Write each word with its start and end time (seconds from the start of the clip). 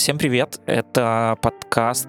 Всем 0.00 0.16
привет! 0.16 0.58
Это 0.64 1.36
подкаст 1.42 2.08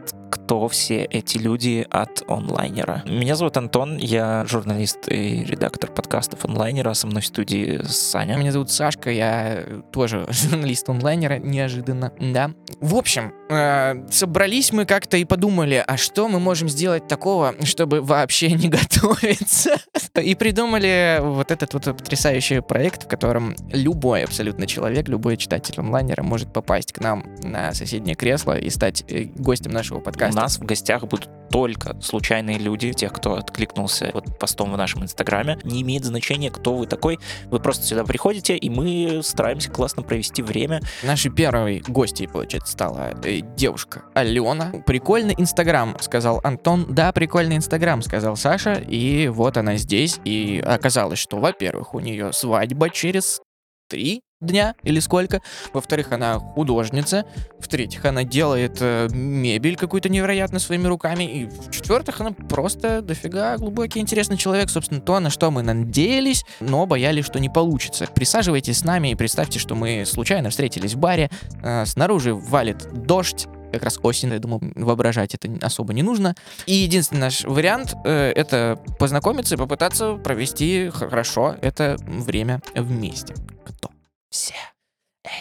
«Кто 0.51 0.67
все 0.67 1.05
эти 1.05 1.37
люди» 1.37 1.87
от 1.89 2.23
онлайнера. 2.27 3.03
Меня 3.05 3.37
зовут 3.37 3.55
Антон, 3.55 3.95
я 3.95 4.43
журналист 4.45 5.07
и 5.07 5.45
редактор 5.45 5.89
подкастов 5.89 6.43
онлайнера. 6.43 6.93
Со 6.93 7.07
мной 7.07 7.21
в 7.21 7.25
студии 7.25 7.79
Саня. 7.87 8.35
Меня 8.35 8.51
зовут 8.51 8.69
Сашка, 8.69 9.09
я 9.11 9.63
тоже 9.93 10.25
журналист 10.29 10.89
онлайнера, 10.89 11.37
неожиданно, 11.37 12.11
да. 12.19 12.51
В 12.81 12.95
общем, 12.95 13.31
э, 13.49 14.05
собрались 14.11 14.73
мы 14.73 14.85
как-то 14.85 15.15
и 15.15 15.23
подумали, 15.23 15.81
а 15.87 15.95
что 15.95 16.27
мы 16.27 16.41
можем 16.41 16.67
сделать 16.67 17.07
такого, 17.07 17.55
чтобы 17.63 18.01
вообще 18.01 18.51
не 18.51 18.67
готовиться? 18.67 19.77
И 20.21 20.35
придумали 20.35 21.19
вот 21.21 21.51
этот 21.51 21.73
вот 21.73 21.85
потрясающий 21.85 22.59
проект, 22.59 23.03
в 23.03 23.07
котором 23.07 23.55
любой 23.71 24.25
абсолютно 24.25 24.67
человек, 24.67 25.07
любой 25.07 25.37
читатель 25.37 25.75
онлайнера 25.77 26.23
может 26.23 26.51
попасть 26.51 26.91
к 26.91 26.99
нам 26.99 27.23
на 27.41 27.73
соседнее 27.73 28.15
кресло 28.15 28.57
и 28.57 28.69
стать 28.69 29.05
э, 29.07 29.23
гостем 29.35 29.71
нашего 29.71 30.01
подкаста. 30.01 30.40
Нас 30.41 30.57
в 30.57 30.65
гостях 30.65 31.03
будут 31.03 31.29
только 31.51 32.01
случайные 32.01 32.57
люди, 32.57 32.93
тех, 32.93 33.13
кто 33.13 33.35
откликнулся 33.35 34.09
вот 34.11 34.39
постом 34.39 34.73
в 34.73 34.77
нашем 34.77 35.03
инстаграме. 35.03 35.59
Не 35.63 35.83
имеет 35.83 36.03
значения, 36.03 36.49
кто 36.49 36.73
вы 36.73 36.87
такой. 36.87 37.19
Вы 37.51 37.59
просто 37.59 37.85
сюда 37.85 38.03
приходите, 38.05 38.57
и 38.57 38.67
мы 38.67 39.21
стараемся 39.21 39.69
классно 39.69 40.01
провести 40.01 40.41
время. 40.41 40.81
Нашей 41.03 41.29
первой 41.29 41.83
гостьей, 41.87 42.27
получается, 42.27 42.73
стала 42.73 43.13
э, 43.23 43.41
девушка 43.55 44.05
Алена. 44.15 44.71
Прикольный 44.87 45.35
инстаграм, 45.37 45.95
сказал 45.99 46.41
Антон. 46.43 46.87
Да, 46.89 47.11
прикольный 47.11 47.57
инстаграм, 47.57 48.01
сказал 48.01 48.35
Саша. 48.35 48.73
И 48.73 49.27
вот 49.27 49.57
она 49.57 49.75
здесь. 49.75 50.19
И 50.25 50.59
оказалось, 50.65 51.19
что, 51.19 51.37
во-первых, 51.37 51.93
у 51.93 51.99
нее 51.99 52.33
свадьба 52.33 52.89
через 52.89 53.41
три 53.89 54.23
дня 54.41 54.75
или 54.83 54.99
сколько. 54.99 55.41
Во-вторых, 55.73 56.11
она 56.11 56.39
художница. 56.39 57.25
В-третьих, 57.59 58.03
она 58.05 58.23
делает 58.23 58.77
э, 58.81 59.07
мебель 59.11 59.77
какую-то 59.77 60.09
невероятно 60.09 60.59
своими 60.59 60.87
руками. 60.87 61.23
И 61.23 61.45
в-четвертых, 61.45 62.19
она 62.19 62.31
просто 62.31 63.01
дофига 63.01 63.57
глубокий, 63.57 63.99
интересный 63.99 64.37
человек. 64.37 64.69
Собственно, 64.69 65.01
то, 65.01 65.19
на 65.19 65.29
что 65.29 65.51
мы 65.51 65.61
надеялись, 65.61 66.43
но 66.59 66.85
боялись, 66.85 67.25
что 67.25 67.39
не 67.39 67.49
получится. 67.49 68.07
Присаживайтесь 68.13 68.79
с 68.79 68.83
нами 68.83 69.11
и 69.11 69.15
представьте, 69.15 69.59
что 69.59 69.75
мы 69.75 70.03
случайно 70.05 70.49
встретились 70.49 70.95
в 70.95 70.97
баре. 70.97 71.29
Э, 71.63 71.85
снаружи 71.85 72.33
валит 72.33 72.87
дождь 72.91 73.47
как 73.71 73.83
раз 73.83 73.99
осень, 74.03 74.31
я 74.31 74.39
думаю, 74.39 74.73
воображать 74.75 75.33
это 75.33 75.49
особо 75.65 75.93
не 75.93 76.03
нужно. 76.03 76.35
И 76.65 76.73
единственный 76.73 77.21
наш 77.21 77.45
вариант 77.45 77.95
э, 78.03 78.31
это 78.35 78.79
познакомиться 78.99 79.55
и 79.55 79.57
попытаться 79.57 80.15
провести 80.15 80.89
хорошо 80.89 81.55
это 81.61 81.95
время 82.05 82.61
вместе. 82.75 83.33
Кто? 83.65 83.90
Все 84.31 84.55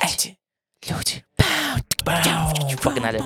эти 0.03 0.37
люди. 0.89 1.25
Погнали. 2.83 3.21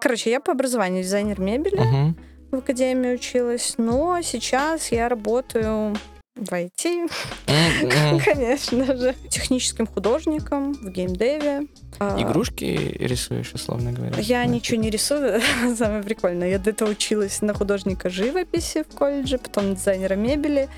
Короче, 0.00 0.30
я 0.30 0.40
по 0.40 0.52
образованию 0.52 1.02
дизайнер 1.02 1.38
мебели. 1.38 1.76
Мгм. 1.76 2.16
В 2.50 2.56
академии 2.56 3.12
училась, 3.12 3.74
но 3.76 4.22
сейчас 4.22 4.90
я 4.90 5.10
работаю 5.10 5.94
в 6.34 6.50
IT, 6.50 7.10
конечно 8.24 8.96
же, 8.96 9.14
техническим 9.28 9.86
художником 9.86 10.72
в 10.72 10.88
геймдеве. 10.88 11.66
А, 12.02 12.20
Игрушки 12.20 12.64
рисуешь, 12.98 13.52
условно 13.54 13.92
говоря? 13.92 14.18
Я 14.18 14.44
Да. 14.44 14.46
ничего 14.50 14.78
не 14.80 14.90
рисую, 14.90 15.40
самое 15.76 16.02
прикольное. 16.02 16.48
Я 16.50 16.58
до 16.58 16.70
этого 16.70 16.90
училась 16.90 17.42
на 17.42 17.54
художника 17.54 18.10
живописи 18.10 18.82
в 18.82 18.94
колледже, 18.94 19.38
потом 19.38 19.74
дизайнера 19.74 20.14
мебели, 20.14 20.68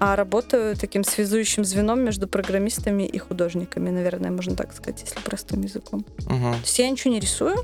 а 0.00 0.14
работаю 0.14 0.76
таким 0.76 1.02
связующим 1.02 1.64
звеном 1.64 2.00
между 2.04 2.28
программистами 2.28 3.02
и 3.02 3.18
художниками, 3.18 3.90
наверное, 3.90 4.30
можно 4.30 4.54
так 4.54 4.72
сказать, 4.72 5.02
если 5.04 5.18
простым 5.20 5.62
языком. 5.62 6.04
Мгм. 6.26 6.52
То 6.52 6.58
есть 6.60 6.78
я 6.78 6.88
ничего 6.88 7.12
не 7.12 7.18
рисую, 7.20 7.56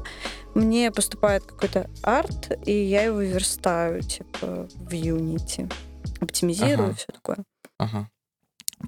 мне 0.55 0.91
поступает 0.91 1.45
какой-то 1.45 1.89
арт, 2.03 2.59
и 2.67 2.73
я 2.73 3.03
его 3.03 3.21
верстаю, 3.21 4.03
типа, 4.03 4.67
в 4.75 4.91
Unity. 4.93 5.73
Оптимизирую, 6.21 6.89
Ага. 6.89 6.95
все 6.97 7.07
такое. 7.13 7.37
Ага. 7.79 8.09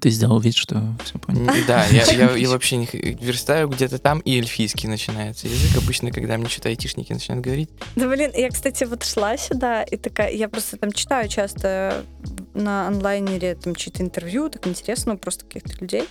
Ты 0.01 0.09
сделал 0.09 0.39
вид, 0.39 0.55
что 0.55 0.81
все 1.03 1.17
понял. 1.19 1.45
Да, 1.67 1.85
я, 1.87 2.03
я, 2.11 2.35
я 2.35 2.49
вообще 2.49 2.77
не 2.77 2.87
верстаю 2.91 3.67
где-то 3.67 3.99
там, 3.99 4.19
и 4.19 4.37
эльфийский 4.37 4.87
начинается 4.87 5.47
язык. 5.47 5.81
Обычно, 5.81 6.11
когда 6.11 6.37
мне 6.37 6.49
что-то 6.49 6.69
айтишники 6.69 7.13
начинают 7.13 7.43
говорить. 7.43 7.69
Да, 7.95 8.07
блин, 8.07 8.31
я, 8.35 8.49
кстати, 8.49 8.83
вот 8.83 9.03
шла 9.03 9.37
сюда, 9.37 9.83
и 9.83 9.97
такая, 9.97 10.31
я 10.31 10.49
просто 10.49 10.77
там 10.77 10.91
читаю 10.91 11.27
часто 11.29 12.03
на 12.53 12.87
онлайнере 12.87 13.55
там 13.55 13.75
чьи-то 13.75 14.03
интервью, 14.03 14.49
так 14.49 14.67
интересно, 14.67 15.13
ну, 15.13 15.19
просто 15.19 15.45
каких-то 15.45 15.73
людей. 15.79 16.03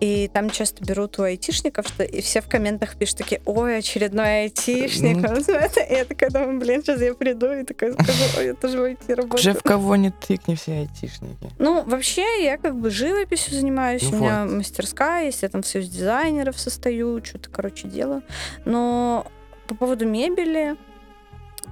И 0.00 0.30
там 0.32 0.48
часто 0.48 0.82
берут 0.82 1.18
у 1.18 1.22
айтишников, 1.22 1.86
что 1.86 2.04
и 2.04 2.22
все 2.22 2.40
в 2.40 2.48
комментах 2.48 2.96
пишут 2.96 3.18
такие, 3.18 3.42
ой, 3.44 3.78
очередной 3.78 4.42
айтишник. 4.42 5.16
Ну. 5.18 5.28
он 5.28 5.40
знает». 5.42 5.76
И 5.76 5.92
я 5.92 6.04
такая 6.04 6.30
думаю, 6.30 6.58
блин, 6.58 6.82
сейчас 6.82 7.00
я 7.02 7.12
приду 7.14 7.52
и 7.52 7.64
такая 7.64 7.92
скажу, 7.92 8.24
ой, 8.38 8.46
я 8.46 8.54
тоже 8.54 8.78
в 8.78 8.84
IT 8.84 9.04
Уже 9.04 9.14
работаю. 9.14 9.54
в 9.54 9.62
кого 9.62 9.96
не 9.96 10.10
тыкни 10.10 10.54
все 10.54 10.72
айтишники. 10.72 11.50
Ну, 11.58 11.82
вообще, 11.84 12.42
я 12.42 12.56
как 12.56 12.76
бы 12.76 12.90
живописью 12.90 13.54
занимаюсь, 13.54 14.02
Ну 14.10 14.16
у 14.16 14.20
меня 14.20 14.44
мастерская 14.46 15.26
есть, 15.26 15.42
я 15.42 15.48
там 15.48 15.62
союз 15.62 15.88
дизайнеров 15.88 16.58
состою, 16.58 17.22
что-то, 17.22 17.50
короче, 17.50 17.86
делаю. 17.86 18.22
Но 18.64 19.26
по 19.66 19.74
поводу 19.74 20.06
мебели, 20.06 20.76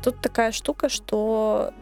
тут 0.02 0.20
такая 0.20 0.52
штука, 0.52 0.88
что 0.88 1.72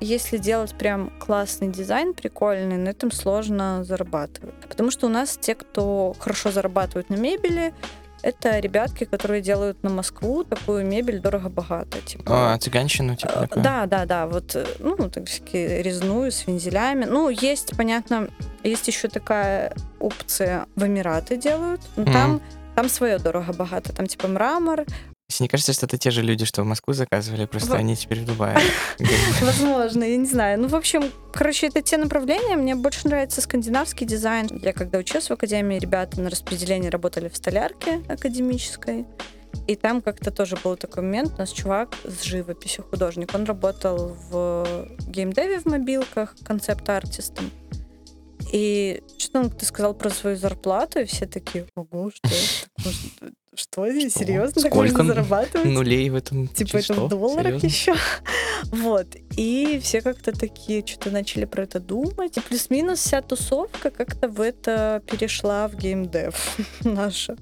если 0.00 0.36
делать 0.38 0.74
прям 0.74 1.10
классный 1.18 1.68
дизайн, 1.68 2.14
прикольный, 2.14 2.76
на 2.76 2.88
этом 2.90 3.10
сложно 3.10 3.84
зарабатывать. 3.84 4.54
Потому 4.68 4.90
что 4.90 5.06
у 5.06 5.10
нас 5.10 5.36
те, 5.40 5.54
кто 5.54 6.14
хорошо 6.18 6.50
зарабатывают 6.50 7.10
на 7.10 7.16
мебели, 7.16 7.72
это 8.22 8.58
ребятки, 8.58 9.04
которые 9.04 9.40
делают 9.42 9.82
на 9.84 9.90
Москву 9.90 10.42
такую 10.42 10.84
мебель 10.84 11.20
дорого-богато. 11.20 12.00
Типа, 12.00 12.54
А, 12.54 12.58
цыганщину, 12.58 13.14
типа 13.14 13.30
Э, 13.36 13.40
такое? 13.42 13.62
Да, 13.62 13.86
да, 13.86 14.06
да, 14.06 14.26
вот, 14.26 14.56
э, 14.56 14.66
ну, 14.80 14.96
так 15.08 15.26
всякие 15.26 15.82
резную 15.82 16.32
с 16.32 16.44
вензелями. 16.46 17.04
Ну, 17.04 17.28
есть, 17.28 17.76
понятно, 17.76 18.28
есть 18.64 18.88
еще 18.88 19.06
такая 19.08 19.72
опция 20.00 20.66
в 20.74 20.84
Эмираты 20.84 21.36
делают. 21.36 21.80
но 21.96 22.02
Мгм. 22.02 22.12
там, 22.12 22.42
там 22.74 22.88
свое 22.88 23.18
дорого-богато. 23.18 23.92
Там 23.92 24.06
типа 24.08 24.26
мрамор. 24.28 24.84
Если 25.30 25.44
не 25.44 25.48
кажется, 25.48 25.74
что 25.74 25.84
это 25.84 25.98
те 25.98 26.10
же 26.10 26.22
люди, 26.22 26.46
что 26.46 26.62
в 26.62 26.66
Москву 26.66 26.94
заказывали, 26.94 27.44
просто 27.44 27.72
Во- 27.72 27.76
они 27.76 27.94
теперь 27.96 28.20
в 28.20 28.24
Дубае. 28.24 28.56
Возможно, 29.42 30.02
я 30.02 30.16
не 30.16 30.24
знаю. 30.24 30.58
Ну, 30.58 30.68
в 30.68 30.74
общем, 30.74 31.12
короче, 31.34 31.66
это 31.66 31.82
те 31.82 31.98
направления. 31.98 32.56
Мне 32.56 32.74
больше 32.74 33.06
нравится 33.06 33.42
скандинавский 33.42 34.06
дизайн. 34.06 34.48
Я 34.62 34.72
когда 34.72 34.98
училась 34.98 35.28
в 35.28 35.32
академии, 35.32 35.78
ребята 35.78 36.18
на 36.22 36.30
распределении 36.30 36.88
работали 36.88 37.28
в 37.28 37.36
столярке 37.36 38.02
академической. 38.08 39.04
И 39.66 39.76
там 39.76 40.00
как-то 40.00 40.30
тоже 40.30 40.56
был 40.64 40.76
такой 40.76 41.02
момент, 41.02 41.34
у 41.34 41.38
нас 41.38 41.50
чувак 41.52 41.94
с 42.04 42.22
живописью 42.22 42.84
художник, 42.84 43.34
он 43.34 43.44
работал 43.44 44.16
в 44.30 44.88
геймдеве 45.08 45.60
в 45.60 45.66
мобилках, 45.66 46.36
концепт-артистом. 46.42 47.50
И 48.50 49.02
что 49.18 49.40
он 49.40 49.50
ты 49.50 49.66
сказал 49.66 49.92
про 49.92 50.08
свою 50.08 50.36
зарплату, 50.36 51.00
и 51.00 51.04
все 51.04 51.26
такие, 51.26 51.66
ого, 51.74 52.10
что 52.10 52.28
это? 52.28 52.88
Что 53.58 53.90
здесь? 53.90 54.12
Что? 54.12 54.20
Серьезно? 54.20 54.62
Так 54.62 54.72
Сколько 54.72 55.02
можно 55.02 55.14
зарабатывать? 55.14 55.66
Нулей 55.66 56.08
в 56.10 56.14
этом 56.14 56.46
Типа 56.46 56.76
это 56.76 56.94
в 56.94 57.08
долларах 57.08 57.60
Серьезно? 57.60 57.66
еще. 57.66 57.94
Вот. 58.70 59.16
И 59.36 59.80
все 59.82 60.00
как-то 60.00 60.30
такие 60.30 60.86
что-то 60.86 61.10
начали 61.10 61.44
про 61.44 61.64
это 61.64 61.80
думать. 61.80 62.36
И 62.36 62.40
плюс-минус 62.40 63.00
вся 63.00 63.20
тусовка 63.20 63.90
как-то 63.90 64.28
в 64.28 64.40
это 64.40 65.02
перешла 65.10 65.66
в 65.66 65.74
геймдев 65.74 66.56
наша. 66.84 67.36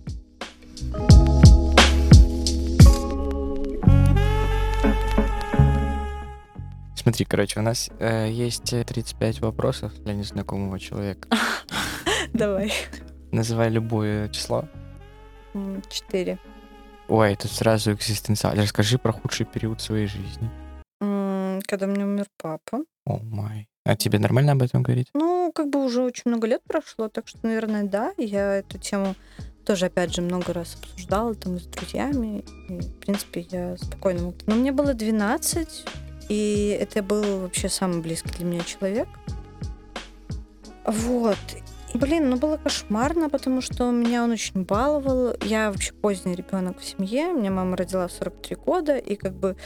Смотри, 6.94 7.27
короче, 7.27 7.60
у 7.60 7.62
нас 7.62 7.91
э, 7.98 8.30
есть 8.30 8.72
э, 8.72 8.84
35 8.84 9.41
вопросов 9.41 9.92
для 10.03 10.15
незнакомого 10.15 10.80
человека. 10.80 11.28
Давай. 12.33 12.72
Называй 13.33 13.69
любое 13.69 14.30
число. 14.30 14.66
М, 15.56 15.82
Четыре. 15.88 16.38
Ой, 17.08 17.34
тут 17.36 17.50
сразу 17.50 17.92
экзистенциально. 17.92 18.62
Расскажи 18.62 18.98
про 18.98 19.12
худший 19.12 19.47
период 19.47 19.80
своей 19.80 20.06
жизни. 20.06 20.50
М, 21.00 21.60
Когда 21.66 21.86
меня 21.86 22.04
умер 22.04 22.26
папа. 22.36 22.84
О 23.06 23.18
май. 23.22 23.66
А 23.84 23.97
тебе 23.97 24.18
нормально 24.18 24.53
об 24.53 24.62
этом 24.62 24.82
говорить? 24.82 25.08
Ну, 25.14 25.50
как 25.54 25.70
бы 25.70 25.84
уже 25.84 26.03
очень 26.03 26.22
много 26.26 26.47
лет 26.47 26.60
прошло, 26.68 27.08
так 27.08 27.28
что, 27.28 27.38
наверное, 27.42 27.84
да. 27.84 28.12
Я 28.18 28.56
эту 28.56 28.78
тему 28.78 29.14
тоже, 29.64 29.86
опять 29.86 30.14
же, 30.14 30.22
много 30.22 30.53
раз 30.53 30.76
обсуждала 30.76 31.34
там 31.34 31.59
с 31.59 31.66
друзьями. 31.66 32.44
И, 32.68 32.80
в 32.80 32.98
принципе, 33.00 33.47
я 33.50 33.76
спокойно 33.78 34.22
могу. 34.22 34.36
Но 34.47 34.54
мне 34.56 34.72
было 34.72 34.92
12, 34.92 35.84
и 36.28 36.76
это 36.80 37.02
был 37.02 37.41
вообще 37.41 37.68
самый 37.68 38.00
близкий 38.02 38.30
для 38.36 38.44
меня 38.44 38.60
человек. 38.64 39.09
Вот. 40.84 41.38
Блин, 41.98 42.31
ну 42.31 42.37
было 42.37 42.57
кошмарно, 42.57 43.31
потому 43.31 43.60
что 43.60 43.91
меня 43.91 44.25
он 44.25 44.33
очень 44.33 44.65
баловал. 44.65 45.34
Я 45.43 45.71
вообще 45.71 45.93
поздний 45.93 46.34
ребенок 46.34 46.78
в 46.81 46.84
семье. 46.84 47.33
Меня 47.33 47.51
мама 47.51 47.77
родила 47.77 48.07
в 48.09 48.13
43 48.13 48.57
года, 48.57 48.97
и 48.97 49.16
как 49.16 49.34
бы 49.34 49.57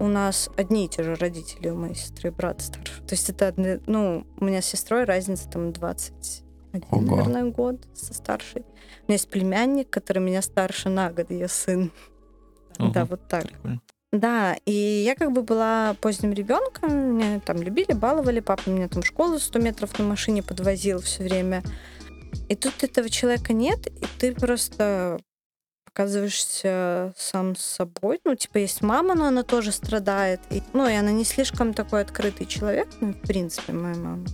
у 0.00 0.06
нас 0.06 0.50
одни 0.56 0.86
и 0.86 0.88
те 0.88 1.02
же 1.02 1.14
родители 1.14 1.68
у 1.68 1.76
моей 1.76 1.94
сестры 1.94 2.30
и 2.30 2.32
брата 2.32 2.64
старше. 2.64 3.02
То 3.02 3.14
есть 3.14 3.30
это, 3.30 3.48
одни- 3.48 3.80
ну, 3.86 4.26
у 4.38 4.44
меня 4.44 4.62
с 4.62 4.66
сестрой 4.66 5.04
разница 5.04 5.48
там 5.48 5.72
21, 5.72 6.82
Ого. 6.90 7.16
наверное, 7.16 7.44
год 7.50 7.76
со 7.94 8.12
старшей. 8.14 8.62
У 8.62 8.64
меня 9.08 9.14
есть 9.14 9.28
племянник, 9.30 9.88
который 9.90 10.18
меня 10.22 10.42
старше 10.42 10.88
на 10.88 11.10
год, 11.12 11.30
ее 11.30 11.48
сын. 11.48 11.92
Да, 12.78 13.02
Ого. 13.02 13.10
вот 13.10 13.28
так. 13.28 13.44
Прикольно. 13.48 13.80
Да, 14.12 14.56
и 14.66 14.72
я 14.72 15.14
как 15.14 15.30
бы 15.30 15.42
была 15.42 15.94
поздним 16.00 16.32
ребенком, 16.32 17.16
меня 17.16 17.40
там 17.40 17.62
любили, 17.62 17.92
баловали, 17.92 18.40
папа 18.40 18.68
меня 18.68 18.88
там 18.88 19.02
в 19.02 19.06
школу 19.06 19.38
100 19.38 19.58
метров 19.60 19.96
на 19.98 20.04
машине 20.04 20.42
подвозил 20.42 21.00
все 21.00 21.22
время. 21.22 21.62
И 22.48 22.56
тут 22.56 22.82
этого 22.82 23.08
человека 23.08 23.52
нет, 23.52 23.86
и 23.86 24.06
ты 24.18 24.34
просто 24.34 25.20
оказываешься 25.86 27.12
сам 27.16 27.54
с 27.54 27.64
собой. 27.64 28.20
Ну, 28.24 28.34
типа, 28.34 28.58
есть 28.58 28.82
мама, 28.82 29.14
но 29.14 29.26
она 29.26 29.42
тоже 29.44 29.70
страдает. 29.70 30.40
И, 30.50 30.62
ну, 30.72 30.88
и 30.88 30.94
она 30.94 31.12
не 31.12 31.24
слишком 31.24 31.74
такой 31.74 32.02
открытый 32.02 32.46
человек, 32.46 32.88
ну, 33.00 33.12
в 33.12 33.20
принципе, 33.20 33.72
моя 33.72 33.96
мама. 33.96 34.24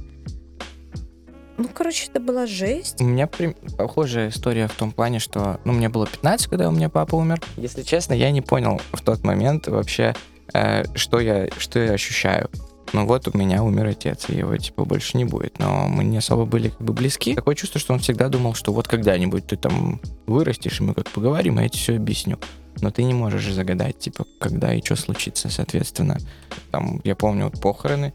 Ну, 1.59 1.69
короче, 1.73 2.09
это 2.11 2.21
была 2.21 2.47
жесть. 2.47 3.01
У 3.01 3.05
меня 3.05 3.27
прям 3.27 3.55
похожая 3.79 4.29
история 4.29 4.69
в 4.69 4.75
том 4.75 4.93
плане, 4.93 5.19
что 5.19 5.59
ну, 5.65 5.73
мне 5.73 5.89
было 5.89 6.07
15, 6.07 6.49
когда 6.49 6.69
у 6.69 6.73
меня 6.73 6.89
папа 6.89 7.15
умер. 7.15 7.41
Если 7.57 7.83
честно, 7.83 8.13
я 8.13 8.31
не 8.31 8.43
понял 8.43 8.81
в 8.93 9.01
тот 9.03 9.25
момент 9.25 9.67
вообще, 9.69 10.15
э, 10.53 10.85
что, 10.95 11.19
я, 11.19 11.49
что 11.59 11.79
я 11.79 11.93
ощущаю. 11.93 12.51
Ну 12.93 13.05
вот 13.07 13.27
у 13.29 13.37
меня 13.37 13.65
умер 13.65 13.87
отец, 13.87 14.29
и 14.29 14.37
его 14.37 14.57
типа 14.57 14.85
больше 14.85 15.17
не 15.17 15.25
будет. 15.25 15.59
Но 15.59 15.89
мы 15.89 16.05
не 16.05 16.19
особо 16.19 16.45
были 16.45 16.69
как 16.69 16.81
бы 16.81 16.93
близки. 16.93 17.35
Такое 17.35 17.55
чувство, 17.55 17.81
что 17.81 17.95
он 17.95 18.01
всегда 18.01 18.29
думал, 18.29 18.55
что 18.55 18.73
вот 18.73 18.87
когда-нибудь 18.87 19.47
ты 19.47 19.57
там 19.57 20.01
вырастешь, 20.27 20.81
и 20.81 20.83
мы 20.83 20.95
как 20.95 21.09
поговорим, 21.11 21.59
и 21.59 21.63
я 21.63 21.69
тебе 21.69 21.81
все 21.81 21.97
объясню. 21.97 22.39
Но 22.81 22.91
ты 22.91 23.03
не 23.03 23.15
можешь 23.15 23.43
же 23.43 23.55
загадать, 23.55 23.99
типа, 23.99 24.27
когда 24.39 24.75
и 24.75 24.85
что 24.85 24.97
случится, 24.97 25.49
соответственно. 25.49 26.19
Там, 26.71 27.01
я 27.05 27.17
помню, 27.17 27.45
вот 27.47 27.61
похороны, 27.61 28.13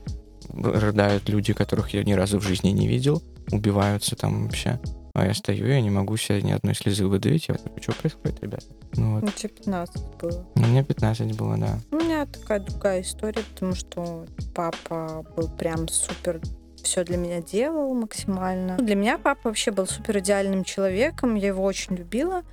рыдают 0.54 1.30
люди, 1.30 1.54
которых 1.54 1.94
я 1.94 2.04
ни 2.04 2.14
разу 2.14 2.40
в 2.40 2.44
жизни 2.44 2.70
не 2.70 2.88
видел, 2.88 3.22
убиваются 3.52 4.16
там 4.16 4.46
вообще. 4.46 4.80
А 5.14 5.26
я 5.26 5.34
стою, 5.34 5.68
я 5.68 5.82
не 5.82 5.90
могу 5.90 6.16
себе 6.16 6.42
ни 6.42 6.52
одной 6.52 6.74
слезы 6.74 7.06
выдавить. 7.06 7.50
Я 7.50 7.56
такой, 7.56 7.82
что 7.82 7.92
происходит, 7.94 8.42
ребята? 8.42 8.66
Ну 8.94 9.16
вот. 9.16 9.24
Ну, 9.24 9.30
тебе 9.36 9.50
15 9.50 10.02
было. 10.22 10.46
Ну, 10.56 10.68
Мне 10.68 10.84
15 10.86 11.38
было, 11.38 11.58
да. 11.58 11.80
У 11.92 11.96
меня 11.98 12.26
такая 12.26 12.62
другая 12.62 13.02
история, 13.02 13.44
потому 13.54 13.76
что 13.76 14.26
папа 14.56 15.26
был 15.36 15.50
прям 15.50 15.88
супер 15.90 16.40
все 16.82 17.04
для 17.04 17.18
меня 17.18 17.42
делал 17.42 17.94
максимально. 17.94 18.78
Для 18.78 18.96
меня 18.96 19.18
папа 19.18 19.42
вообще 19.50 19.72
был 19.72 19.86
супер 19.86 20.20
идеальным 20.20 20.64
человеком, 20.64 21.36
я 21.36 21.48
его 21.50 21.64
очень 21.64 21.96
любила. 21.96 22.44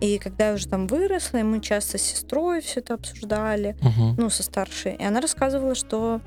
И 0.00 0.18
когда 0.18 0.48
я 0.48 0.54
уже 0.54 0.68
там 0.68 0.86
выросла, 0.86 1.38
и 1.38 1.42
мы 1.42 1.60
часто 1.60 1.96
с 1.98 2.02
сестрой 2.02 2.60
все 2.60 2.80
это 2.80 2.94
обсуждали, 2.94 3.76
Мгм. 3.80 4.16
ну, 4.18 4.28
со 4.30 4.42
старшей, 4.42 4.94
и 4.96 5.02
она 5.04 5.20
рассказывала, 5.20 5.74
что 5.74 6.20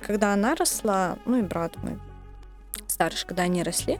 когда 0.00 0.32
она 0.32 0.54
росла, 0.54 1.18
ну 1.24 1.38
и 1.38 1.42
брат 1.42 1.76
мой 1.82 1.98
старший, 2.86 3.26
когда 3.26 3.44
они 3.44 3.62
росли, 3.62 3.98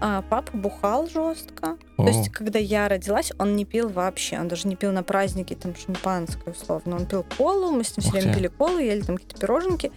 а, 0.00 0.22
папа 0.22 0.56
бухал 0.56 1.06
жестко. 1.06 1.76
То 1.96 2.08
есть, 2.08 2.28
О. 2.28 2.32
когда 2.32 2.58
я 2.58 2.88
родилась, 2.88 3.32
он 3.38 3.54
не 3.54 3.64
пил 3.64 3.88
вообще. 3.88 4.38
Он 4.38 4.48
даже 4.48 4.66
не 4.66 4.74
пил 4.74 4.90
на 4.90 5.04
праздники 5.04 5.54
там 5.54 5.76
шампанское, 5.76 6.52
условно. 6.52 6.96
Он 6.96 7.06
пил 7.06 7.24
колу, 7.38 7.70
мы 7.70 7.84
с 7.84 7.96
ним 7.96 8.02
все 8.02 8.10
время 8.10 8.34
пили 8.34 8.48
колу, 8.48 8.78
ели 8.78 9.02
там 9.02 9.16
какие-то 9.16 9.38
пироженки. 9.38 9.92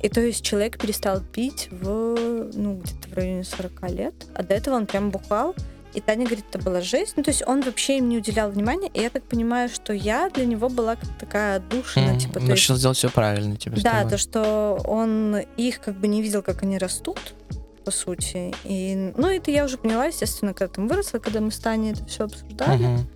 И 0.00 0.08
то 0.08 0.20
есть 0.20 0.44
человек 0.44 0.78
перестал 0.78 1.20
пить 1.20 1.68
в, 1.70 2.16
ну, 2.54 2.76
где-то 2.76 3.08
в 3.08 3.14
районе 3.14 3.44
40 3.44 3.90
лет. 3.90 4.14
А 4.34 4.42
до 4.44 4.54
этого 4.54 4.76
он 4.76 4.86
прям 4.86 5.10
бухал. 5.10 5.56
И 5.94 6.00
Таня 6.00 6.24
говорит, 6.24 6.44
это 6.50 6.58
была 6.58 6.80
жесть. 6.80 7.14
Ну, 7.16 7.22
то 7.22 7.30
есть 7.30 7.42
он 7.46 7.60
вообще 7.62 7.98
им 7.98 8.08
не 8.08 8.18
уделял 8.18 8.50
внимания. 8.50 8.88
И 8.94 9.00
я 9.00 9.10
так 9.10 9.24
понимаю, 9.24 9.68
что 9.68 9.92
я 9.92 10.30
для 10.30 10.44
него 10.46 10.68
была 10.68 10.96
как 10.96 11.08
такая 11.18 11.56
отдушина. 11.56 12.10
М, 12.10 12.18
Типа, 12.18 12.38
Он 12.38 12.48
есть 12.50 12.68
сделать 12.68 12.96
все 12.96 13.10
правильно, 13.10 13.56
типа, 13.56 13.76
да, 13.82 14.08
то, 14.08 14.18
что 14.18 14.80
он 14.84 15.36
их 15.56 15.80
как 15.80 15.98
бы 15.98 16.08
не 16.08 16.22
видел, 16.22 16.42
как 16.42 16.62
они 16.62 16.78
растут, 16.78 17.34
по 17.84 17.90
сути. 17.90 18.54
И, 18.64 19.12
ну, 19.16 19.28
это 19.28 19.50
я 19.50 19.64
уже 19.64 19.76
поняла, 19.76 20.06
естественно, 20.06 20.54
когда 20.54 20.72
там 20.72 20.88
выросла, 20.88 21.18
когда 21.18 21.40
мы 21.40 21.50
с 21.50 21.58
Таней 21.58 21.92
это 21.92 22.04
все 22.06 22.24
обсуждали. 22.24 22.84
Мгм. 22.84 23.08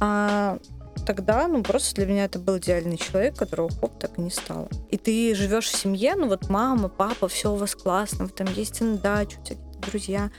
А 0.00 0.58
тогда, 1.06 1.48
ну, 1.48 1.62
просто 1.62 1.94
для 1.96 2.06
меня 2.06 2.24
это 2.26 2.38
был 2.38 2.58
идеальный 2.58 2.98
человек, 2.98 3.36
которого 3.36 3.70
хоп, 3.70 3.98
так 3.98 4.18
и 4.18 4.20
не 4.22 4.30
стало. 4.30 4.68
И 4.90 4.96
ты 4.96 5.34
живешь 5.34 5.68
в 5.70 5.76
семье, 5.76 6.14
ну, 6.14 6.28
вот 6.28 6.48
мама, 6.48 6.88
папа, 6.88 7.28
все 7.28 7.52
у 7.52 7.56
вас 7.56 7.74
классно, 7.74 8.26
вы 8.26 8.30
там 8.30 8.46
ездите 8.54 8.84
на 8.84 8.98
дачу, 8.98 9.38
у 9.40 9.44
тебя 9.44 9.58
друзья, 9.90 10.30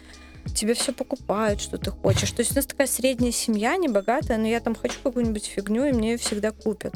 тебе 0.56 0.74
все 0.74 0.94
покупают, 0.94 1.62
что 1.62 1.78
ты 1.78 1.92
хочешь. 1.92 2.32
То 2.32 2.42
есть 2.42 2.52
у 2.52 2.56
нас 2.56 2.66
такая 2.66 2.88
средняя 2.88 3.32
семья, 3.32 3.76
не 3.78 3.88
богатая, 3.88 4.38
но 4.38 4.48
я 4.48 4.60
там 4.60 4.76
хочу 4.76 4.96
какую-нибудь 5.04 5.46
фигню, 5.46 5.86
и 5.86 5.92
мне 5.92 6.12
ее 6.12 6.18
всегда 6.18 6.52
купят. 6.52 6.96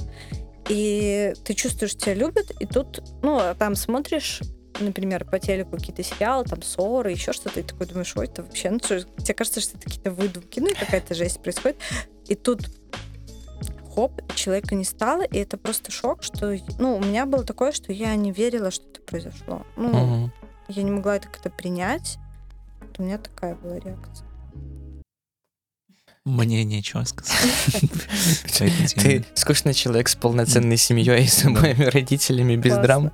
И 0.70 1.34
ты 1.46 1.54
чувствуешь, 1.54 1.96
тебя 1.96 2.14
любят, 2.14 2.52
и 2.60 2.66
тут, 2.66 3.02
ну, 3.24 3.38
а 3.40 3.56
там 3.56 3.76
смотришь, 3.76 4.42
например, 4.80 5.24
по 5.26 5.40
телеку 5.40 5.78
какие-то 5.78 6.04
сериалы, 6.04 6.44
там 6.44 6.62
ссоры, 6.62 7.12
еще 7.12 7.32
что-то, 7.32 7.62
и 7.62 7.64
такой 7.64 7.88
думаешь, 7.88 8.16
ой, 8.18 8.26
это 8.26 8.44
вообще, 8.44 8.70
ну, 8.70 8.80
что, 8.84 9.02
тебе 9.02 9.34
кажется, 9.34 9.62
что 9.62 9.78
это 9.78 9.86
какие-то 9.86 10.12
выдумки, 10.12 10.60
ну, 10.60 10.68
и 10.68 10.74
какая-то 10.74 11.14
жесть 11.14 11.42
происходит. 11.42 11.78
И 12.28 12.36
тут 12.36 12.68
хоп, 13.96 14.12
человека 14.36 14.76
не 14.76 14.84
стало, 14.84 15.24
и 15.24 15.38
это 15.40 15.58
просто 15.58 15.90
шок, 15.92 16.22
что, 16.22 16.56
ну, 16.78 16.98
у 16.98 17.00
меня 17.00 17.26
было 17.26 17.44
такое, 17.44 17.72
что 17.72 17.92
я 17.94 18.14
не 18.16 18.32
верила, 18.32 18.70
что 18.70 18.86
это 18.90 19.02
произошло. 19.02 19.66
Ну, 19.78 19.90
Мгм. 19.90 20.34
я 20.68 20.84
не 20.84 20.92
могла 20.92 21.16
это 21.16 21.30
как-то 21.30 21.50
принять. 21.50 22.18
Вот 22.98 23.04
У 23.04 23.04
меня 23.04 23.18
такая 23.18 23.56
была 23.56 23.80
реакция. 23.80 24.28
Мне 26.26 26.66
нечего 26.66 27.04
сказать. 27.06 27.38
Ты 28.96 29.26
скучный 29.34 29.74
человек 29.74 30.10
с 30.10 30.16
полноценной 30.16 30.76
семьей 30.78 31.24
и 31.24 31.28
с 31.28 31.46
обоими 31.46 31.86
родителями 31.86 32.58
без 32.58 32.76
драм. 32.76 33.14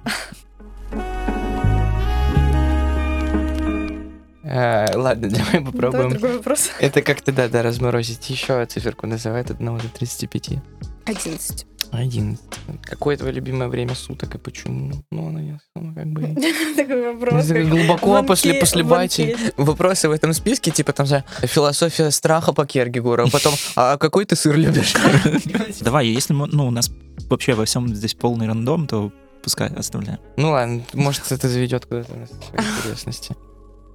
А, 4.44 4.86
Ладно, 4.96 5.30
давай 5.32 5.62
попробуем. 5.62 6.44
Это 6.80 7.02
как-то, 7.02 7.32
да, 7.32 7.48
да, 7.50 7.62
разморозить. 7.62 8.30
Еще 8.30 8.66
циферку 8.66 9.06
называй 9.06 9.42
от 9.42 9.52
1 9.52 9.78
до 9.78 9.90
35. 9.90 10.60
11. 11.06 11.68
11. 11.94 12.40
Какое 12.82 13.18
твое 13.18 13.34
любимое 13.34 13.68
время 13.70 13.96
суток 13.96 14.36
и 14.36 14.38
почему? 14.38 14.92
Ну, 15.12 15.28
оно 15.28 15.40
не 15.40 15.52
особо 15.52 15.94
как 15.94 16.08
бы... 16.08 16.22
Такой 16.76 17.14
вопрос. 17.14 17.48
Глубоко 17.48 18.24
после, 18.24 18.52
анке- 18.54 18.60
после 18.60 18.84
в 18.84 18.88
бати. 18.88 19.22
анкете. 19.22 19.54
Вопросы 19.58 20.10
в 20.10 20.12
этом 20.12 20.34
списке, 20.34 20.72
типа 20.72 20.94
там, 20.94 21.06
за 21.06 21.24
философия 21.44 22.12
страха 22.12 22.54
по 22.54 22.66
Кергигору, 22.66 23.24
а 23.26 23.30
потом, 23.30 23.54
а 23.76 23.98
какой 23.98 24.26
ты 24.26 24.36
сыр 24.36 24.58
любишь? 24.58 24.94
Давай, 25.82 26.08
если 26.08 26.34
мы- 26.34 26.48
ну, 26.48 26.68
у 26.68 26.72
нас 26.72 26.92
вообще 27.30 27.54
во 27.54 27.64
всем 27.66 27.94
здесь 27.96 28.14
полный 28.16 28.48
рандом, 28.48 28.88
то 28.88 29.12
пускай 29.44 29.68
оставляем. 29.70 30.20
Ну 30.38 30.52
ладно, 30.52 30.82
может, 30.94 31.32
это 31.32 31.48
заведет 31.50 31.86
куда-то 31.86 32.16
нас 32.16 32.30
интересности. 32.54 33.36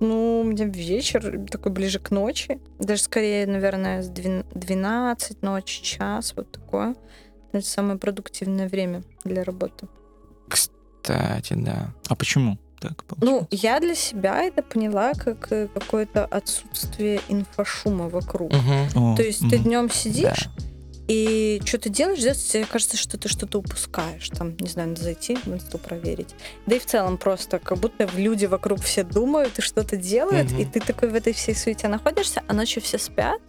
Ну, 0.01 0.41
у 0.43 0.45
меня 0.45 0.67
вечер 0.67 1.41
такой 1.51 1.73
ближе 1.73 1.99
к 1.99 2.13
ночи. 2.13 2.61
Даже 2.79 3.03
скорее, 3.03 3.47
наверное, 3.49 4.01
с 4.03 4.09
двен- 4.09 4.45
12 4.55 5.43
ночи, 5.43 5.83
час, 5.83 6.35
вот 6.37 6.53
такое. 6.53 6.95
Это 7.53 7.67
самое 7.67 7.99
продуктивное 7.99 8.69
время 8.69 9.03
для 9.25 9.43
работы. 9.45 9.87
Кстати, 10.49 11.55
да. 11.55 11.93
А 12.09 12.15
почему 12.15 12.59
так 12.81 13.05
Ну, 13.21 13.41
получилось? 13.41 13.47
я 13.51 13.81
для 13.81 13.95
себя 13.95 14.43
это 14.45 14.63
поняла 14.63 15.13
как 15.15 15.51
э, 15.51 15.69
какое-то 15.69 16.25
отсутствие 16.27 17.21
инфошума 17.29 18.09
вокруг. 18.09 18.53
О, 18.95 19.17
То 19.17 19.23
есть 19.23 19.41
ты 19.49 19.57
мгм. 19.57 19.63
днем 19.65 19.89
Да. 19.89 19.95
сидишь, 19.95 20.49
и 21.09 21.61
что 21.65 21.79
ты 21.79 21.89
делаешь, 21.89 22.21
здесь 22.21 22.45
тебе 22.45 22.67
кажется, 22.67 22.99
что 22.99 23.17
ты 23.19 23.29
что-то 23.29 23.59
упускаешь. 23.59 24.29
Там, 24.29 24.57
не 24.61 24.69
знаю, 24.69 24.91
надо 24.91 25.03
зайти 25.03 25.37
в 25.37 25.49
инсту 25.49 25.79
проверить. 25.79 26.35
Да 26.67 26.77
и 26.77 26.79
в 26.79 26.85
целом 26.87 27.17
просто 27.17 27.59
как 27.59 27.79
будто 27.79 28.07
люди 28.15 28.45
вокруг 28.45 28.81
все 28.83 29.03
думают 29.05 29.59
и 29.59 29.63
что-то 29.63 29.97
делают, 29.97 30.53
Мгм. 30.53 30.61
и 30.61 30.65
ты 30.67 30.81
такой 30.81 31.09
в 31.09 31.15
этой 31.15 31.33
всей 31.33 31.55
суете 31.57 31.89
находишься, 31.89 32.43
а 32.47 32.53
ночью 32.53 32.83
все 32.83 32.99
спят, 32.99 33.41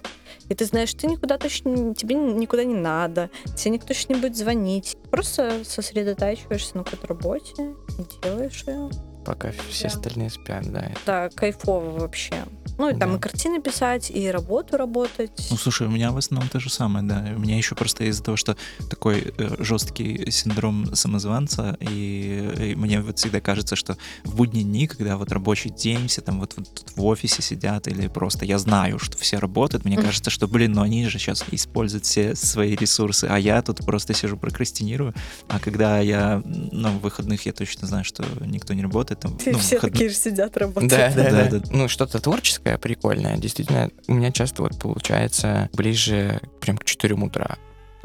и 0.50 0.56
ты 0.56 0.66
знаешь, 0.66 0.94
ты 0.94 1.08
никуда 1.08 1.38
точно, 1.38 1.94
тебе 1.94 2.16
никуда 2.16 2.64
не 2.64 2.76
надо, 2.76 3.30
тебе 3.56 3.72
никто 3.72 3.88
точно 3.88 4.14
не 4.14 4.22
будет 4.22 4.36
звонить. 4.36 4.98
Просто 5.10 5.64
сосредотачиваешься 5.64 6.78
на 6.78 6.84
какой-то 6.84 7.08
работе 7.08 7.76
делаешь 8.24 8.64
ее. 8.66 8.90
Пока 9.30 9.52
все 9.70 9.88
остальные 9.90 10.32
спят, 10.32 10.72
да. 10.72 10.92
Да, 11.06 11.30
кайфово 11.30 12.00
вообще. 12.00 12.34
Ну, 12.80 12.90
и 12.90 12.96
там 12.98 13.12
Да. 13.12 13.18
и 13.18 13.20
картины 13.20 13.62
писать, 13.62 14.10
и 14.10 14.32
работу 14.32 14.76
работать. 14.76 15.48
Ну, 15.52 15.58
слушай, 15.58 15.86
у 15.86 15.92
меня 15.92 16.12
в 16.12 16.18
основном 16.18 16.50
то 16.50 16.60
же 16.60 16.70
самое, 16.72 17.06
да. 17.06 17.28
У 17.36 17.40
меня 17.40 17.56
еще 17.58 17.76
просто 17.76 18.06
из-за 18.06 18.24
того, 18.24 18.38
что 18.38 18.58
такой 18.90 19.34
э, 19.38 19.56
жесткий 19.64 20.32
синдром 20.32 20.96
самозванца, 20.96 21.78
и, 21.80 22.72
и 22.72 22.76
мне 22.76 23.02
вот 23.02 23.20
всегда 23.20 23.40
кажется, 23.40 23.76
что 23.76 23.98
в 24.24 24.36
будние 24.36 24.64
дни, 24.64 24.88
когда 24.88 25.16
вот 25.18 25.32
рабочий 25.32 25.70
день, 25.70 26.08
все 26.08 26.22
там 26.22 26.40
вот, 26.40 26.54
вот 26.58 26.74
тут 26.74 26.98
в 26.98 27.06
офисе 27.06 27.44
сидят, 27.44 27.88
или 27.88 28.08
просто 28.08 28.46
я 28.46 28.58
знаю, 28.58 28.98
что 28.98 29.16
все 29.18 29.38
работают, 29.38 29.86
мне 29.86 29.98
Мгм. 29.98 30.06
кажется, 30.06 30.32
что, 30.32 30.48
блин, 30.48 30.72
ну 30.72 30.82
они 30.82 31.08
же 31.08 31.20
сейчас 31.20 31.44
используют 31.52 32.06
все 32.06 32.34
свои 32.36 32.76
ресурсы, 32.76 33.26
а 33.30 33.38
я 33.38 33.62
тут 33.62 33.86
просто 33.86 34.14
сижу 34.16 34.38
прокрастинирую. 34.38 35.14
А 35.50 35.60
когда 35.60 36.00
я, 36.00 36.42
ну, 36.46 36.90
в 36.92 37.02
выходных 37.02 37.46
я 37.46 37.52
точно 37.54 37.88
знаю, 37.88 38.06
что 38.06 38.24
никто 38.46 38.74
не 38.74 38.82
работает. 38.82 39.19
Там, 39.20 39.38
Все 39.38 39.52
ну, 39.52 39.58
все 39.60 39.76
выходные- 39.76 39.92
такие 39.92 40.10
же 40.10 40.16
сидят, 40.16 40.56
работают. 40.58 40.90
Да, 40.92 41.12
да, 41.16 41.30
Да, 41.32 41.50
да, 41.50 41.60
да. 41.60 41.66
Ну, 41.72 41.88
что-то 41.90 42.20
творческое, 42.20 42.78
прикольное. 42.78 43.38
Действительно, 43.38 43.90
у 44.08 44.14
меня 44.14 44.32
часто 44.32 44.62
вот 44.64 44.78
получается 44.80 45.70
ближе 45.74 46.40
прям 46.62 46.78
к 46.78 46.86
4 46.86 47.16
утра. 47.16 47.58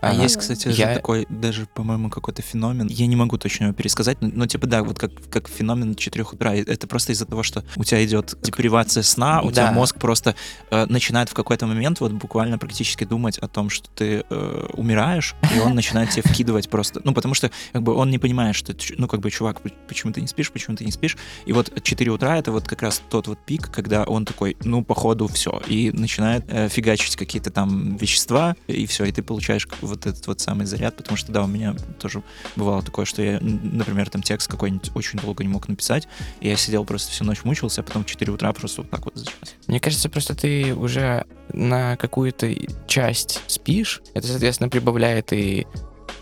А 0.04 0.10
Ага. 0.10 0.22
есть, 0.22 0.36
кстати, 0.36 0.68
Я- 0.68 0.94
такой 0.94 1.26
даже, 1.28 1.66
по-моему, 1.74 2.10
какой-то 2.10 2.42
феномен. 2.42 2.86
Я 2.88 3.06
не 3.06 3.16
могу 3.16 3.38
точно 3.38 3.64
его 3.64 3.74
пересказать, 3.74 4.20
но, 4.20 4.30
но, 4.32 4.46
типа 4.46 4.66
да, 4.66 4.82
вот 4.82 4.98
как, 4.98 5.10
как 5.30 5.48
феномен 5.48 5.94
4 5.94 6.24
утра. 6.24 6.54
Это 6.54 6.86
просто 6.86 7.12
из-за 7.12 7.26
того, 7.26 7.42
что 7.42 7.64
у 7.76 7.84
тебя 7.84 8.04
идет 8.04 8.34
депривация 8.42 9.02
сна, 9.02 9.40
у 9.42 9.50
тебя 9.50 9.66
Да. 9.66 9.72
мозг 9.72 9.98
просто 9.98 10.34
э, 10.70 10.86
начинает 10.86 11.28
в 11.28 11.34
какой-то 11.34 11.66
момент 11.66 12.00
вот 12.00 12.12
буквально 12.12 12.58
практически 12.58 13.04
думать 13.04 13.38
о 13.38 13.48
том, 13.48 13.70
что 13.70 13.88
ты 13.94 14.24
э, 14.28 14.66
умираешь, 14.74 15.34
и 15.54 15.58
он 15.60 15.74
начинает 15.74 16.10
тебе 16.10 16.22
вкидывать 16.22 16.68
просто. 16.68 17.00
Ну, 17.04 17.12
потому 17.14 17.34
что 17.34 17.50
как 17.72 17.82
бы 17.82 17.94
он 17.94 18.10
не 18.10 18.18
понимает, 18.18 18.56
что, 18.56 18.74
ну, 18.98 19.08
как 19.08 19.20
бы, 19.20 19.30
чувак, 19.30 19.60
почему 19.88 20.12
ты 20.12 20.20
не 20.20 20.26
спишь, 20.26 20.50
почему 20.52 20.76
ты 20.76 20.84
не 20.84 20.92
спишь. 20.92 21.16
И 21.46 21.52
вот 21.52 21.72
4 21.82 22.10
утра 22.10 22.36
это 22.38 22.52
вот 22.52 22.66
как 22.68 22.82
раз 22.82 23.00
тот 23.08 23.26
вот 23.28 23.38
пик, 23.44 23.70
когда 23.70 24.04
он 24.04 24.24
такой, 24.24 24.56
ну, 24.64 24.84
походу, 24.84 25.26
все. 25.28 25.62
И 25.66 25.90
начинает 25.92 26.44
э, 26.48 26.68
фигачить 26.68 27.16
какие-то 27.16 27.50
там 27.50 27.96
вещества, 27.96 28.56
и 28.66 28.86
все, 28.86 29.04
и 29.04 29.12
ты 29.12 29.22
получаешь 29.22 29.66
вот 29.94 30.06
этот 30.06 30.26
вот 30.26 30.40
самый 30.40 30.66
заряд, 30.66 30.96
потому 30.96 31.16
что, 31.16 31.32
да, 31.32 31.44
у 31.44 31.46
меня 31.46 31.74
тоже 31.98 32.22
бывало 32.56 32.82
такое, 32.82 33.04
что 33.04 33.22
я, 33.22 33.38
например, 33.40 34.10
там 34.10 34.22
текст 34.22 34.50
какой-нибудь 34.50 34.90
очень 34.94 35.18
долго 35.18 35.44
не 35.44 35.48
мог 35.48 35.68
написать, 35.68 36.08
и 36.40 36.48
я 36.48 36.56
сидел 36.56 36.84
просто 36.84 37.12
всю 37.12 37.24
ночь 37.24 37.44
мучился, 37.44 37.80
а 37.80 37.84
потом 37.84 38.04
в 38.04 38.06
4 38.06 38.32
утра 38.32 38.52
просто 38.52 38.82
вот 38.82 38.90
так 38.90 39.04
вот. 39.04 39.14
Мне 39.66 39.80
кажется, 39.80 40.08
просто 40.08 40.34
ты 40.34 40.74
уже 40.74 41.24
на 41.52 41.96
какую-то 41.96 42.52
часть 42.86 43.42
спишь. 43.46 44.02
Это, 44.14 44.26
соответственно, 44.26 44.68
прибавляет 44.68 45.32
и 45.32 45.66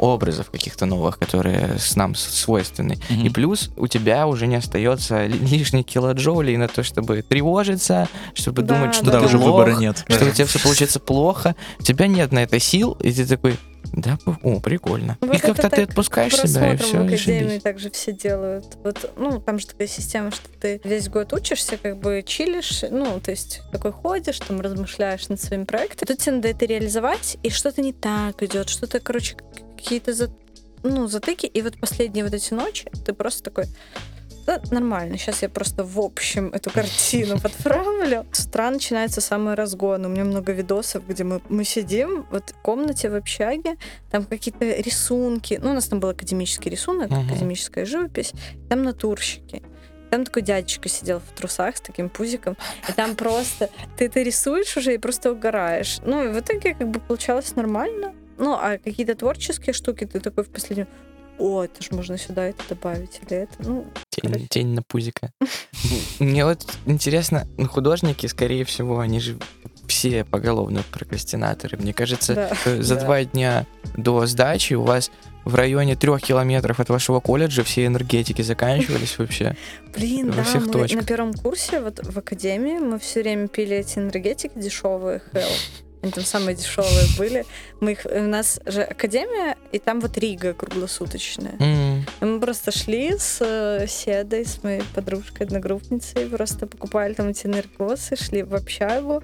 образов 0.03 0.51
каких-то 0.51 0.85
новых, 0.85 1.19
которые 1.19 1.79
с 1.79 1.95
нам 1.97 2.15
свойственны. 2.15 2.99
И 3.09 3.31
плюс 3.31 3.71
у 3.77 3.87
тебя 3.87 4.27
уже 4.27 4.47
не 4.49 4.57
остается 4.57 5.27
ли- 5.27 5.39
лишних 5.39 5.87
килоджоулей 5.87 6.57
на 6.57 6.67
то, 6.69 6.83
чтобы 6.83 7.23
тревожиться, 7.23 8.09
чтобы 8.35 8.63
Да, 8.63 8.75
думать, 8.75 8.95
что 8.97 9.07
да, 9.07 9.21
ты 9.21 9.27
уже 9.27 9.39
лох, 9.39 9.47
выбора 9.47 9.77
нет. 9.79 10.05
что 10.09 10.25
Да. 10.25 10.27
у 10.27 10.31
тебя 10.35 10.47
все 10.47 10.59
получится 10.59 10.99
плохо. 10.99 11.55
У 11.79 11.83
тебя 11.85 12.09
нет 12.09 12.33
на 12.33 12.41
это 12.41 12.59
сил, 12.59 12.97
и 13.01 13.13
ты 13.13 13.25
такой, 13.27 13.57
да, 13.93 14.19
о, 14.43 14.59
прикольно. 14.61 15.19
Ну, 15.21 15.29
и 15.29 15.31
вот 15.33 15.41
как-то 15.41 15.67
это 15.69 15.77
ты 15.77 15.83
отпускаешь 15.83 16.35
себя, 16.37 16.73
и 16.73 16.77
все, 16.79 16.99
в 16.99 17.05
и 17.11 17.15
академии 17.15 17.59
также 17.59 17.91
все 17.91 18.13
делают. 18.13 18.77
Вот, 18.83 19.13
ну, 19.17 19.39
там 19.41 19.59
же 19.61 19.67
такая 19.69 19.87
система, 19.87 20.31
что 20.33 20.49
ты 20.61 20.81
весь 20.83 21.09
год 21.09 21.33
учишься, 21.33 21.77
как 21.77 21.99
бы 22.01 22.25
чилишь, 22.27 22.85
ну, 22.91 23.21
то 23.21 23.31
есть 23.31 23.61
такой 23.71 23.93
ходишь, 23.93 24.39
там 24.41 24.61
размышляешь 24.61 25.29
над 25.29 25.41
своим 25.41 25.67
проектом. 25.67 26.09
Тут 26.09 26.19
тебе 26.19 26.33
надо 26.37 26.49
это 26.49 26.65
реализовать, 26.65 27.37
и 27.45 27.51
что-то 27.51 27.83
не 27.83 27.93
так 27.93 28.43
идет, 28.43 28.69
что-то, 28.69 28.99
короче, 28.99 29.37
какие-то 29.83 30.13
за, 30.15 30.31
ну, 30.83 31.07
затыки, 31.09 31.47
и 31.47 31.63
вот 31.63 31.79
последние 31.79 32.25
вот 32.25 32.35
эти 32.35 32.55
ночи 32.55 32.91
ты 33.05 33.13
просто 33.13 33.43
такой, 33.43 33.65
да, 34.47 34.61
нормально, 34.71 35.19
сейчас 35.19 35.43
я 35.43 35.49
просто 35.49 35.85
в 35.85 36.01
общем 36.01 36.49
эту 36.49 36.71
картину 36.71 37.39
подправлю. 37.43 38.27
С 38.33 38.47
утра 38.47 38.71
начинается 38.71 39.21
самый 39.21 39.55
разгон. 39.55 40.05
У 40.05 40.09
меня 40.09 40.25
много 40.25 40.53
видосов, 40.53 41.07
где 41.07 41.23
мы, 41.23 41.41
мы 41.49 41.65
сидим 41.65 42.27
вот 42.31 42.51
в 42.51 42.63
комнате 42.63 43.09
в 43.09 43.15
общаге, 43.15 43.77
там 44.11 44.25
какие-то 44.25 44.65
рисунки. 44.65 45.61
Ну, 45.63 45.71
у 45.71 45.75
нас 45.75 45.87
там 45.87 46.01
был 46.01 46.09
академический 46.09 46.71
рисунок, 46.71 47.11
Мгм. 47.11 47.27
академическая 47.27 47.85
живопись, 47.85 48.33
там 48.69 48.83
натурщики. 48.83 49.63
Там 50.11 50.25
такой 50.27 50.43
дядечка 50.43 50.89
сидел 50.91 51.21
в 51.21 51.35
трусах 51.39 51.77
с 51.77 51.81
таким 51.81 52.11
пузиком, 52.11 52.57
и 52.89 52.93
там 52.93 53.15
просто 53.17 53.71
ты 53.97 54.07
это 54.07 54.21
рисуешь 54.21 54.77
уже 54.77 54.95
и 54.95 54.99
просто 54.99 55.33
угораешь. 55.33 56.01
Ну, 56.05 56.25
и 56.25 56.29
в 56.33 56.39
итоге 56.39 56.75
как 56.75 56.89
бы 56.89 57.01
получалось 57.01 57.55
нормально. 57.57 58.13
Ну, 58.43 58.55
а 58.55 58.77
какие-то 58.77 59.15
творческие 59.15 59.73
штуки 59.73 60.05
ты 60.05 60.19
такой 60.19 60.43
в 60.43 60.49
последнем, 60.49 60.89
о, 61.39 61.63
это 61.63 61.81
же 61.81 61.91
можно 61.93 62.19
сюда 62.19 62.43
это 62.47 62.63
добавить 62.69 63.21
или 63.23 63.37
это. 63.43 63.53
Ну, 63.61 63.87
Тень, 64.11 64.49
тень 64.49 64.75
на 64.75 64.83
пузика. 64.83 65.31
Мне 66.19 66.45
вот 66.45 66.67
интересно, 66.85 67.47
ну, 67.57 67.69
художники, 67.69 68.27
скорее 68.27 68.65
всего, 68.65 68.99
они 68.99 69.21
же 69.21 69.39
все 69.87 70.25
поголовно 70.25 70.83
прокрастинаторы. 70.91 71.79
Мне 71.79 71.95
кажется, 71.95 72.35
да. 72.35 72.51
э, 72.65 72.83
за 72.83 72.95
Да. 72.97 73.05
два 73.05 73.23
дня 73.25 73.65
до 73.97 74.27
сдачи 74.27 74.75
у 74.75 74.83
вас 74.83 75.13
в 75.45 75.55
районе 75.55 75.95
трех 75.95 76.21
километров 76.21 76.81
от 76.81 76.89
вашего 76.89 77.21
колледжа 77.21 77.63
все 77.63 77.87
энергетики 77.87 78.43
заканчивались 78.43 79.19
вообще. 79.19 79.57
Блин, 79.95 80.31
во 80.33 80.39
да, 80.39 80.43
всех 80.43 80.67
мы 80.67 80.73
точках. 80.73 81.01
на 81.03 81.07
первом 81.07 81.33
курсе 81.33 81.81
вот 81.81 82.01
в 82.05 82.19
академии 82.19 82.79
мы 82.79 82.99
все 82.99 83.23
время 83.23 83.47
пили 83.47 83.77
эти 83.77 84.01
энергетики 84.01 84.53
дешевые, 84.57 85.23
Hell. 85.33 85.49
Они 86.03 86.11
там 86.11 86.25
самые 86.25 86.57
дешевые 86.57 87.07
были. 87.17 87.47
Мы 87.81 87.93
их, 87.93 88.05
у 88.13 88.21
нас 88.23 88.61
же 88.67 88.83
академия, 88.83 89.57
и 89.71 89.79
там 89.79 90.01
вот 90.01 90.19
Рига 90.19 90.53
круглосуточная. 90.53 91.55
И 92.21 92.25
мы 92.25 92.41
просто 92.41 92.73
шли 92.73 93.17
с 93.17 93.39
э, 93.41 93.87
Седой, 93.89 94.45
с 94.45 94.63
моей 94.65 94.83
подружкой, 94.95 95.47
одногруппницей, 95.47 96.27
просто 96.27 96.67
покупали 96.67 97.15
там 97.15 97.29
эти 97.29 97.47
энергосы, 97.47 98.17
шли 98.17 98.43
в 98.43 98.55
общагу. 98.55 99.23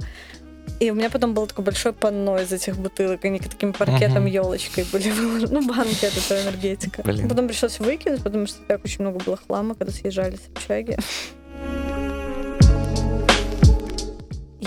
И 0.81 0.91
у 0.91 0.95
меня 0.95 1.11
потом 1.11 1.35
было 1.35 1.47
такое 1.47 1.65
большое 1.65 1.93
панно 1.95 2.39
из 2.39 2.53
этих 2.53 2.77
бутылок, 2.77 3.25
они 3.25 3.41
таким 3.41 3.73
паркетом, 3.73 4.23
Мгм. 4.25 4.27
елочкой 4.27 4.85
были 4.93 5.11
выложены. 5.11 5.49
Ну, 5.61 5.67
банки 5.67 6.05
этого 6.05 6.41
энергетика. 6.43 7.03
Блин. 7.03 7.29
Потом 7.29 7.49
пришлось 7.49 7.81
выкинуть, 7.81 8.23
потому 8.23 8.47
что 8.47 8.59
так 8.69 8.85
очень 8.85 9.01
много 9.01 9.19
было 9.19 9.37
хлама, 9.37 9.75
когда 9.75 9.93
съезжали 9.93 10.37
с 10.37 10.49
общаги. 10.55 10.97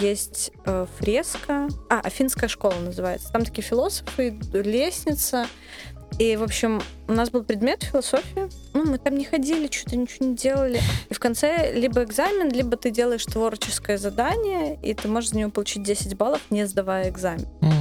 Есть 0.02 0.52
э, 0.66 0.88
фреска. 0.98 1.68
А, 1.90 2.00
Афинская 2.00 2.50
школа 2.50 2.74
называется. 2.74 3.32
Там 3.32 3.46
такие 3.46 3.62
философы, 3.64 4.36
лестница. 4.52 5.46
И, 6.20 6.36
в 6.36 6.44
общем, 6.44 6.82
у 7.08 7.14
нас 7.14 7.30
был 7.30 7.44
предмет 7.44 7.84
философия. 7.84 8.50
Ну, 8.74 8.84
мы 8.86 8.98
там 8.98 9.16
не 9.16 9.26
ходили, 9.26 9.72
что-то 9.72 9.96
ничего 9.96 10.26
не 10.28 10.36
делали. 10.36 10.82
И 11.10 11.14
в 11.14 11.20
конце 11.20 11.72
либо 11.74 12.04
экзамен, 12.04 12.50
либо 12.50 12.78
ты 12.78 12.90
делаешь 12.90 13.26
творческое 13.26 13.98
задание, 13.98 14.78
и 14.82 14.94
ты 14.94 15.08
можешь 15.08 15.30
за 15.30 15.38
него 15.38 15.52
получить 15.52 15.84
10 15.84 16.18
баллов, 16.18 16.42
не 16.50 16.66
сдавая 16.66 17.10
экзамен. 17.10 17.48
м. 17.62 17.81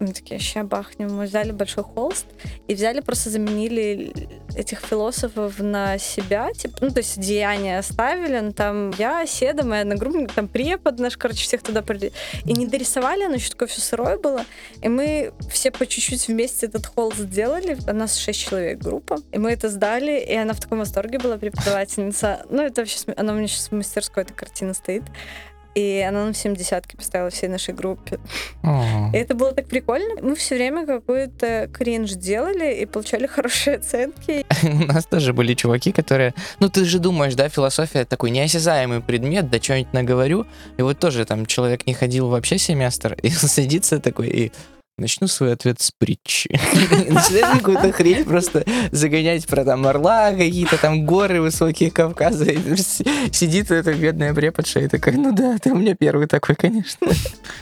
Мы 0.00 0.12
такие, 0.12 0.38
ща 0.38 0.62
бахнем. 0.62 1.16
Мы 1.16 1.24
взяли 1.24 1.50
большой 1.50 1.82
холст 1.82 2.26
и 2.68 2.74
взяли, 2.74 3.00
просто 3.00 3.30
заменили 3.30 4.12
этих 4.56 4.80
философов 4.80 5.58
на 5.58 5.98
себя. 5.98 6.52
Типа, 6.52 6.76
ну, 6.80 6.90
то 6.90 6.98
есть 6.98 7.18
деяния 7.18 7.78
оставили. 7.78 8.38
Ну, 8.38 8.52
там 8.52 8.90
я, 8.98 9.26
Седа, 9.26 9.64
моя 9.64 9.82
одногруппник, 9.82 10.32
там 10.32 10.46
препод 10.46 10.98
наш, 11.00 11.16
короче, 11.16 11.42
всех 11.42 11.62
туда 11.62 11.82
при... 11.82 12.12
И 12.44 12.52
не 12.52 12.66
дорисовали, 12.66 13.24
оно 13.24 13.34
еще 13.34 13.50
такое 13.50 13.68
все 13.68 13.80
сырое 13.80 14.18
было. 14.18 14.44
И 14.82 14.88
мы 14.88 15.32
все 15.50 15.70
по 15.72 15.86
чуть-чуть 15.86 16.28
вместе 16.28 16.66
этот 16.66 16.86
холст 16.86 17.18
сделали. 17.18 17.76
У 17.88 17.92
нас 17.92 18.16
шесть 18.16 18.40
человек 18.40 18.78
группа. 18.78 19.18
И 19.32 19.38
мы 19.38 19.50
это 19.50 19.68
сдали, 19.68 20.20
и 20.20 20.34
она 20.34 20.54
в 20.54 20.60
таком 20.60 20.78
восторге 20.78 21.18
была, 21.18 21.38
преподавательница. 21.38 22.46
Ну, 22.50 22.62
это 22.62 22.82
вообще... 22.82 22.98
Она 23.16 23.32
у 23.32 23.36
меня 23.36 23.48
сейчас 23.48 23.68
в 23.68 23.72
мастерской, 23.72 24.22
эта 24.22 24.32
картина 24.32 24.74
стоит. 24.74 25.02
И 25.74 26.04
она 26.06 26.24
нам 26.24 26.32
всем 26.32 26.56
десятки 26.56 26.96
поставила 26.96 27.30
всей 27.30 27.48
нашей 27.48 27.74
группе. 27.74 28.18
И 29.12 29.16
это 29.16 29.34
было 29.34 29.52
так 29.52 29.66
прикольно. 29.66 30.20
Мы 30.20 30.34
все 30.34 30.56
время 30.56 30.86
какой-то 30.86 31.70
кринж 31.72 32.12
делали 32.12 32.74
и 32.74 32.86
получали 32.86 33.26
хорошие 33.28 33.76
оценки. 33.76 34.44
У 34.62 34.92
нас 34.92 35.06
тоже 35.06 35.32
были 35.32 35.54
чуваки, 35.54 35.92
которые... 35.92 36.34
Ну, 36.60 36.68
ты 36.68 36.84
же 36.84 36.98
думаешь, 36.98 37.34
да, 37.34 37.48
философия 37.48 38.04
такой 38.04 38.30
неосязаемый 38.30 39.00
предмет, 39.00 39.50
да 39.50 39.60
что-нибудь 39.60 39.92
наговорю. 39.92 40.46
И 40.76 40.82
вот 40.82 40.98
тоже 40.98 41.24
там 41.24 41.46
человек 41.46 41.86
не 41.86 41.94
ходил 41.94 42.28
вообще 42.28 42.58
семестр, 42.58 43.14
и 43.22 43.30
садится 43.30 44.00
такой 44.00 44.28
и... 44.28 44.52
Начну 44.98 45.28
свой 45.28 45.52
ответ 45.52 45.80
с 45.80 45.92
притчи. 45.92 46.48
И 47.08 47.10
Начинает 47.10 47.58
какую-то 47.58 47.92
хрень 47.92 48.24
просто 48.24 48.64
загонять 48.90 49.46
про 49.46 49.64
там 49.64 49.86
орла, 49.86 50.32
какие-то 50.32 50.76
там 50.76 51.06
горы 51.06 51.40
высокие 51.40 51.90
Кавказа. 51.92 52.44
Сидит 53.32 53.70
эта 53.70 53.94
бедная 53.94 54.34
преподша 54.34 54.80
и 54.80 54.88
такая, 54.88 55.14
ну 55.16 55.32
да, 55.32 55.56
ты 55.58 55.70
у 55.70 55.76
меня 55.76 55.94
первый 55.94 56.26
такой, 56.26 56.56
конечно. 56.56 57.06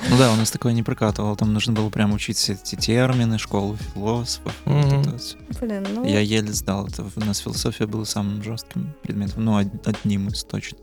Ну 0.09 0.19
да, 0.19 0.33
у 0.33 0.37
нас 0.37 0.50
такое 0.50 0.73
не 0.73 0.83
прокатывало. 0.83 1.37
Там 1.37 1.52
нужно 1.52 1.75
было 1.75 1.90
прям 1.90 2.12
учить 2.14 2.38
все 2.38 2.55
эти 2.55 2.75
термины, 2.75 3.38
школу 3.38 3.76
философов. 3.95 4.55
Блин, 4.64 5.87
ну... 5.95 6.05
Я 6.07 6.21
еле 6.21 6.52
сдал. 6.52 6.87
Это 6.87 7.05
у 7.14 7.21
нас 7.21 7.38
философия 7.38 7.87
была 7.87 8.05
самым 8.07 8.43
жестким 8.43 8.95
предметом. 9.02 9.45
Ну, 9.45 9.52
од- 9.61 9.87
одним 9.87 10.28
из 10.28 10.43
точно. 10.45 10.78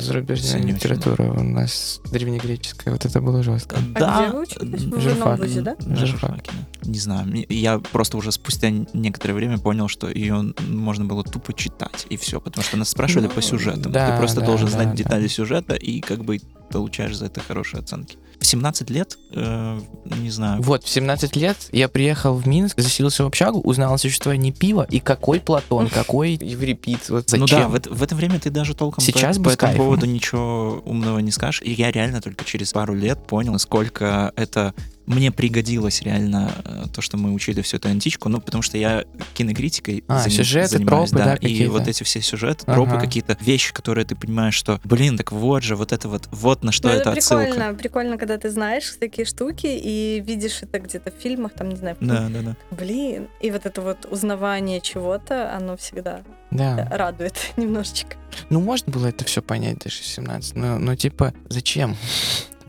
Зарубежная 0.00 0.60
литература 0.62 1.22
у 1.24 1.42
нас 1.42 2.00
древнегреческая, 2.10 2.92
вот 2.92 3.04
это 3.06 3.20
было 3.22 3.42
жестко. 3.42 3.76
А 3.94 4.24
где 4.26 4.32
вы 4.36 4.42
учились? 4.42 5.61
Да? 5.62 5.76
Журфаке, 6.06 6.50
да. 6.52 6.90
Не 6.90 6.98
знаю. 6.98 7.44
Я 7.48 7.78
просто 7.78 8.16
уже 8.16 8.32
спустя 8.32 8.70
некоторое 8.92 9.34
время 9.34 9.58
понял, 9.58 9.88
что 9.88 10.08
ее 10.08 10.52
можно 10.68 11.04
было 11.04 11.24
тупо 11.24 11.52
читать, 11.52 12.06
и 12.10 12.16
все. 12.16 12.40
Потому 12.40 12.64
что 12.64 12.76
нас 12.76 12.90
спрашивали 12.90 13.26
Ну, 13.26 13.32
по 13.32 13.42
сюжетам. 13.42 13.92
да, 13.92 14.12
Ты 14.12 14.18
просто 14.18 14.40
да, 14.40 14.46
должен 14.46 14.66
да, 14.66 14.72
знать 14.72 14.90
да. 14.90 14.94
детали 14.96 15.26
сюжета 15.28 15.74
и 15.74 16.00
как 16.00 16.24
бы 16.24 16.40
получаешь 16.70 17.16
за 17.16 17.26
это 17.26 17.40
хорошие 17.40 17.80
оценки. 17.80 18.16
В 18.40 18.46
17 18.46 18.90
лет, 18.90 19.18
э, 19.32 19.80
не 20.04 20.30
знаю, 20.30 20.62
Вот, 20.62 20.82
в 20.82 20.88
17 20.88 21.36
лет 21.36 21.56
я 21.70 21.88
приехал 21.88 22.34
в 22.34 22.48
Минск, 22.48 22.80
заселился 22.80 23.22
в 23.22 23.26
общагу, 23.26 23.60
узнал 23.60 23.94
о 23.94 23.98
существовании 23.98 24.50
пива 24.50 24.86
и 24.90 24.98
какой 24.98 25.38
Платон, 25.38 25.88
какой 25.88 26.32
Еврипид. 26.40 27.08
Вот 27.10 27.28
зачем? 27.30 27.40
Ну 27.40 27.46
да, 27.46 27.68
в 27.68 28.02
в 28.02 28.02
это 28.02 28.14
время 28.16 28.40
ты 28.40 28.50
даже 28.50 28.74
толком 28.74 29.04
Сейчас 29.04 29.36
по, 29.36 29.44
по 29.44 29.48
этому 29.50 29.76
поводу 29.76 30.06
ничего 30.06 30.82
умного 30.84 31.18
не 31.20 31.30
скажешь. 31.30 31.62
И 31.62 31.72
я 31.72 31.92
реально 31.92 32.20
только 32.20 32.44
через 32.44 32.72
пару 32.72 32.94
лет 32.94 33.24
понял, 33.26 33.52
насколько 33.52 34.32
это 34.34 34.74
мне 35.06 35.30
пригодилось 35.32 36.02
реально 36.02 36.50
э, 36.64 36.84
то, 36.92 37.00
что 37.02 37.16
мы 37.16 37.32
учили 37.32 37.60
всю 37.62 37.76
эту 37.78 37.88
античку, 37.88 38.28
ну, 38.28 38.40
потому 38.40 38.62
что 38.62 38.78
я 38.78 39.04
кинокритикой 39.34 40.04
А, 40.08 40.24
зани- 40.26 40.30
сюжеты, 40.30 40.68
занимаюсь, 40.68 41.10
тропы, 41.10 41.24
да, 41.24 41.34
и 41.34 41.38
какие-то? 41.38 41.72
вот 41.72 41.88
эти 41.88 42.02
все 42.04 42.20
сюжеты, 42.20 42.64
тропы, 42.64 42.92
Ага. 42.92 43.00
какие-то 43.00 43.36
вещи, 43.40 43.72
которые 43.72 44.04
ты 44.04 44.14
понимаешь, 44.14 44.54
что, 44.54 44.80
блин, 44.84 45.16
так 45.16 45.32
вот 45.32 45.62
же, 45.62 45.76
вот 45.76 45.92
это 45.92 46.08
вот, 46.08 46.28
вот 46.30 46.62
на 46.64 46.72
что 46.72 46.88
Ну, 46.88 46.94
это, 46.94 47.12
отсылка. 47.12 47.44
прикольно, 47.46 47.74
прикольно, 47.74 48.18
когда 48.18 48.38
ты 48.38 48.50
знаешь 48.50 48.94
такие 49.00 49.26
штуки 49.26 49.66
и 49.66 50.22
видишь 50.26 50.58
это 50.62 50.78
где-то 50.78 51.10
в 51.10 51.14
фильмах, 51.20 51.52
там, 51.54 51.68
не 51.70 51.76
знаю, 51.76 51.96
Да, 52.00 52.28
да, 52.28 52.40
да. 52.42 52.56
Блин, 52.70 53.28
и 53.40 53.50
вот 53.50 53.66
это 53.66 53.80
вот 53.80 54.06
узнавание 54.10 54.80
чего-то, 54.80 55.54
оно 55.54 55.76
всегда 55.76 56.22
Да. 56.50 56.86
радует 56.90 57.34
немножечко. 57.56 58.16
Ну, 58.50 58.60
можно 58.60 58.90
было 58.92 59.08
это 59.08 59.24
все 59.24 59.42
понять 59.42 59.78
даже 59.78 60.00
в 60.00 60.06
17, 60.06 60.56
но, 60.56 60.78
но 60.78 60.96
типа, 60.96 61.34
зачем? 61.48 61.96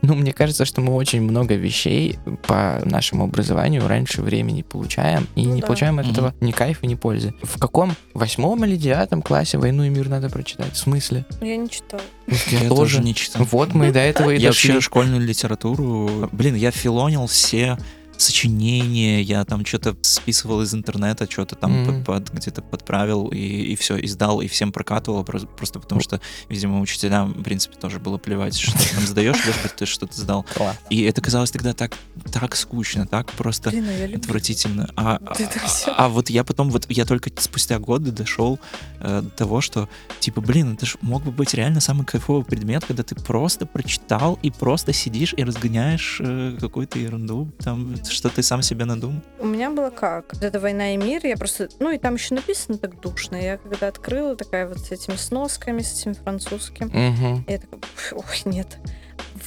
Ну, 0.06 0.14
мне 0.14 0.32
кажется, 0.34 0.64
что 0.66 0.80
мы 0.82 0.94
очень 0.94 1.22
много 1.22 1.54
вещей 1.54 2.18
по 2.46 2.80
нашему 2.84 3.24
образованию 3.24 3.88
раньше 3.88 4.20
времени 4.20 4.60
получаем, 4.62 5.26
и 5.34 5.46
Ну 5.46 5.54
не 5.54 5.60
да. 5.62 5.66
получаем 5.66 5.98
от 5.98 6.08
этого 6.08 6.34
ни 6.40 6.52
кайфа, 6.52 6.86
ни 6.86 6.94
пользы. 6.94 7.34
В 7.42 7.58
каком 7.58 7.94
восьмом 8.12 8.64
или 8.64 8.76
девятом 8.76 9.22
классе 9.22 9.56
«Войну 9.56 9.84
и 9.84 9.88
мир» 9.88 10.08
надо 10.10 10.28
прочитать? 10.28 10.72
В 10.74 10.76
смысле? 10.76 11.24
Я 11.40 11.56
не 11.56 11.70
читала. 11.70 12.02
Я, 12.50 12.68
тоже 12.68 13.00
не 13.00 13.14
читал. 13.14 13.44
Вот 13.50 13.72
мы 13.74 13.92
до 13.92 14.00
этого 14.00 14.30
и 14.30 14.38
Я 14.38 14.48
дошли. 14.48 14.70
вообще 14.72 14.80
школьную 14.84 15.20
литературу... 15.26 16.28
Блин, 16.32 16.54
я 16.54 16.70
филонил 16.70 17.26
все 17.26 17.78
сочинения, 18.16 19.20
я 19.22 19.44
там 19.44 19.64
что-то 19.64 19.96
списывал 20.02 20.62
из 20.62 20.74
интернета, 20.74 21.30
что-то 21.30 21.54
там 21.56 21.82
Мгм. 21.82 22.04
под- 22.04 22.24
под- 22.28 22.32
где-то 22.34 22.62
подправил 22.62 23.28
и, 23.28 23.38
и 23.38 23.76
все, 23.76 23.98
издал, 24.04 24.40
и 24.40 24.48
всем 24.48 24.72
прокатывал, 24.72 25.24
просто, 25.24 25.46
просто 25.48 25.80
потому 25.80 26.00
что, 26.00 26.20
видимо, 26.48 26.80
учителям, 26.80 27.32
в 27.32 27.42
принципе, 27.42 27.76
тоже 27.76 27.98
было 27.98 28.18
плевать, 28.18 28.56
что 28.58 28.72
ты 28.78 28.94
там 28.94 29.06
сдаешь, 29.06 29.36
бы 29.36 29.68
ты 29.76 29.86
что-то 29.86 30.14
сдал. 30.16 30.44
И 30.90 31.02
это 31.02 31.20
казалось 31.20 31.50
тогда 31.50 31.72
так, 31.72 31.96
так 32.32 32.56
скучно, 32.56 33.06
так 33.06 33.32
просто 33.32 33.70
Блин, 33.70 33.86
а 33.88 34.16
отвратительно. 34.16 34.90
А, 34.96 35.18
а- 35.24 35.34
всё. 35.34 35.92
а 35.96 36.08
вот 36.08 36.30
я 36.30 36.44
потом, 36.44 36.70
вот 36.70 36.86
я 36.88 37.04
только 37.04 37.30
спустя 37.40 37.78
годы 37.78 38.10
дошел 38.10 38.58
э, 39.00 39.20
до 39.22 39.30
того, 39.30 39.60
что, 39.60 39.88
типа, 40.20 40.40
блин, 40.40 40.74
это 40.74 40.86
же 40.86 40.96
мог 41.02 41.24
бы 41.24 41.30
быть 41.30 41.54
реально 41.54 41.80
самый 41.80 42.04
кайфовый 42.06 42.44
предмет, 42.44 42.84
когда 42.84 43.02
ты 43.02 43.14
просто 43.14 43.66
прочитал 43.66 44.38
и 44.42 44.50
просто 44.50 44.92
сидишь 44.92 45.34
и 45.36 45.44
разгоняешь 45.44 46.18
э, 46.20 46.56
какую-то 46.60 46.98
ерунду, 46.98 47.50
там, 47.62 47.94
что 48.10 48.28
ты 48.28 48.42
сам 48.42 48.62
себе 48.62 48.84
надумал. 48.84 49.20
У 49.38 49.46
меня 49.46 49.70
было 49.70 49.90
как? 49.90 50.32
Вот 50.34 50.42
эта 50.42 50.60
«Война 50.60 50.94
и 50.94 50.96
мир», 50.96 51.24
я 51.26 51.36
просто... 51.36 51.68
Ну, 51.80 51.90
и 51.90 51.98
там 51.98 52.14
еще 52.14 52.34
написано 52.34 52.78
так 52.78 53.00
душно. 53.00 53.36
Я 53.36 53.56
когда 53.58 53.88
открыла, 53.88 54.36
такая 54.36 54.66
вот 54.68 54.78
с 54.78 54.90
этими 54.90 55.16
сносками, 55.16 55.82
с 55.82 56.00
этим 56.00 56.14
французским, 56.14 56.86
Мгм. 56.88 57.44
я 57.48 57.58
такая, 57.58 57.80
«Пф, 57.80 58.12
ой, 58.14 58.52
нет. 58.52 58.78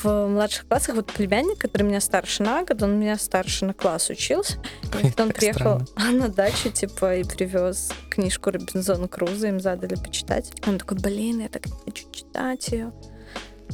В 0.01 0.27
младших 0.27 0.67
классах 0.67 0.95
вот 0.95 1.11
племянник, 1.11 1.57
который 1.57 1.83
меня 1.83 2.01
старше 2.01 2.43
на 2.43 2.63
год, 2.63 2.81
он 2.83 2.99
меня 2.99 3.17
старше 3.17 3.65
на 3.65 3.73
класс 3.73 4.09
учился. 4.09 4.59
И 4.83 4.87
когда 5.09 5.23
он 5.23 5.31
приехал 5.31 5.81
на 6.11 6.27
дачу, 6.29 6.69
типа, 6.69 7.15
и 7.17 7.23
привез 7.23 7.89
книжку 8.09 8.51
Робинзона 8.51 9.07
Круза, 9.07 9.47
им 9.47 9.59
задали 9.59 9.95
почитать. 9.95 10.51
Он 10.67 10.77
такой, 10.77 10.97
блин, 10.99 11.39
я 11.41 11.49
так 11.49 11.65
не 11.65 11.73
хочу 11.85 12.09
читать 12.11 12.67
ее. 12.69 12.91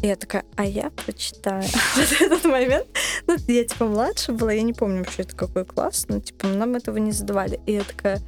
И 0.01 0.07
я 0.07 0.15
такая, 0.15 0.45
а 0.55 0.65
я 0.65 0.89
прочитаю. 0.89 1.63
Вот 1.95 2.21
этот 2.21 2.45
момент. 2.45 2.87
Ну, 3.27 3.35
я, 3.47 3.63
типа, 3.63 3.85
младше 3.85 4.31
была, 4.31 4.51
я 4.51 4.61
не 4.61 4.73
помню 4.73 4.99
вообще, 4.99 5.23
это 5.23 5.35
какой 5.35 5.65
класс, 5.65 6.05
но, 6.09 6.19
типа, 6.19 6.47
нам 6.47 6.75
этого 6.75 6.97
не 6.97 7.11
задавали. 7.11 7.59
И 7.65 7.73
я 7.73 7.83
такая 7.83 8.21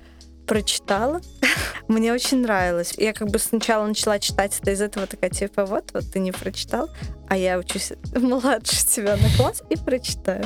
прочитала. 0.46 1.22
Мне 1.88 2.14
очень 2.14 2.42
нравилось. 2.42 2.94
Я 2.98 3.14
как 3.14 3.30
бы 3.30 3.40
сначала 3.40 3.86
начала 3.86 4.20
читать 4.20 4.58
это 4.62 4.72
из 4.72 4.82
этого 4.82 5.08
такая, 5.08 5.30
типа, 5.30 5.66
вот, 5.66 5.92
вот 5.94 6.04
ты 6.12 6.20
не 6.20 6.32
прочитал, 6.32 6.90
а 7.28 7.38
я 7.38 7.58
учусь 7.58 7.94
младше 8.16 8.86
тебя 8.86 9.18
на 9.18 9.30
класс 9.38 9.64
и 9.70 9.76
прочитаю. 9.78 10.46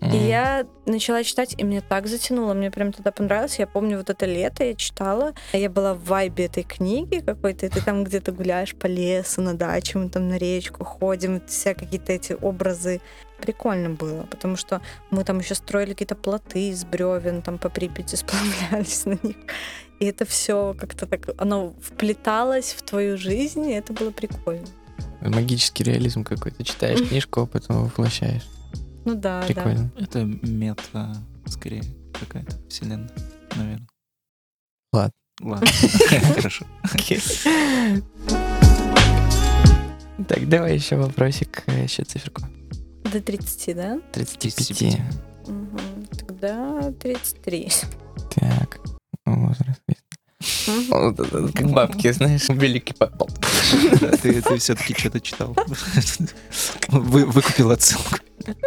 И 0.00 0.06
Мгм. 0.06 0.26
я 0.26 0.66
начала 0.86 1.24
читать, 1.24 1.54
и 1.56 1.64
мне 1.64 1.80
так 1.80 2.06
затянуло, 2.06 2.52
мне 2.52 2.70
прям 2.70 2.92
тогда 2.92 3.10
понравилось. 3.10 3.58
Я 3.58 3.66
помню 3.66 3.96
вот 3.96 4.10
это 4.10 4.26
лето, 4.26 4.62
я 4.64 4.74
читала, 4.74 5.32
я 5.52 5.70
была 5.70 5.94
в 5.94 6.04
вайбе 6.04 6.44
этой 6.44 6.62
книги 6.62 7.20
какой-то, 7.20 7.66
и 7.66 7.68
ты 7.70 7.80
там 7.80 8.04
где-то 8.04 8.32
гуляешь 8.32 8.74
по 8.74 8.86
лесу, 8.86 9.40
на 9.40 9.54
даче, 9.54 9.98
мы 9.98 10.10
там 10.10 10.28
на 10.28 10.36
речку 10.36 10.84
ходим, 10.84 11.40
все 11.46 11.74
какие-то 11.74 12.12
эти 12.12 12.36
образы. 12.40 13.00
Прикольно 13.40 13.90
было, 13.90 14.22
потому 14.30 14.56
что 14.56 14.80
мы 15.10 15.24
там 15.24 15.40
еще 15.40 15.54
строили 15.54 15.90
какие-то 15.90 16.14
плоты 16.14 16.68
из 16.68 16.84
бревен, 16.84 17.42
там 17.42 17.58
по 17.58 17.68
Припяти 17.68 18.14
сплавлялись 18.16 19.04
на 19.06 19.18
них. 19.22 19.36
И 20.04 20.06
это 20.06 20.26
все 20.26 20.76
как-то 20.78 21.06
так, 21.06 21.30
оно 21.38 21.72
вплеталось 21.80 22.74
в 22.74 22.82
твою 22.82 23.16
жизнь, 23.16 23.64
и 23.70 23.72
это 23.72 23.94
было 23.94 24.10
прикольно. 24.10 24.66
Магический 25.22 25.82
реализм 25.82 26.24
какой-то. 26.24 26.62
Читаешь 26.62 27.00
книжку, 27.08 27.40
а 27.40 27.46
потом 27.46 27.84
воплощаешь. 27.84 28.42
Ну 29.06 29.14
да, 29.14 29.40
да. 29.40 29.46
Прикольно. 29.46 29.90
Это 29.98 30.24
мета, 30.42 31.16
скорее, 31.46 31.84
какая-то 32.20 32.54
вселенная, 32.68 33.08
наверное. 33.56 33.88
Ладно. 34.92 35.14
Ладно, 35.40 35.66
хорошо. 36.34 36.66
Так, 40.28 40.46
давай 40.50 40.74
еще 40.74 40.96
вопросик, 40.96 41.62
э, 41.66 41.84
еще 41.84 42.04
циферку. 42.04 42.42
До 43.10 43.22
30, 43.22 43.74
да? 43.74 44.00
35. 44.12 44.66
35. 44.66 45.00
Мгм. 45.48 46.06
Тогда 46.18 46.92
33. 46.92 47.70
Так, 48.34 48.53
Как 51.54 51.70
бабки, 51.70 52.12
знаешь, 52.12 52.48
великий 52.48 52.94
папа. 52.94 53.26
Ты, 54.22 54.42
ты 54.42 54.58
все-таки 54.58 54.94
что-то 54.94 55.20
читал. 55.20 55.56
Вы, 56.88 57.24
выкупил 57.26 57.70
отсылку. 57.70 58.16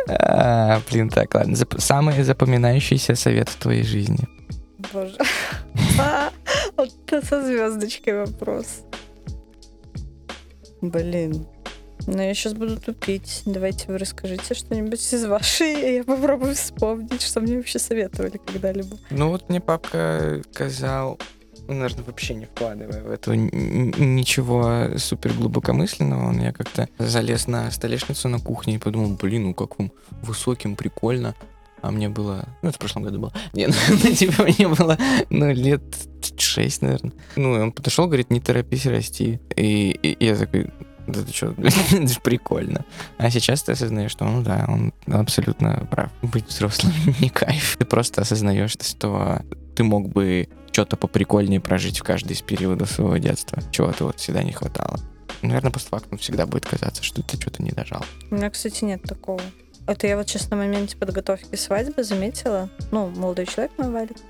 А, 0.09 0.81
Блин, 0.89 1.09
так, 1.09 1.33
ладно. 1.35 1.53
Зап- 1.53 1.79
Самый 1.79 2.23
запоминающийся 2.23 3.15
совет 3.15 3.49
в 3.49 3.55
твоей 3.57 3.83
жизни. 3.83 4.27
Боже. 4.93 5.17
А, 5.99 6.31
Вот 6.77 6.91
со 7.27 7.45
звездочкой 7.45 8.25
вопрос. 8.25 8.81
Блин. 10.81 11.45
Ну, 12.05 12.21
я 12.21 12.33
сейчас 12.33 12.53
буду 12.53 12.79
тупить. 12.79 13.41
Давайте 13.45 13.87
вы 13.87 13.97
расскажите 13.97 14.53
что-нибудь 14.53 15.01
из 15.13 15.25
вашей, 15.25 15.73
и 15.73 15.95
я 15.97 16.03
попробую 16.03 16.55
вспомнить, 16.55 17.21
что 17.21 17.41
мне 17.41 17.57
вообще 17.57 17.79
советовали 17.79 18.39
когда-либо. 18.45 18.97
Ну 19.09 19.29
вот 19.29 19.49
мне 19.49 19.59
папка 19.59 20.41
сказал, 20.53 21.19
наверное, 21.73 22.03
вообще 22.03 22.33
не 22.33 22.45
вкладывая 22.45 23.03
в 23.03 23.11
это 23.11 23.35
ничего 23.35 24.97
супер 24.97 25.33
глубокомысленного, 25.33 26.33
я 26.41 26.51
как-то 26.51 26.89
залез 26.97 27.47
на 27.47 27.71
столешницу 27.71 28.29
на 28.29 28.39
кухне 28.39 28.75
и 28.75 28.79
подумал, 28.79 29.17
блин, 29.21 29.45
ну 29.45 29.53
как 29.53 29.77
вам 29.79 29.91
высоким, 30.21 30.75
прикольно. 30.75 31.35
А 31.81 31.91
мне 31.91 32.09
было... 32.09 32.47
Ну, 32.63 32.69
это 32.69 32.77
в 32.77 32.79
прошлом 32.79 33.03
году 33.03 33.19
было. 33.19 33.33
Нет, 33.53 33.73
ну, 33.89 34.11
типа, 34.11 34.43
мне 34.43 34.67
было, 34.67 34.97
ну, 35.29 35.51
лет 35.51 35.83
шесть, 36.37 36.81
наверное. 36.81 37.13
Ну, 37.35 37.55
и 37.55 37.59
он 37.59 37.71
подошел, 37.71 38.07
говорит, 38.07 38.31
не 38.31 38.39
торопись 38.39 38.87
расти. 38.87 39.39
И, 39.55 39.91
и 39.91 40.25
я 40.25 40.35
такой, 40.35 40.71
да 41.07 41.23
ты 41.23 41.33
что, 41.33 41.55
это 41.57 42.07
ж 42.07 42.19
прикольно. 42.21 42.85
А 43.17 43.29
сейчас 43.29 43.63
ты 43.63 43.71
осознаешь, 43.71 44.11
что, 44.11 44.25
ну 44.25 44.41
да, 44.43 44.65
он 44.67 44.93
абсолютно 45.07 45.87
прав. 45.89 46.11
Быть 46.21 46.47
взрослым 46.47 46.93
не 47.19 47.29
кайф. 47.29 47.77
Ты 47.79 47.85
просто 47.85 48.21
осознаешь, 48.21 48.71
что 48.71 49.41
ты 49.75 49.83
мог 49.83 50.09
бы 50.09 50.49
что-то 50.71 50.97
поприкольнее 50.97 51.59
прожить 51.59 51.99
в 51.99 52.03
каждый 52.03 52.33
из 52.33 52.41
периодов 52.41 52.91
своего 52.91 53.17
детства. 53.17 53.63
Чего-то 53.71 54.05
вот 54.05 54.19
всегда 54.19 54.43
не 54.43 54.51
хватало. 54.51 54.99
Наверное, 55.41 55.71
постфактум 55.71 56.17
всегда 56.17 56.45
будет 56.45 56.65
казаться, 56.65 57.03
что 57.03 57.21
ты 57.23 57.39
что-то 57.39 57.63
не 57.63 57.71
дожал. 57.71 58.03
У 58.29 58.35
меня, 58.35 58.49
кстати, 58.49 58.83
нет 58.83 59.01
такого. 59.03 59.41
Это 59.87 60.05
я 60.05 60.17
вот 60.17 60.27
сейчас 60.27 60.49
на 60.49 60.57
моменте 60.57 60.97
подготовки 60.97 61.55
свадьбы 61.55 62.03
заметила. 62.03 62.69
Ну, 62.91 63.07
молодой 63.07 63.45
человек 63.45 63.71
мой 63.77 63.89
валит. 63.89 64.21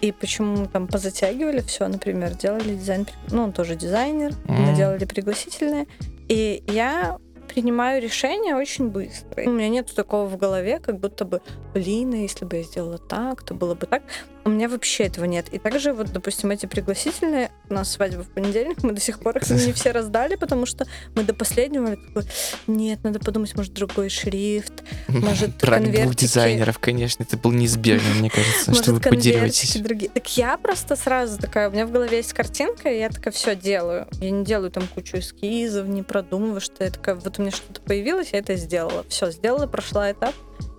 И 0.00 0.12
почему 0.12 0.66
там 0.66 0.86
позатягивали 0.86 1.60
все, 1.60 1.86
например, 1.86 2.34
делали 2.34 2.74
дизайн... 2.74 3.06
Ну, 3.30 3.44
он 3.44 3.52
тоже 3.52 3.76
дизайнер. 3.76 4.32
М. 4.48 4.74
делали 4.74 5.04
пригласительные. 5.04 5.86
И 6.28 6.62
я 6.68 7.18
принимаю 7.48 8.00
решения 8.00 8.54
очень 8.54 8.88
быстро. 8.88 9.42
У 9.44 9.50
меня 9.50 9.68
нет 9.68 9.92
такого 9.94 10.28
в 10.28 10.36
голове, 10.36 10.78
как 10.78 10.98
будто 11.00 11.24
бы, 11.24 11.40
блин, 11.74 12.14
а 12.14 12.16
если 12.16 12.44
бы 12.44 12.58
я 12.58 12.62
сделала 12.62 12.98
так, 12.98 13.42
то 13.42 13.54
было 13.54 13.74
бы 13.74 13.86
так. 13.86 14.02
У 14.44 14.50
меня 14.50 14.68
вообще 14.68 15.04
этого 15.04 15.26
нет. 15.26 15.48
И 15.52 15.58
также 15.58 15.92
вот, 15.92 16.12
допустим, 16.12 16.50
эти 16.50 16.66
пригласительные, 16.66 17.50
у 17.68 17.74
нас 17.74 17.90
свадьба 17.90 18.22
в 18.22 18.28
понедельник, 18.28 18.82
мы 18.82 18.92
до 18.92 19.00
сих 19.00 19.20
пор 19.20 19.36
их 19.36 19.48
не 19.50 19.72
все 19.72 19.90
раздали, 19.90 20.36
потому 20.36 20.66
что 20.66 20.86
мы 21.14 21.24
до 21.24 21.34
последнего 21.34 21.96
бы, 22.14 22.24
нет, 22.66 23.04
надо 23.04 23.18
подумать, 23.18 23.54
может, 23.56 23.72
другой 23.74 24.08
шрифт, 24.08 24.82
Может, 25.08 25.58
Брак 25.58 25.90
двух 25.90 26.14
дизайнеров, 26.14 26.78
конечно, 26.78 27.22
это 27.22 27.36
был 27.36 27.52
неизбежно, 27.52 28.14
мне 28.14 28.30
кажется, 28.30 28.74
что 28.74 28.92
вы 28.92 29.00
поделитесь. 29.00 29.76
другие. 29.80 30.10
Так 30.10 30.36
я 30.36 30.56
просто 30.56 30.96
сразу 30.96 31.38
такая, 31.38 31.68
у 31.68 31.72
меня 31.72 31.86
в 31.86 31.90
голове 31.90 32.18
есть 32.18 32.32
картинка, 32.32 32.88
и 32.88 32.98
я 32.98 33.10
такая 33.10 33.32
все 33.32 33.54
делаю. 33.54 34.08
Я 34.20 34.30
не 34.30 34.44
делаю 34.44 34.70
там 34.70 34.86
кучу 34.86 35.18
эскизов, 35.18 35.86
не 35.86 36.02
продумываю, 36.02 36.60
что 36.60 36.84
я 36.84 36.90
такая, 36.90 37.14
вот 37.14 37.38
у 37.38 37.42
меня 37.42 37.52
что-то 37.52 37.80
появилось, 37.80 38.30
я 38.32 38.38
это 38.38 38.56
сделала. 38.56 39.04
Все, 39.08 39.30
сделала, 39.30 39.66
прошла 39.66 40.10
этап. 40.10 40.34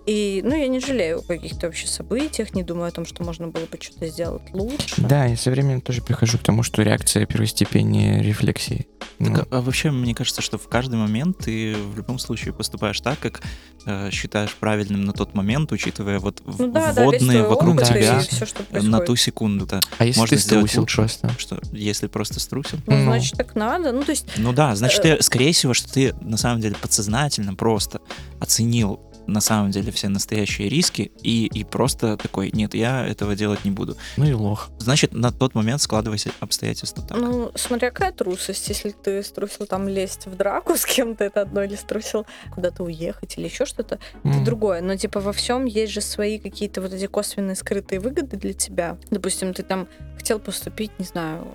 И, 0.07 0.41
ну, 0.43 0.55
я 0.55 0.67
не 0.67 0.79
жалею 0.79 1.19
о 1.19 1.21
каких-то 1.21 1.67
вообще 1.67 1.85
событиях, 1.87 2.53
не 2.55 2.63
думаю 2.63 2.87
о 2.87 2.91
том, 2.91 3.05
что 3.05 3.23
можно 3.23 3.47
было 3.47 3.65
бы 3.65 3.77
что-то 3.79 4.07
сделать 4.07 4.41
лучше. 4.53 4.95
Да, 4.97 5.25
я 5.25 5.37
со 5.37 5.51
временем 5.51 5.79
тоже 5.81 6.01
прихожу 6.01 6.37
к 6.39 6.41
тому, 6.41 6.63
что 6.63 6.81
реакция 6.81 7.25
первостепеннее 7.27 8.21
рефлексии. 8.23 8.87
Ну, 9.19 9.35
Так, 9.35 9.47
а 9.51 9.61
вообще, 9.61 9.91
мне 9.91 10.15
кажется, 10.15 10.41
что 10.41 10.57
в 10.57 10.67
каждый 10.67 10.95
момент 10.95 11.37
ты 11.39 11.75
в 11.75 11.95
любом 11.97 12.17
случае 12.17 12.53
поступаешь 12.53 12.99
так, 13.01 13.19
как 13.19 13.41
э, 13.85 14.09
считаешь 14.11 14.55
правильным 14.55 15.05
на 15.05 15.13
тот 15.13 15.35
момент, 15.35 15.71
учитывая 15.71 16.17
вот 16.19 16.41
Ну 16.45 16.71
да, 16.71 16.91
да, 16.93 17.03
вводные 17.03 17.39
твой 17.43 17.49
вокруг 17.49 17.75
опыт 17.75 17.87
тебя 17.89 18.19
и 18.19 18.23
все, 18.23 18.45
что 18.47 18.63
э, 18.63 18.65
происходит. 18.65 18.91
на 18.91 18.99
ту 19.01 19.15
секунду-то. 19.15 19.79
а 19.99 20.05
если 20.05 20.19
можно 20.19 20.37
ты 20.37 20.41
струсил 20.43 20.81
лучше. 20.81 20.95
просто? 20.97 21.29
Что 21.37 21.59
если 21.71 22.07
просто 22.07 22.39
струсил? 22.39 22.79
Ну, 22.87 22.95
Ну. 22.95 23.03
значит, 23.03 23.37
так 23.37 23.53
надо. 23.53 23.91
Ну, 23.91 24.03
то 24.03 24.11
есть, 24.11 24.25
Ну 24.37 24.51
да, 24.53 24.75
значит, 24.75 25.05
Э. 25.05 25.17
ты, 25.17 25.23
скорее 25.23 25.53
всего, 25.53 25.75
что 25.75 25.91
ты 25.93 26.15
на 26.21 26.37
самом 26.37 26.59
деле 26.61 26.75
подсознательно 26.81 27.53
просто 27.53 28.01
оценил 28.39 28.99
на 29.31 29.41
самом 29.41 29.71
деле 29.71 29.91
все 29.91 30.09
настоящие 30.09 30.69
риски 30.69 31.11
и, 31.23 31.47
и 31.47 31.63
просто 31.63 32.17
такой, 32.17 32.51
нет, 32.53 32.73
я 32.73 33.05
этого 33.05 33.35
делать 33.35 33.65
не 33.65 33.71
буду. 33.71 33.97
Ну 34.17 34.25
и 34.25 34.33
лох. 34.33 34.69
Значит, 34.77 35.13
на 35.13 35.31
тот 35.31 35.55
момент 35.55 35.81
складывались 35.81 36.27
обстоятельства 36.39 37.03
так. 37.07 37.17
ну, 37.17 37.51
смотря 37.55 37.91
какая 37.91 38.11
трусость. 38.11 38.69
Если 38.69 38.91
ты 38.91 39.23
струсил 39.23 39.65
там 39.65 39.87
лезть 39.87 40.25
в 40.27 40.35
драку 40.35 40.75
с 40.77 40.85
кем-то, 40.85 41.23
это 41.23 41.41
одно, 41.41 41.63
или 41.63 41.75
струсил 41.75 42.25
куда-то 42.53 42.83
уехать 42.83 43.37
или 43.37 43.45
еще 43.45 43.65
что-то, 43.65 43.99
это 44.23 44.37
М. 44.37 44.43
другое. 44.43 44.81
Но, 44.81 44.95
типа, 44.95 45.19
во 45.19 45.33
всем 45.33 45.65
есть 45.65 45.91
же 45.91 46.01
свои 46.01 46.39
какие-то 46.39 46.81
вот 46.81 46.93
эти 46.93 47.07
косвенные 47.07 47.55
скрытые 47.55 47.99
выгоды 47.99 48.37
для 48.37 48.53
тебя. 48.53 48.97
Допустим, 49.09 49.53
ты 49.53 49.63
там 49.63 49.87
хотел 50.15 50.39
поступить, 50.39 50.91
не 50.99 51.05
знаю, 51.05 51.47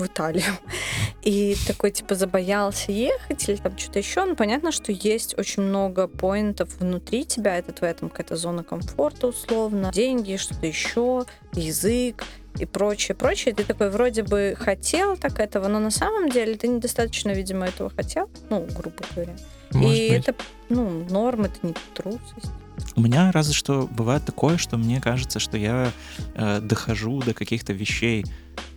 в 0.00 0.06
Италию. 0.06 0.52
И 1.22 1.56
такой, 1.66 1.90
типа, 1.90 2.14
забоялся 2.14 2.92
ехать 2.92 3.48
или 3.48 3.56
там 3.56 3.76
что-то 3.76 3.98
еще. 3.98 4.24
Ну, 4.24 4.34
понятно, 4.34 4.72
что 4.72 4.90
есть 4.90 5.38
очень 5.38 5.62
много 5.62 6.08
поинтов 6.08 6.70
внутри 6.78 7.24
тебя. 7.24 7.58
Это 7.58 7.72
твоя 7.72 7.92
там 7.94 8.08
какая-то 8.08 8.36
зона 8.36 8.64
комфорта 8.64 9.26
условно. 9.26 9.90
Деньги, 9.92 10.36
что-то 10.36 10.66
еще, 10.66 11.26
язык 11.52 12.24
и 12.58 12.64
прочее, 12.64 13.14
прочее. 13.14 13.54
Ты 13.54 13.64
такой 13.64 13.90
вроде 13.90 14.22
бы 14.22 14.56
хотел 14.58 15.16
так 15.16 15.38
этого, 15.40 15.68
но 15.68 15.78
на 15.78 15.90
самом 15.90 16.30
деле 16.30 16.56
ты 16.56 16.68
недостаточно, 16.68 17.30
видимо, 17.30 17.66
этого 17.66 17.90
хотел. 17.90 18.30
Ну, 18.48 18.66
грубо 18.74 19.04
говоря. 19.14 19.36
Может 19.72 19.98
и 19.98 20.08
быть. 20.08 20.28
это, 20.28 20.34
ну, 20.68 21.04
норм, 21.10 21.44
это 21.44 21.58
не 21.62 21.74
трусость. 21.94 22.50
У 22.96 23.00
меня 23.02 23.30
разве 23.32 23.54
что 23.54 23.88
бывает 23.90 24.24
такое, 24.24 24.56
что 24.56 24.76
мне 24.76 25.00
кажется, 25.00 25.38
что 25.38 25.56
я 25.56 25.92
э, 26.34 26.60
дохожу 26.60 27.20
до 27.20 27.34
каких-то 27.34 27.72
вещей 27.72 28.24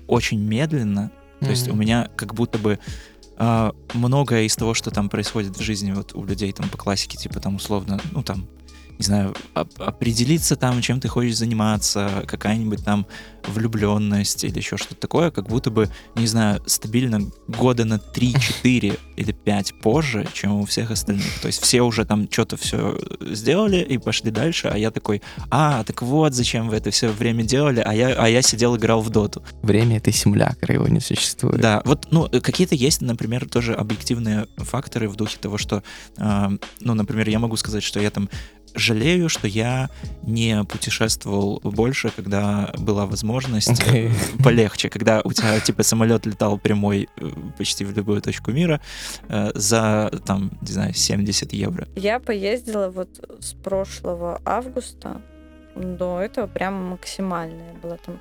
очень 0.08 0.40
медленно. 0.40 1.12
То 1.40 1.50
есть 1.50 1.68
у 1.68 1.76
меня 1.76 2.10
как 2.16 2.34
будто 2.36 2.58
бы 2.58 2.80
э, 3.38 3.72
многое 3.94 4.44
из 4.44 4.56
того, 4.56 4.74
что 4.74 4.92
там 4.92 5.10
происходит 5.10 5.58
в 5.58 5.62
жизни 5.62 5.92
вот 5.92 6.16
у 6.16 6.24
людей 6.24 6.54
там 6.54 6.70
по 6.70 6.78
классике, 6.78 7.18
типа 7.18 7.42
там 7.42 7.56
условно, 7.56 8.00
ну 8.12 8.24
там, 8.24 8.48
не 8.98 9.06
знаю, 9.06 9.36
оп- 9.56 9.82
определиться 9.82 10.56
там, 10.56 10.82
чем 10.82 11.00
ты 11.00 11.08
хочешь 11.08 11.38
заниматься, 11.38 12.24
какая-нибудь 12.28 12.84
там 12.84 13.06
влюбленность 13.48 14.44
или 14.44 14.58
еще 14.58 14.78
что-то 14.78 14.96
такое, 14.96 15.32
как 15.32 15.48
будто 15.48 15.70
бы, 15.70 15.90
не 16.16 16.28
знаю, 16.28 16.62
стабильно 16.66 17.20
года 17.48 17.86
на 17.86 17.96
3-4 17.96 19.00
или 19.16 19.32
5 19.32 19.74
позже, 19.82 20.28
чем 20.34 20.54
у 20.54 20.66
всех 20.66 20.92
остальных. 20.92 21.40
То 21.42 21.48
есть 21.48 21.62
все 21.62 21.82
уже 21.82 22.06
там 22.06 22.28
что-то 22.32 22.58
все 22.58 22.98
сделали 23.22 23.78
и 23.78 23.98
пошли 23.98 24.32
дальше, 24.32 24.70
а 24.74 24.78
я 24.78 24.92
такой, 24.92 25.22
а, 25.50 25.84
так 25.84 26.02
вот, 26.02 26.34
зачем 26.34 26.70
вы 26.70 26.78
это 26.78 26.92
все 26.92 27.10
время 27.10 27.44
делали, 27.44 27.82
а 27.86 27.94
я, 27.94 28.10
а 28.18 28.28
я 28.28 28.42
сидел 28.42 28.76
играл 28.78 29.02
в 29.02 29.10
доту. 29.10 29.44
Время— 29.62 29.98
это 29.98 30.12
симулятор, 30.12 30.72
его 30.72 30.88
не 30.88 31.00
существует. 31.00 31.60
Да, 31.60 31.82
вот, 31.86 32.08
ну, 32.12 32.30
какие-то 32.30 32.76
есть, 32.76 33.02
например, 33.02 33.48
тоже 33.50 33.74
объективные 33.74 34.48
факторы 34.58 35.10
в 35.10 35.16
духе 35.16 35.38
того, 35.40 35.58
что, 35.58 35.84
э, 36.18 36.50
ну, 36.80 36.94
например, 36.94 37.30
я 37.30 37.40
могу 37.40 37.58
сказать, 37.58 37.84
что 37.84 38.00
я 38.00 38.10
там 38.10 38.30
жалею, 38.76 39.30
что 39.30 39.48
я 39.48 39.90
не 40.24 40.64
путешествовал 40.64 41.60
больше, 41.64 42.12
когда 42.16 42.72
была 42.78 43.06
возможность 43.06 43.82
э, 43.94 44.10
полегче, 44.44 44.90
когда 44.90 45.22
у 45.24 45.32
тебя, 45.32 45.60
типа, 45.60 45.84
самолет 45.84 46.26
летал 46.26 46.58
прямой 46.58 47.10
э, 47.18 47.30
почти 47.58 47.86
в 47.86 47.96
любую 47.96 48.22
точку 48.22 48.52
мира 48.52 48.80
э, 49.30 49.52
за, 49.56 50.12
там, 50.26 50.52
не 50.62 50.72
знаю, 50.72 50.94
70 50.94 51.54
евро. 51.54 51.88
Я 51.96 52.20
поездила 52.20 52.90
вот 52.90 53.10
с 53.40 53.54
прошлого 53.54 54.42
августа 54.46 55.22
до 55.76 56.20
этого 56.20 56.48
прям 56.48 56.74
максимально. 56.90 57.62
Я 57.74 57.80
была 57.82 57.98
там 57.98 58.20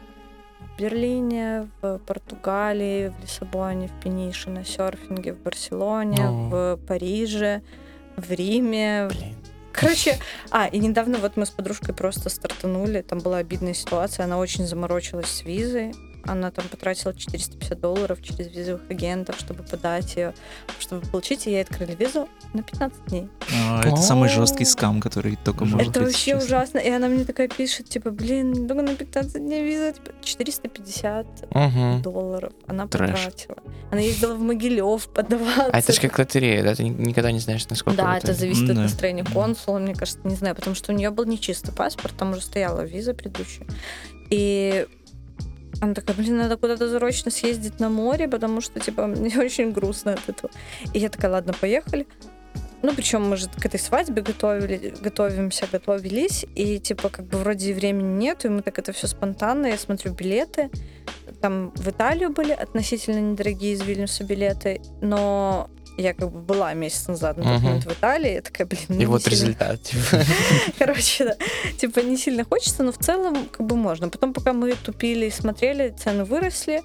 в 0.61 0.79
Берлине, 0.81 1.69
в 1.81 1.99
Португалии, 1.99 3.09
в 3.09 3.23
Лиссабоне, 3.23 3.88
в 3.88 4.03
Пенише, 4.03 4.51
на 4.51 4.65
серфинге, 4.65 5.35
в 5.35 5.43
Барселоне, 5.43 6.25
О. 6.25 6.33
в 6.49 6.77
Париже, 6.87 7.62
в 8.17 8.31
Риме. 8.31 9.09
Блин. 9.09 9.37
Короче, 9.73 10.19
а, 10.51 10.67
и 10.67 10.79
недавно 10.79 11.19
вот 11.19 11.37
мы 11.37 11.47
с 11.47 11.51
подружкой 11.51 11.95
просто 11.95 12.29
стартанули, 12.29 13.03
там 13.03 13.19
была 13.19 13.39
обидная 13.39 13.75
ситуация, 13.75 14.25
она 14.25 14.39
очень 14.39 14.67
заморочилась 14.67 15.29
с 15.29 15.43
визой, 15.43 15.95
она 16.25 16.51
там 16.51 16.65
потратила 16.69 17.15
450 17.15 17.81
долларов 17.81 18.23
через 18.23 18.49
визовых 18.55 18.83
агентов, 18.91 19.37
чтобы 19.39 19.63
подать 19.65 20.17
ее, 20.17 20.35
чтобы 20.79 21.07
получить, 21.07 21.47
и 21.47 21.51
ей 21.51 21.63
открыли 21.63 21.95
визу 21.95 22.29
на 22.55 22.63
15 22.63 23.05
дней. 23.07 23.29
А, 23.55 23.81
Это 23.81 23.97
самый 23.97 24.29
жесткий 24.29 24.65
скам, 24.65 25.01
который 25.01 25.37
только 25.45 25.65
может 25.65 25.89
Это 25.91 26.01
вообще 26.01 26.37
ужасно. 26.37 26.79
И 26.79 26.89
она 26.91 27.09
мне 27.09 27.25
такая 27.25 27.49
пишет, 27.49 27.89
типа, 27.89 28.11
блин, 28.11 28.69
только 28.69 28.83
на 28.83 28.95
15 28.95 29.39
дней 29.43 29.63
виза, 29.65 29.93
типа, 29.93 30.13
450 30.23 31.27
Мгм. 31.55 32.03
долларов 32.03 32.53
она 32.67 32.87
потратила. 32.87 33.57
Она 33.91 34.01
ездила 34.01 34.35
в 34.35 34.41
Могилев 34.41 35.09
подаваться. 35.09 35.71
А 35.73 35.79
это 35.79 35.93
же 35.93 36.01
как 36.01 36.19
лотерея, 36.19 36.63
да? 36.63 36.75
Ты 36.75 36.85
ни- 36.85 36.89
никогда 37.09 37.31
не 37.33 37.39
знаешь, 37.41 37.67
насколько 37.69 38.03
Да, 38.03 38.17
это- 38.19 38.33
зависит 38.33 38.69
от 38.71 38.77
настроения 38.77 39.25
консула, 39.25 39.79
мне 39.79 39.95
кажется, 39.95 40.21
не 40.25 40.35
знаю, 40.37 40.55
потому 40.55 40.75
что 40.77 40.93
у 40.93 40.97
нее 40.97 41.11
был 41.11 41.25
нечистый 41.25 41.75
паспорт, 41.75 42.15
там 42.17 42.33
уже 42.33 42.43
стояла 42.43 42.83
виза 42.83 43.15
предыдущая. 43.15 43.67
И 44.31 44.87
она 45.83 45.95
такая, 45.95 46.16
блин, 46.16 46.37
надо 46.37 46.57
куда-то 46.57 46.88
срочно 46.88 47.33
съездить 47.33 47.81
на 47.81 47.88
море, 47.88 48.29
потому 48.29 48.61
что, 48.61 48.79
типа, 48.79 49.07
мне 49.09 49.37
очень 49.38 49.73
грустно 49.73 50.12
от 50.12 50.29
этого. 50.29 50.53
И 50.95 50.99
я 51.01 51.09
такая, 51.09 51.33
ладно, 51.33 51.53
поехали. 51.61 52.07
Ну, 52.83 52.95
причем 52.95 53.29
мы 53.29 53.37
же 53.37 53.49
к 53.49 53.66
этой 53.66 53.81
свадьбе 53.81 54.23
готовили, 54.23 54.95
готовимся, 55.01 55.66
готовились, 55.71 56.47
и, 56.55 56.79
типа, 56.79 57.09
как 57.09 57.27
бы 57.27 57.38
вроде 57.38 57.75
времени 57.75 58.16
нету, 58.18 58.47
и 58.47 58.51
мы 58.51 58.62
так 58.62 58.79
это 58.79 58.92
все 58.92 59.09
спонтанно, 59.09 59.66
я 59.66 59.77
смотрю 59.77 60.14
билеты, 60.14 60.71
там 61.40 61.73
в 61.75 61.88
Италию 61.88 62.31
были 62.31 62.53
относительно 62.53 63.18
недорогие 63.18 63.73
из 63.73 63.83
Вильнюса 63.83 64.23
билеты, 64.23 64.81
но 65.01 65.68
я 65.97 66.15
как 66.15 66.31
бы 66.31 66.41
была 66.41 66.73
месяц 66.75 67.09
назад 67.09 67.37
на 67.37 67.45
тот 67.45 67.63
момент 67.63 67.85
в 67.85 67.93
Италии, 67.93 68.33
я 68.35 68.43
такая, 68.43 68.67
блин, 68.67 68.83
ну, 68.89 69.01
И 69.01 69.07
вот 69.07 69.23
сильно- 69.23 69.35
результат. 69.35 69.83
типа. 69.83 70.25
Короче, 70.79 71.25
да. 71.25 71.37
Типа 71.79 72.01
не 72.01 72.17
сильно 72.17 72.45
хочется, 72.45 72.83
но 72.83 72.93
в 72.93 72.99
целом 72.99 73.47
как 73.51 73.67
бы 73.67 73.77
можно. 73.77 74.09
Потом, 74.09 74.33
пока 74.33 74.53
мы 74.53 74.73
тупили 74.75 75.27
и 75.27 75.31
смотрели, 75.31 75.91
цены 75.91 76.25
выросли. 76.25 76.83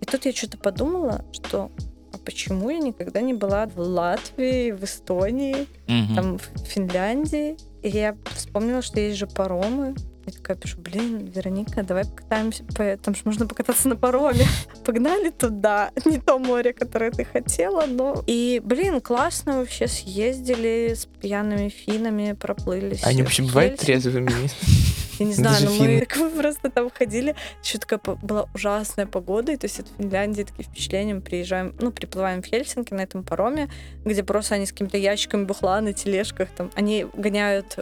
И 0.00 0.04
тут 0.04 0.24
я 0.26 0.32
что-то 0.32 0.58
подумала, 0.58 1.24
что 1.32 1.70
а 2.12 2.18
почему 2.18 2.70
я 2.70 2.78
никогда 2.78 3.20
не 3.20 3.34
была 3.34 3.66
в 3.66 3.78
Латвии, 3.78 4.70
в 4.72 4.84
Эстонии, 4.84 5.66
там 6.14 6.38
в 6.38 6.66
Финляндии? 6.66 7.56
И 7.82 7.88
я 7.88 8.16
вспомнила, 8.34 8.82
что 8.82 9.00
есть 9.00 9.16
же 9.18 9.26
паромы. 9.26 9.94
Я 10.26 10.32
такая 10.32 10.56
пишу, 10.56 10.78
блин, 10.80 11.26
Вероника, 11.26 11.84
давай 11.84 12.04
покатаемся, 12.04 12.64
по... 12.64 12.96
там 12.96 13.14
же 13.14 13.22
можно 13.24 13.46
покататься 13.46 13.88
на 13.88 13.94
пароме. 13.94 14.44
Погнали 14.84 15.30
туда, 15.30 15.92
не 16.04 16.18
то 16.18 16.38
море, 16.38 16.72
которое 16.72 17.12
ты 17.12 17.24
хотела, 17.24 17.86
но... 17.86 18.24
И, 18.26 18.60
блин, 18.64 19.00
классно 19.00 19.58
вообще 19.58 19.86
съездили 19.86 20.94
с 20.94 21.06
пьяными 21.06 21.68
финами, 21.68 22.32
проплылись. 22.32 23.04
Они 23.04 23.22
в 23.22 23.26
вообще 23.26 23.44
бывают 23.44 23.78
трезвыми? 23.78 24.32
Я 25.18 25.26
не 25.26 25.32
знаю, 25.32 25.64
но 25.64 25.74
мы, 25.74 26.00
так 26.00 26.32
просто 26.36 26.70
там 26.70 26.90
ходили, 26.90 27.34
еще 27.62 27.78
такая 27.78 28.00
была 28.16 28.48
ужасная 28.54 29.06
погода, 29.06 29.52
и 29.52 29.56
то 29.56 29.66
есть 29.66 29.80
от 29.80 29.88
Финляндии 29.96 30.42
такие 30.42 30.64
впечатления, 30.64 31.14
мы 31.14 31.20
приезжаем, 31.20 31.74
ну, 31.80 31.90
приплываем 31.90 32.42
в 32.42 32.46
Хельсинки 32.46 32.92
на 32.92 33.02
этом 33.02 33.22
пароме, 33.22 33.68
где 34.04 34.22
просто 34.22 34.56
они 34.56 34.66
с 34.66 34.72
какими-то 34.72 34.98
ящиками 34.98 35.44
бухла 35.44 35.80
на 35.80 35.92
тележках, 35.92 36.48
там, 36.50 36.70
они 36.74 37.06
гоняют 37.14 37.78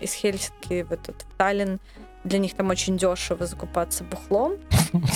из 0.00 0.12
Хельсинки 0.14 0.82
в 0.82 0.92
этот 0.92 1.22
в 1.22 1.36
Таллин, 1.36 1.78
для 2.24 2.38
них 2.38 2.54
там 2.54 2.70
очень 2.70 2.96
дешево 2.96 3.46
закупаться 3.46 4.04
бухлом, 4.04 4.58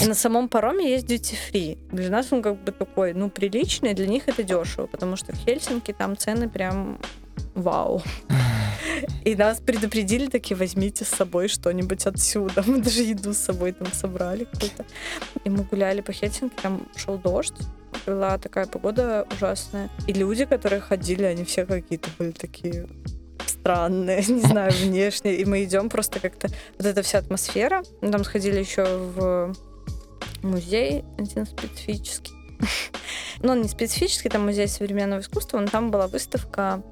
и 0.02 0.06
на 0.06 0.14
самом 0.14 0.48
пароме 0.48 0.90
есть 0.90 1.06
duty 1.06 1.36
free. 1.52 1.78
Для 1.92 2.10
нас 2.10 2.32
он 2.32 2.42
как 2.42 2.62
бы 2.62 2.72
такой, 2.72 3.12
ну, 3.14 3.30
приличный, 3.30 3.94
для 3.94 4.06
них 4.06 4.28
это 4.28 4.42
дешево, 4.42 4.86
потому 4.86 5.16
что 5.16 5.32
в 5.32 5.36
Хельсинки 5.36 5.92
там 5.92 6.16
цены 6.16 6.48
прям 6.48 6.98
вау. 7.54 8.02
И 9.26 9.34
нас 9.34 9.58
предупредили, 9.58 10.28
такие, 10.28 10.56
возьмите 10.56 11.04
с 11.04 11.08
собой 11.08 11.48
что-нибудь 11.48 12.06
отсюда. 12.06 12.62
Мы 12.66 12.80
даже 12.80 13.02
еду 13.02 13.34
с 13.34 13.38
собой 13.38 13.72
там 13.72 13.88
собрали 13.92 14.44
какую-то. 14.44 14.84
И 15.42 15.50
мы 15.50 15.64
гуляли 15.64 16.00
по 16.00 16.12
Хельсинки, 16.12 16.54
там 16.62 16.86
шел 16.94 17.18
дождь. 17.18 17.56
Была 18.06 18.38
такая 18.38 18.66
погода 18.66 19.26
ужасная. 19.32 19.90
И 20.06 20.12
люди, 20.12 20.44
которые 20.44 20.80
ходили, 20.80 21.24
они 21.24 21.42
все 21.42 21.66
какие-то 21.66 22.08
были 22.16 22.30
такие 22.30 22.86
странные, 23.44 24.24
не 24.28 24.42
знаю, 24.42 24.70
внешне. 24.70 25.34
И 25.34 25.44
мы 25.44 25.64
идем 25.64 25.88
просто 25.88 26.20
как-то... 26.20 26.46
Вот 26.78 26.86
эта 26.86 27.02
вся 27.02 27.18
атмосфера. 27.18 27.82
Мы 28.02 28.12
там 28.12 28.22
сходили 28.22 28.60
еще 28.60 28.84
в 28.84 29.52
музей 30.42 31.04
один 31.18 31.46
специфический. 31.46 32.32
Ну, 33.40 33.52
он 33.52 33.60
не 33.60 33.68
специфический, 33.68 34.30
там 34.30 34.46
музей 34.46 34.66
современного 34.66 35.20
искусства, 35.20 35.60
но 35.60 35.66
там 35.66 35.90
была 35.90 36.06
выставка 36.06 36.82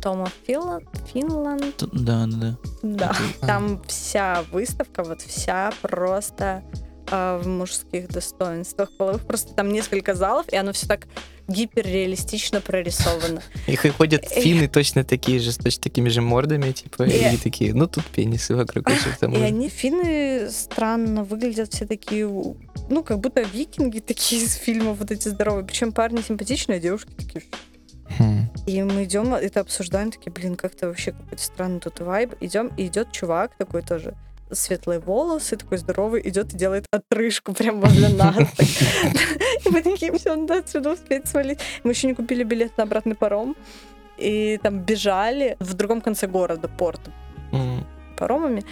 Тома 0.00 0.28
Финланд. 0.46 1.76
Т- 1.76 1.86
Да, 1.92 2.26
да, 2.26 2.36
да. 2.36 2.56
Да. 2.82 3.16
Это- 3.36 3.46
Там 3.46 3.82
вся 3.86 4.44
выставка, 4.52 5.02
вот 5.02 5.20
вся 5.22 5.72
просто 5.82 6.62
а, 7.10 7.38
в 7.38 7.46
мужских 7.46 8.08
достоинствах 8.08 8.90
половых. 8.96 9.26
Просто 9.26 9.52
там 9.54 9.70
несколько 9.72 10.14
залов, 10.14 10.46
и 10.52 10.56
оно 10.56 10.72
все 10.72 10.86
так 10.86 11.06
гиперреалистично 11.48 12.60
прорисовано. 12.60 13.42
И 13.66 13.76
ходят 13.76 14.24
финны 14.24 14.68
точно 14.68 15.04
такие 15.04 15.38
же, 15.40 15.52
с 15.52 15.58
точно 15.58 15.82
такими 15.82 16.08
же 16.08 16.22
мордами, 16.22 16.72
типа, 16.72 17.02
и 17.02 17.36
такие, 17.36 17.74
ну 17.74 17.86
тут 17.86 18.04
пенисы 18.06 18.54
вокруг 18.54 18.88
И 18.88 18.92
они, 19.42 19.68
финны, 19.68 20.48
странно 20.50 21.24
выглядят 21.24 21.72
все 21.74 21.84
такие, 21.84 22.26
ну, 22.26 23.02
как 23.04 23.18
будто 23.18 23.42
викинги 23.42 23.98
такие 24.06 24.42
из 24.44 24.54
фильмов 24.54 24.98
вот 24.98 25.10
эти 25.10 25.28
здоровые. 25.28 25.64
Причем 25.66 25.92
парни 25.92 26.22
симпатичные, 26.22 26.78
а 26.78 26.80
девушки 26.80 27.10
такие 27.16 27.44
Хм. 28.18 28.48
И 28.66 28.82
мы 28.82 29.04
идем, 29.04 29.34
это 29.34 29.60
обсуждаем, 29.60 30.10
такие, 30.10 30.32
блин, 30.32 30.56
как-то 30.56 30.88
вообще 30.88 31.12
какой-то 31.12 31.42
странный 31.42 31.80
тут 31.80 32.00
вайб. 32.00 32.34
Идем, 32.40 32.70
и 32.76 32.86
идет 32.86 33.12
чувак 33.12 33.54
такой 33.56 33.82
тоже 33.82 34.14
светлые 34.50 35.00
волосы, 35.00 35.56
такой 35.56 35.78
здоровый, 35.78 36.20
идет 36.28 36.52
и 36.52 36.56
делает 36.56 36.86
отрыжку 36.90 37.54
прям 37.54 37.80
возле 37.80 38.08
нас. 38.16 38.36
И 39.64 39.70
мы 39.70 39.82
такие, 39.82 40.12
все, 40.12 40.36
надо 40.36 40.58
отсюда 40.58 40.92
успеть 40.92 41.26
свалить. 41.26 41.58
Мы 41.84 41.92
еще 41.92 42.06
не 42.06 42.14
купили 42.14 42.44
билет 42.44 42.76
на 42.76 42.84
обратный 42.84 43.14
паром. 43.14 43.56
И 44.18 44.60
там 44.62 44.80
бежали 44.80 45.56
в 45.58 45.74
другом 45.74 46.00
конце 46.00 46.26
города, 46.26 46.68
порт 46.68 47.00
паромами. 48.22 48.64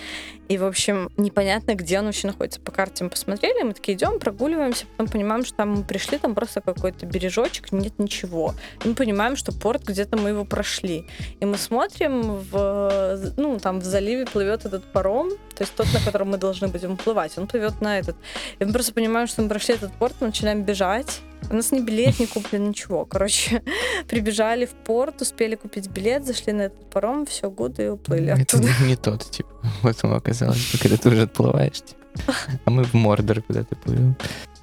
И, 0.50 0.58
в 0.58 0.64
общем, 0.64 1.10
непонятно, 1.16 1.76
где 1.76 2.00
он 2.00 2.06
вообще 2.06 2.26
находится. 2.26 2.60
По 2.60 2.72
карте 2.72 3.04
мы 3.04 3.10
посмотрели, 3.10 3.62
мы 3.62 3.72
такие 3.72 3.96
идем, 3.96 4.18
прогуливаемся, 4.18 4.84
потом 4.96 5.06
понимаем, 5.06 5.44
что 5.44 5.58
там 5.58 5.76
мы 5.76 5.84
пришли, 5.84 6.18
там 6.18 6.34
просто 6.34 6.60
какой-то 6.60 7.06
бережочек, 7.06 7.70
нет 7.70 7.96
ничего. 7.98 8.54
И 8.84 8.88
мы 8.88 8.96
понимаем, 8.96 9.36
что 9.36 9.52
порт 9.52 9.84
где-то 9.84 10.16
мы 10.16 10.30
его 10.30 10.44
прошли. 10.44 11.06
И 11.38 11.44
мы 11.46 11.56
смотрим, 11.56 12.34
в, 12.50 13.32
ну, 13.36 13.60
там 13.60 13.78
в 13.78 13.84
заливе 13.84 14.26
плывет 14.26 14.64
этот 14.64 14.82
паром, 14.92 15.30
то 15.54 15.62
есть 15.62 15.72
тот, 15.76 15.86
на 15.94 16.00
котором 16.00 16.30
мы 16.30 16.36
должны 16.36 16.66
будем 16.66 16.96
плывать, 16.96 17.38
он 17.38 17.46
плывет 17.46 17.80
на 17.80 18.00
этот. 18.00 18.16
И 18.58 18.64
мы 18.64 18.72
просто 18.72 18.92
понимаем, 18.92 19.28
что 19.28 19.42
мы 19.42 19.48
прошли 19.48 19.74
этот 19.76 19.92
порт, 19.92 20.16
мы 20.18 20.26
начинаем 20.26 20.64
бежать, 20.64 21.20
у 21.48 21.54
нас 21.54 21.72
ни 21.72 21.80
билет 21.80 22.20
не 22.20 22.26
куплен, 22.26 22.68
ничего. 22.68 23.04
Короче, 23.04 23.62
прибежали 24.08 24.66
в 24.66 24.70
порт, 24.70 25.22
успели 25.22 25.54
купить 25.54 25.88
билет, 25.88 26.26
зашли 26.26 26.52
на 26.52 26.62
этот 26.62 26.90
паром, 26.90 27.26
все, 27.26 27.50
годы 27.50 27.84
и 27.84 27.88
уплыли 27.88 28.32
Это 28.32 28.56
оттуда. 28.56 28.68
не 28.82 28.96
тот, 28.96 29.30
типа. 29.30 29.48
Вот 29.82 30.02
оно 30.42 30.52
оказалось, 30.52 30.80
когда 30.80 30.96
ты 30.96 31.08
уже 31.08 31.22
отплываешь, 31.22 31.82
типа. 31.82 32.34
А 32.64 32.70
мы 32.70 32.84
в 32.84 32.94
Мордор 32.94 33.42
куда-то 33.42 33.76
плывем. 33.76 34.16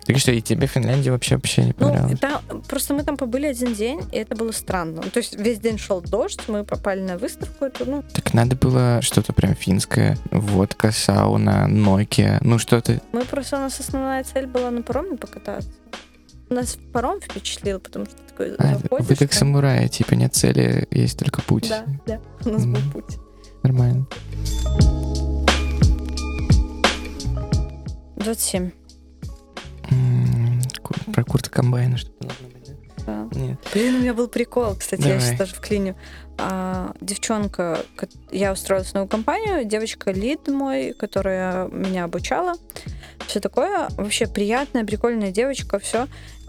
Так 0.05 0.19
что, 0.19 0.31
и 0.31 0.41
тебе 0.41 0.67
Финляндия 0.67 1.11
вообще 1.11 1.35
вообще 1.35 1.65
не 1.65 1.73
понравилась? 1.73 2.13
Ну, 2.13 2.17
там, 2.17 2.61
просто 2.61 2.93
мы 2.93 3.03
там 3.03 3.17
побыли 3.17 3.47
один 3.47 3.73
день, 3.73 4.01
и 4.13 4.17
это 4.17 4.37
было 4.37 4.51
странно. 4.53 5.01
Ну, 5.03 5.09
то 5.09 5.17
есть 5.17 5.37
весь 5.37 5.59
день 5.59 5.77
шел 5.77 5.99
дождь, 5.99 6.39
мы 6.47 6.63
попали 6.63 7.01
на 7.01 7.17
выставку 7.17 7.65
эту, 7.65 7.85
ну... 7.85 8.03
Так 8.13 8.33
надо 8.33 8.55
было 8.55 9.01
что-то 9.01 9.33
прям 9.33 9.53
финское. 9.53 10.17
Водка, 10.31 10.93
сауна, 10.93 11.67
Nokia, 11.69 12.37
ну 12.39 12.57
что-то... 12.57 13.01
Мы 13.11 13.25
просто, 13.25 13.57
у 13.57 13.59
нас 13.59 13.77
основная 13.81 14.23
цель 14.23 14.47
была 14.47 14.71
на 14.71 14.81
пароме 14.81 15.17
покататься. 15.17 15.69
Нас 16.49 16.77
паром 16.93 17.19
впечатлил, 17.19 17.81
потому 17.81 18.05
что 18.05 18.15
такой 18.29 18.55
а, 18.55 18.77
заходишь... 18.77 19.07
Вы 19.07 19.15
как 19.17 19.29
там... 19.31 19.39
самураи, 19.39 19.87
типа 19.89 20.13
нет 20.13 20.33
цели, 20.33 20.87
есть 20.89 21.19
только 21.19 21.41
путь. 21.41 21.67
Да, 21.67 21.83
да, 22.05 22.21
у 22.45 22.49
нас 22.49 22.63
mm. 22.63 22.71
был 22.71 22.91
путь. 22.93 23.17
Нормально. 23.63 24.07
27. 28.17 28.71
Mm, 29.89 31.11
про 31.13 31.23
Курта 31.23 31.49
Комбайна 31.49 31.97
что 31.97 32.11
должно 32.19 32.47
быть, 32.47 32.71
да? 33.05 33.29
Нет. 33.31 33.57
Блин, 33.73 33.95
у 33.95 33.99
меня 33.99 34.13
был 34.13 34.27
прикол, 34.27 34.75
кстати, 34.75 35.01
Давай. 35.01 35.15
я 35.15 35.21
сейчас 35.21 35.37
даже 35.37 35.55
вклиню. 35.55 35.95
А, 36.37 36.93
девчонка, 36.99 37.79
я 38.31 38.51
устроилась 38.51 38.89
в 38.89 38.93
новую 38.93 39.09
компанию, 39.09 39.65
девочка 39.65 40.11
лид 40.11 40.47
мой, 40.47 40.93
которая 40.93 41.67
меня 41.69 42.03
обучала, 42.03 42.53
все 43.27 43.39
такое, 43.39 43.87
вообще 43.97 44.27
приятная, 44.27 44.83
прикольная 44.83 45.31
девочка, 45.31 45.79
все. 45.79 46.07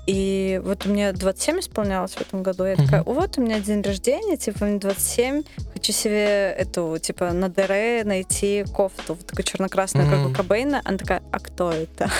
И 0.09 0.59
вот 0.65 0.87
у 0.87 0.89
меня 0.89 1.13
27 1.13 1.61
исполнялось 1.61 2.13
в 2.13 2.21
этом 2.23 2.43
году. 2.43 2.65
Я 2.65 2.73
mm-hmm. 2.73 2.85
такая, 2.87 3.03
вот 3.03 3.37
у 3.37 3.43
меня 3.43 3.61
день 3.61 3.83
рождения, 3.83 4.39
типа, 4.39 4.65
мне 4.65 4.79
27. 4.79 5.43
Хочу 5.75 5.93
себе 5.93 6.51
эту, 6.53 6.97
типа, 6.99 7.31
на 7.35 7.51
ДР 7.51 8.07
найти 8.07 8.65
кофту, 8.73 9.15
вот 9.15 9.27
такую 9.27 9.45
черно-красную, 9.45 10.07
mm-hmm. 10.07 10.23
как 10.23 10.31
у 10.31 10.35
Кобейна. 10.35 10.81
Она 10.87 10.97
такая, 10.97 11.23
а 11.31 11.39
кто 11.39 11.73
это? 11.73 12.11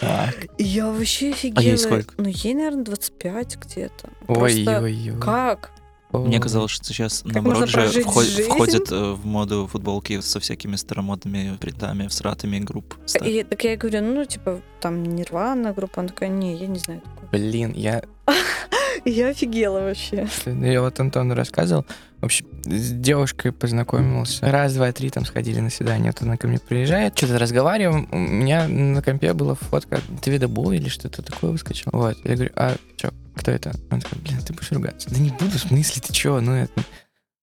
Я 0.56 0.86
вообще 0.90 1.32
офигела. 1.32 1.60
А 1.60 1.68
ей 1.68 1.76
сколько? 1.76 2.14
Ну, 2.16 2.30
ей, 2.30 2.54
наверное, 2.54 2.84
25 2.84 3.58
где-то. 3.58 4.08
Ой-ой-ой. 4.28 5.20
Как? 5.20 5.72
Мне 6.18 6.40
казалось, 6.40 6.70
что 6.70 6.84
сейчас, 6.84 7.22
как 7.22 7.34
наоборот, 7.34 7.68
же 7.68 8.02
вход, 8.02 8.24
входят 8.24 8.90
э, 8.90 9.12
в 9.12 9.26
моду 9.26 9.68
футболки 9.70 10.20
со 10.20 10.40
всякими 10.40 10.76
старомодными 10.76 11.56
принтами, 11.56 12.08
всратыми 12.08 12.58
групп. 12.58 12.94
И, 13.24 13.42
так 13.42 13.64
я 13.64 13.76
говорю, 13.76 14.02
ну, 14.02 14.24
типа, 14.24 14.60
там, 14.80 15.02
Нирвана 15.04 15.72
группа, 15.72 16.00
она 16.00 16.08
такая, 16.08 16.28
не, 16.28 16.56
я 16.56 16.66
не 16.66 16.78
знаю. 16.78 17.02
Блин, 17.32 17.72
я... 17.76 18.02
Я 19.04 19.28
офигела 19.28 19.80
вообще. 19.80 20.26
Я 20.46 20.80
вот 20.80 20.98
Антону 20.98 21.34
рассказывал. 21.34 21.86
Общем, 22.26 22.44
с 22.64 22.90
девушкой 22.90 23.52
познакомился. 23.52 24.50
Раз, 24.50 24.74
два, 24.74 24.90
три 24.90 25.10
там 25.10 25.24
сходили 25.24 25.60
на 25.60 25.70
свидание. 25.70 26.10
Вот 26.10 26.22
она 26.22 26.36
ко 26.36 26.48
мне 26.48 26.58
приезжает, 26.58 27.16
что-то 27.16 27.38
разговариваем. 27.38 28.08
У 28.10 28.18
меня 28.18 28.66
на 28.66 29.00
компе 29.00 29.32
была 29.32 29.54
фотка 29.54 30.00
Твида 30.22 30.48
Бой 30.48 30.78
или 30.78 30.88
что-то 30.88 31.22
такое 31.22 31.52
выскочило. 31.52 31.90
Вот. 31.92 32.18
Я 32.24 32.34
говорю, 32.34 32.50
а 32.56 32.74
что, 32.96 33.14
кто 33.36 33.52
это? 33.52 33.76
Он 33.92 34.00
такой, 34.00 34.18
блин, 34.22 34.38
ты 34.44 34.52
будешь 34.52 34.72
ругаться. 34.72 35.08
Да 35.08 35.20
не 35.20 35.30
буду, 35.30 35.52
в 35.52 35.60
смысле, 35.60 36.02
ты 36.04 36.12
чё? 36.12 36.40
Ну, 36.40 36.52
это... 36.52 36.82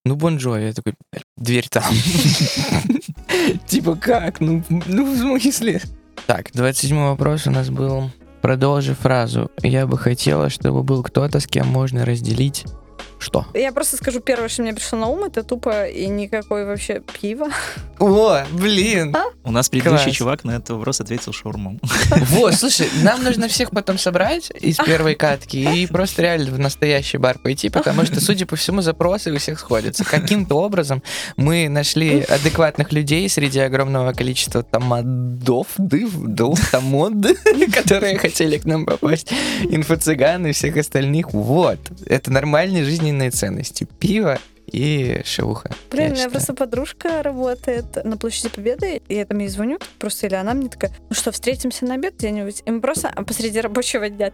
Ну, 0.04 0.16
Бон 0.16 0.36
Джови. 0.36 0.64
Я 0.66 0.74
такой, 0.74 0.92
дверь 1.38 1.68
там. 1.70 1.84
Типа 3.66 3.96
как? 3.96 4.42
Ну, 4.42 4.62
ну, 4.68 5.14
в 5.14 5.18
смысле? 5.18 5.80
Так, 6.26 6.52
27 6.52 6.94
вопрос 6.94 7.46
у 7.46 7.50
нас 7.50 7.70
был. 7.70 8.10
Продолжи 8.42 8.94
фразу. 8.94 9.50
Я 9.62 9.86
бы 9.86 9.96
хотела, 9.96 10.50
чтобы 10.50 10.82
был 10.82 11.02
кто-то, 11.02 11.40
с 11.40 11.46
кем 11.46 11.68
можно 11.68 12.04
разделить 12.04 12.66
что? 13.24 13.46
Я 13.54 13.72
просто 13.72 13.96
скажу 13.96 14.20
первое, 14.20 14.48
что 14.48 14.62
мне 14.62 14.74
пришло 14.74 14.98
на 14.98 15.06
ум, 15.08 15.24
это 15.24 15.42
тупо 15.42 15.86
и 15.88 16.06
никакой 16.06 16.64
вообще 16.64 17.02
пива. 17.20 17.48
О, 17.98 18.44
блин. 18.52 19.14
А? 19.16 19.24
У 19.42 19.50
нас 19.50 19.68
предыдущий 19.68 20.04
Класс. 20.04 20.16
чувак 20.16 20.44
на 20.44 20.52
этот 20.52 20.70
вопрос 20.70 21.00
ответил 21.00 21.32
шаурмом. 21.32 21.80
Вот, 22.34 22.54
слушай, 22.54 22.88
нам 23.02 23.22
нужно 23.22 23.48
всех 23.48 23.70
потом 23.70 23.98
собрать 23.98 24.50
из 24.60 24.76
первой 24.76 25.14
катки 25.14 25.56
и 25.56 25.86
просто 25.86 26.22
реально 26.22 26.52
в 26.52 26.58
настоящий 26.58 27.18
бар 27.18 27.38
пойти, 27.38 27.70
потому 27.70 28.04
что, 28.04 28.20
судя 28.20 28.46
по 28.46 28.56
всему, 28.56 28.82
запросы 28.82 29.32
у 29.32 29.38
всех 29.38 29.58
сходятся. 29.58 30.04
Каким-то 30.04 30.56
образом 30.56 31.02
мы 31.36 31.68
нашли 31.68 32.20
адекватных 32.22 32.92
людей 32.92 33.28
среди 33.28 33.60
огромного 33.60 34.12
количества 34.12 34.62
тамадов, 34.62 35.68
дыв, 35.78 36.12
дов, 36.14 36.58
тамод, 36.70 37.12
которые 37.72 38.18
хотели 38.18 38.58
к 38.58 38.64
нам 38.64 38.84
попасть, 38.84 39.32
инфо-цыган 39.64 40.46
и 40.46 40.52
всех 40.52 40.76
остальных. 40.76 41.32
Вот. 41.32 41.78
Это 42.06 42.30
нормальный 42.30 42.84
жизненный 42.84 43.13
жизненные 43.14 43.30
ценности. 43.30 43.86
Пиво 43.98 44.38
и 44.66 45.20
шелуха. 45.24 45.70
Блин, 45.90 46.12
у 46.12 46.14
меня 46.14 46.30
просто 46.30 46.54
подружка 46.54 47.22
работает 47.22 48.04
на 48.04 48.16
площади 48.16 48.48
Победы, 48.48 49.02
и 49.08 49.14
я 49.14 49.24
там 49.24 49.38
ей 49.38 49.48
звоню, 49.48 49.78
просто 49.98 50.26
или 50.26 50.34
она 50.34 50.54
мне 50.54 50.68
такая, 50.68 50.90
ну 51.08 51.14
что, 51.14 51.30
встретимся 51.30 51.84
на 51.84 51.94
обед 51.94 52.14
где-нибудь? 52.18 52.62
И 52.64 52.70
мы 52.70 52.80
просто 52.80 53.12
посреди 53.26 53.60
рабочего 53.60 54.08
дня 54.08 54.32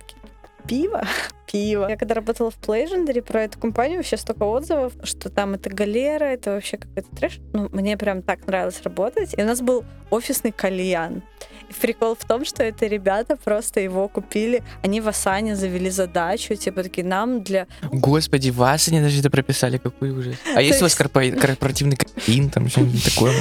пиво, 0.67 1.05
пиво. 1.51 1.89
Я 1.89 1.97
когда 1.97 2.15
работала 2.15 2.51
в 2.51 2.59
Playgendary 2.59 3.23
про 3.23 3.43
эту 3.43 3.59
компанию, 3.59 3.99
вообще 3.99 4.17
столько 4.17 4.45
отзывов, 4.45 4.93
что 5.03 5.31
там 5.31 5.55
это 5.55 5.71
галера, 5.71 6.25
это 6.25 6.53
вообще 6.53 6.77
какой-то 6.77 7.09
трэш. 7.17 7.41
Ну, 7.53 7.69
мне 7.73 7.97
прям 7.97 8.23
так 8.23 8.47
нравилось 8.47 8.81
работать. 8.83 9.35
И 9.37 9.43
у 9.43 9.47
нас 9.47 9.61
был 9.61 9.85
офисный 10.11 10.53
кальян. 10.53 11.23
И 11.69 11.73
прикол 11.73 12.17
в 12.17 12.25
том, 12.25 12.45
что 12.45 12.65
это 12.65 12.87
ребята 12.87 13.37
просто 13.37 13.81
его 13.81 14.09
купили. 14.09 14.63
Они 14.83 15.01
в 15.01 15.09
Асане 15.09 15.55
завели 15.55 15.89
задачу, 15.89 16.57
типа 16.57 16.83
такие, 16.83 17.07
нам 17.07 17.43
для... 17.43 17.67
Господи, 17.93 18.51
в 18.51 18.63
Асане 18.63 19.01
даже 19.01 19.21
это 19.21 19.31
прописали, 19.31 19.79
какой 19.79 20.11
ужас. 20.11 20.35
А 20.55 20.61
есть 20.61 20.81
у 20.81 20.85
вас 20.85 20.95
корпоративный 20.95 21.97
картин, 21.97 22.51
там 22.51 22.69
что-нибудь 22.69 23.05
такое? 23.05 23.35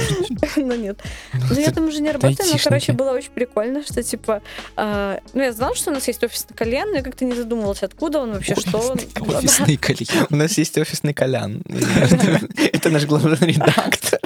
Ну 0.56 0.76
нет. 0.76 1.00
Ну 1.32 1.58
я 1.58 1.70
там 1.70 1.86
уже 1.88 2.00
не 2.00 2.10
работаю, 2.10 2.48
но, 2.52 2.58
короче, 2.62 2.92
было 2.92 3.10
очень 3.12 3.30
прикольно, 3.30 3.82
что 3.82 4.02
типа... 4.02 4.42
А, 4.76 5.20
ну 5.32 5.42
я 5.42 5.52
знала, 5.52 5.74
что 5.74 5.90
у 5.90 5.94
нас 5.94 6.06
есть 6.06 6.22
офисный 6.22 6.56
кальян, 6.56 6.90
но 6.90 6.96
я 6.96 7.02
как-то 7.02 7.24
не 7.24 7.34
задумывалась, 7.34 7.82
откуда 7.82 7.99
он 8.02 8.32
вообще, 8.32 8.54
что 8.56 8.78
он. 8.78 8.98
Офисный 9.20 9.76
кальян. 9.76 10.26
У 10.30 10.36
нас 10.36 10.58
есть 10.58 10.78
офисный 10.78 11.14
кальян. 11.14 11.62
Это 12.56 12.90
наш 12.90 13.04
главный 13.06 13.36
редактор. 13.40 14.20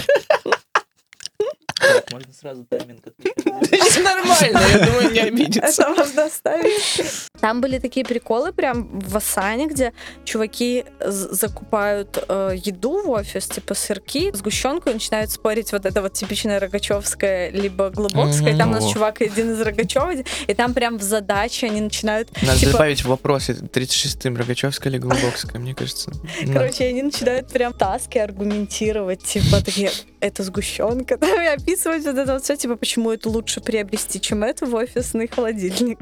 Можно 2.14 2.32
сразу 2.32 2.64
тайминг 2.64 3.00
Нормально, 4.04 4.60
я 4.72 4.86
думаю, 4.86 5.10
не 5.10 5.18
обидится. 5.18 5.82
Это 5.82 5.94
можно 5.94 6.24
оставить. 6.26 7.28
Там 7.40 7.60
были 7.60 7.80
такие 7.80 8.06
приколы 8.06 8.52
прям 8.52 9.00
в 9.00 9.16
Асане, 9.16 9.66
где 9.66 9.92
чуваки 10.24 10.84
закупают 11.00 12.24
э, 12.28 12.52
еду 12.54 13.02
в 13.02 13.10
офис, 13.10 13.48
типа 13.48 13.74
сырки, 13.74 14.30
сгущенку, 14.32 14.90
и 14.90 14.92
начинают 14.92 15.32
спорить 15.32 15.72
вот 15.72 15.86
это 15.86 16.02
вот 16.02 16.12
типичное 16.12 16.60
рогачевское, 16.60 17.50
либо 17.50 17.90
глубокское. 17.90 18.56
Там 18.56 18.70
у 18.70 18.74
нас 18.74 18.92
чувак 18.92 19.20
один 19.20 19.52
из 19.52 19.60
Рогачева, 19.60 20.12
и 20.46 20.54
там 20.54 20.72
прям 20.72 20.98
в 20.98 21.02
задаче 21.02 21.66
они 21.66 21.80
начинают... 21.80 22.30
Надо 22.42 22.60
типа... 22.60 22.72
добавить 22.72 23.02
в 23.02 23.08
вопросе 23.08 23.54
36-м 23.54 24.36
Рогачевское 24.36 24.92
или 24.92 25.00
Глубокское, 25.00 25.60
мне 25.60 25.74
кажется. 25.74 26.12
Короче, 26.52 26.84
они 26.84 27.02
начинают 27.02 27.48
прям 27.48 27.72
таски 27.72 28.18
аргументировать, 28.18 29.24
типа 29.24 29.64
такие, 29.64 29.90
это 30.20 30.44
сгущенка, 30.44 31.16
там, 31.18 31.40
и 31.40 31.46
описывать 31.46 32.03
вот 32.06 32.18
это 32.18 32.32
вот 32.34 32.44
все, 32.44 32.56
типа, 32.56 32.76
почему 32.76 33.10
это 33.10 33.28
лучше 33.28 33.60
приобрести, 33.60 34.20
чем 34.20 34.42
это 34.44 34.66
в 34.66 34.74
офисный 34.74 35.28
холодильник. 35.28 35.98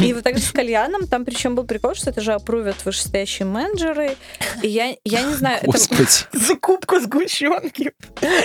И 0.00 0.12
вот 0.12 0.22
так 0.24 0.36
же 0.38 0.42
с 0.44 0.52
кальяном, 0.52 1.06
там 1.06 1.24
причем 1.24 1.54
был 1.54 1.64
прикол, 1.64 1.94
что 1.94 2.10
это 2.10 2.20
же 2.20 2.32
опрувят 2.34 2.76
вышестоящие 2.84 3.46
менеджеры. 3.46 4.16
И 4.62 4.68
я, 4.68 4.96
я 5.04 5.22
не 5.22 5.34
знаю... 5.34 5.58
это- 5.58 5.66
Господи. 5.70 6.08
Закупку 6.32 6.98
сгущенки. 7.00 7.92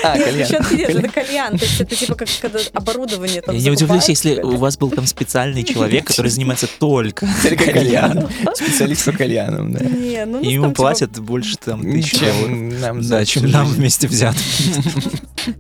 А, 0.04 0.18
Нет, 0.18 0.26
кальян. 0.26 0.48
сгущенки 0.48 0.74
нет, 0.76 0.90
это 0.96 1.10
кальян. 1.10 1.58
То 1.58 1.66
есть 1.66 1.82
это 1.82 1.96
типа 1.96 2.16
как 2.16 2.28
когда 2.42 2.60
оборудование 2.74 3.42
там 3.42 3.56
Я 3.56 3.62
не 3.62 3.72
удивлюсь, 3.72 4.10
если 4.10 4.42
у 4.42 4.58
вас 4.58 4.78
был 4.78 4.92
там 4.92 5.06
специальный 5.06 5.64
человек, 5.64 6.06
который 6.08 6.30
занимается 6.32 6.68
только 6.80 7.28
Только 7.44 7.72
кальяном. 7.72 8.28
кальян. 8.28 8.56
Специалист 8.56 9.06
по 9.06 9.12
кальянам, 9.12 9.74
да. 9.74 9.84
Не, 9.86 10.26
ну, 10.26 10.38
у 10.40 10.42
нас 10.42 10.48
И 10.48 10.54
ему 10.54 10.66
типа, 10.66 10.76
платят 10.76 11.20
больше 11.20 11.58
там 11.58 11.82
тысячи. 11.82 12.18
Чем 12.20 12.80
нам 12.80 13.02
Да, 13.08 13.26
чем 13.26 13.50
нам 13.50 13.68
вместе 13.68 14.08
взят. 14.08 14.36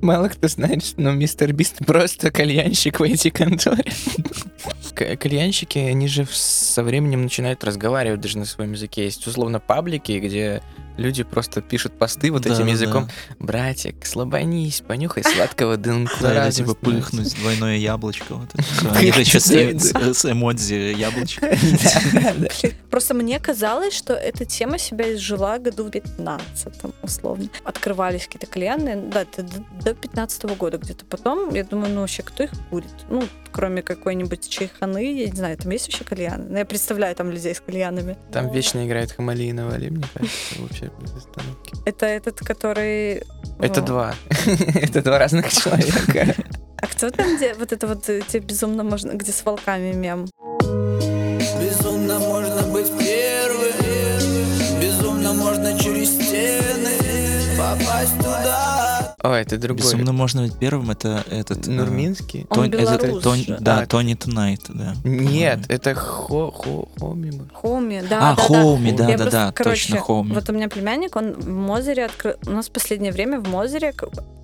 Мало 0.01 0.27
кто 0.29 0.47
знает, 0.47 0.83
что 0.85 1.01
ну, 1.01 1.11
мистер 1.19 1.53
Бист 1.53 1.85
просто 1.85 2.31
кальянщик 2.31 2.99
в 2.99 3.03
этой 3.03 3.29
конторе. 3.29 3.91
Кальянщики, 4.95 5.77
они 5.77 6.07
же 6.07 6.25
со 6.31 6.81
временем 6.83 7.23
начинают 7.23 7.63
разговаривать 7.63 8.21
даже 8.21 8.37
на 8.37 8.45
своем 8.45 8.71
языке. 8.71 9.05
Есть 9.05 9.27
условно 9.27 9.59
паблики, 9.59 10.19
где 10.19 10.61
люди 10.99 11.23
просто 11.23 11.61
пишут 11.61 11.97
посты 11.97 12.31
вот 12.31 12.45
этим 12.45 12.57
Да-да-да. 12.57 12.71
языком. 12.71 13.09
Братик, 13.39 14.05
слабонись, 14.05 14.81
понюхай 14.81 15.23
сладкого 15.23 15.77
дынку. 15.77 16.13
Да, 16.21 16.45
или 16.45 16.51
типа 16.51 16.75
пыхнуть 16.75 17.35
двойное 17.35 17.77
яблочко. 17.77 18.35
Вот. 18.35 18.49
Они 18.95 19.11
же 19.11 19.21
еще 19.21 19.39
с, 19.39 20.25
эмодзи 20.25 20.95
яблочко. 20.95 21.49
Просто 22.89 23.13
мне 23.13 23.39
казалось, 23.39 23.93
что 23.93 24.13
эта 24.13 24.45
тема 24.45 24.77
себя 24.77 25.13
изжила 25.13 25.57
году 25.57 25.85
в 25.85 25.91
15 25.91 26.73
условно. 27.01 27.49
Открывались 27.63 28.25
какие-то 28.25 28.47
кальянные, 28.47 28.97
да, 28.97 29.25
до 29.83 29.93
15 29.93 30.43
года 30.57 30.77
где-то. 30.77 31.05
Потом, 31.05 31.53
я 31.53 31.63
думаю, 31.63 31.93
ну 31.93 32.01
вообще, 32.01 32.23
кто 32.23 32.43
их 32.43 32.51
курит? 32.69 32.89
Ну, 33.09 33.23
кроме 33.51 33.81
какой-нибудь 33.81 34.49
чайханы, 34.49 35.13
я 35.13 35.29
не 35.29 35.35
знаю, 35.35 35.57
там 35.57 35.71
есть 35.71 35.87
вообще 35.87 36.03
кальяны? 36.03 36.45
Ну, 36.49 36.57
я 36.57 36.65
представляю 36.65 37.15
там 37.15 37.31
людей 37.31 37.53
с 37.55 37.59
кальянами. 37.59 38.17
Там 38.31 38.51
вечно 38.51 38.85
играет 38.85 39.11
Хамали 39.11 39.43
и 39.43 39.53
Навали, 39.53 39.89
мне 39.89 40.05
кажется, 40.13 40.61
вообще 40.61 40.88
без 40.99 41.13
остановки. 41.15 41.75
Это 41.85 42.05
этот, 42.05 42.39
который... 42.39 43.23
Это 43.59 43.81
о, 43.81 43.83
два. 43.83 44.15
Это 44.75 45.01
два 45.01 45.19
разных 45.19 45.49
человека. 45.53 46.35
А 46.81 46.87
кто 46.87 47.09
там, 47.09 47.35
где 47.35 47.53
вот 47.55 47.73
это 47.73 47.87
вот, 47.87 48.09
э, 48.09 48.21
где 48.21 48.39
безумно 48.39 48.83
можно, 48.83 49.11
где 49.11 49.31
с 49.31 49.43
волками 49.43 49.91
мем? 49.91 50.27
Ой, 59.21 59.41
это 59.41 59.57
другой. 59.57 59.81
Безумно 59.83 60.13
можно 60.13 60.43
быть 60.43 60.57
первым, 60.57 60.91
это 60.91 61.23
этот... 61.29 61.67
э, 61.67 61.71
Нурминский? 61.71 62.45
Он 62.49 62.71
Тон- 62.71 62.79
это- 62.79 63.19
Тон-. 63.21 63.45
Да, 63.59 63.79
А. 63.81 63.85
Тони 63.85 64.13
Тунайт, 64.13 64.61
да. 64.69 64.95
Нет, 65.03 65.59
это 65.67 65.93
хо 65.93 66.51
хо 66.51 66.87
хоми. 66.97 67.31
Хоми, 67.53 68.01
да, 68.09 68.31
А, 68.31 68.35
да, 68.35 68.35
да. 68.35 68.43
Хоуми, 68.43 68.87
Я 68.89 68.95
да, 68.95 69.05
да, 69.07 69.13
просто, 69.17 69.31
да, 69.31 69.51
короче, 69.51 69.81
точно, 69.89 70.01
Хоуми. 70.01 70.33
Вот 70.33 70.49
у 70.49 70.53
меня 70.53 70.69
племянник, 70.69 71.15
он 71.17 71.33
в 71.33 71.47
Мозере 71.49 72.05
открыл... 72.05 72.35
У 72.47 72.51
нас 72.51 72.69
в 72.69 72.71
последнее 72.71 73.11
время 73.11 73.39
в 73.41 73.47
Мозере 73.49 73.93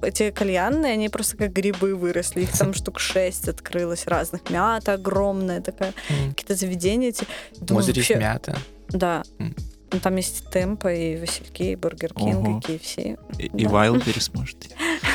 эти 0.02 0.32
кальянные, 0.32 0.94
они 0.94 1.08
просто 1.10 1.38
как 1.38 1.54
грибы 1.54 1.96
выросли. 1.96 2.42
Их 2.42 2.52
там 2.58 2.74
штук 2.76 3.00
шесть 3.00 3.48
открылось 3.48 4.08
разных. 4.08 4.42
Мята 4.50 4.94
огромная 4.94 5.62
такая. 5.62 5.94
Какие-то 6.30 6.56
заведения 6.56 7.10
эти. 7.10 7.26
В 7.60 7.64
Думаю, 7.66 7.84
Мозере 7.86 8.00
есть 8.02 8.10
вообще- 8.10 8.22
мята. 8.24 8.58
Да. 8.90 9.24
Ну, 9.92 10.00
Там 10.00 10.16
есть 10.16 10.50
Темпо 10.50 10.94
и 10.94 11.18
Васильки, 11.20 11.64
и 11.64 11.76
Burger 11.76 12.14
King, 12.14 12.68
и 12.68 12.74
KFC. 12.74 13.20
И, 13.40 13.46
и 13.46 13.66
Да. 13.66 13.70
Может. 14.40 14.58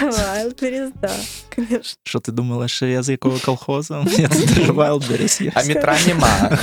Wildberries, 0.01 0.93
да, 1.01 1.13
конечно. 1.51 1.99
Что 2.05 2.21
ты 2.21 2.33
думала, 2.33 2.69
что 2.69 2.87
я 2.87 3.03
за 3.03 3.13
якого 3.13 3.39
колхоза? 3.39 4.03
Нет, 4.19 4.31
даже 4.31 4.73
Wildberries 4.73 5.45
есть. 5.45 5.57
А 5.57 5.63
метра 5.65 5.97
нема. 6.07 6.59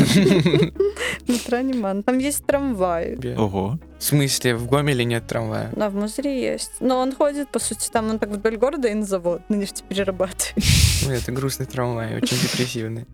Метро 1.28 1.60
нема. 1.62 2.02
Там 2.06 2.18
есть 2.18 2.46
трамвай. 2.46 3.18
Ого. 3.38 3.80
В 4.00 4.04
смысле, 4.04 4.56
в 4.56 4.68
Гомеле 4.68 5.06
нет 5.06 5.26
трамвая? 5.28 5.72
Да, 5.76 5.90
в 5.90 5.96
Мозыре 5.96 6.40
есть. 6.40 6.72
Но 6.80 7.00
он 7.00 7.16
ходит, 7.16 7.50
по 7.50 7.60
сути, 7.60 7.90
там 7.90 8.10
он 8.10 8.20
так 8.20 8.30
вдоль 8.30 8.58
города 8.58 8.88
и 8.88 8.94
на 8.94 9.06
завод, 9.06 9.42
на 9.50 9.56
нефтеперерабатывание. 9.56 10.64
Ну, 11.06 11.12
это 11.12 11.32
грустный 11.32 11.66
трамвай, 11.66 12.16
очень 12.16 12.38
депрессивный. 12.38 13.06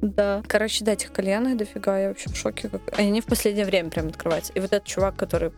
Да. 0.00 0.42
Короче, 0.46 0.84
да, 0.84 0.92
этих 0.92 1.12
кальянных 1.12 1.56
дофига, 1.56 1.98
я 1.98 2.08
вообще 2.08 2.30
в 2.30 2.36
шоке. 2.36 2.68
Как... 2.68 2.98
Они 2.98 3.20
в 3.20 3.26
последнее 3.26 3.66
время 3.66 3.90
прям 3.90 4.08
открываются. 4.08 4.52
И 4.52 4.60
вот 4.60 4.72
этот 4.72 4.84
чувак, 4.84 5.16
который 5.16 5.52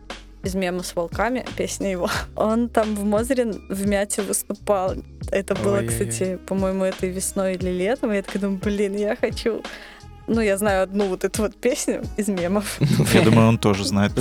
из 0.47 0.55
мема 0.55 0.81
с 0.81 0.95
волками, 0.95 1.45
песня 1.55 1.91
его, 1.91 2.09
он 2.35 2.69
там 2.69 2.95
в 2.95 3.03
Мозере 3.03 3.53
в 3.69 3.87
Мяте 3.87 4.21
выступал. 4.21 4.95
Это 5.31 5.55
было, 5.55 5.77
Ой-ой-ой. 5.77 5.87
кстати, 5.89 6.39
по-моему, 6.47 6.85
этой 6.85 7.09
весной 7.09 7.53
или 7.55 7.69
летом. 7.69 8.11
И 8.11 8.15
я 8.15 8.23
такая 8.23 8.41
думаю, 8.41 8.59
блин, 8.63 8.95
я 8.95 9.15
хочу... 9.15 9.61
Ну, 10.25 10.41
я 10.41 10.57
знаю 10.57 10.83
одну 10.83 11.07
вот 11.07 11.23
эту 11.23 11.43
вот 11.43 11.55
песню 11.55 12.03
из 12.17 12.27
мемов. 12.27 12.79
Я 13.13 13.21
думаю, 13.21 13.47
он 13.47 13.57
тоже 13.57 13.85
знает. 13.85 14.11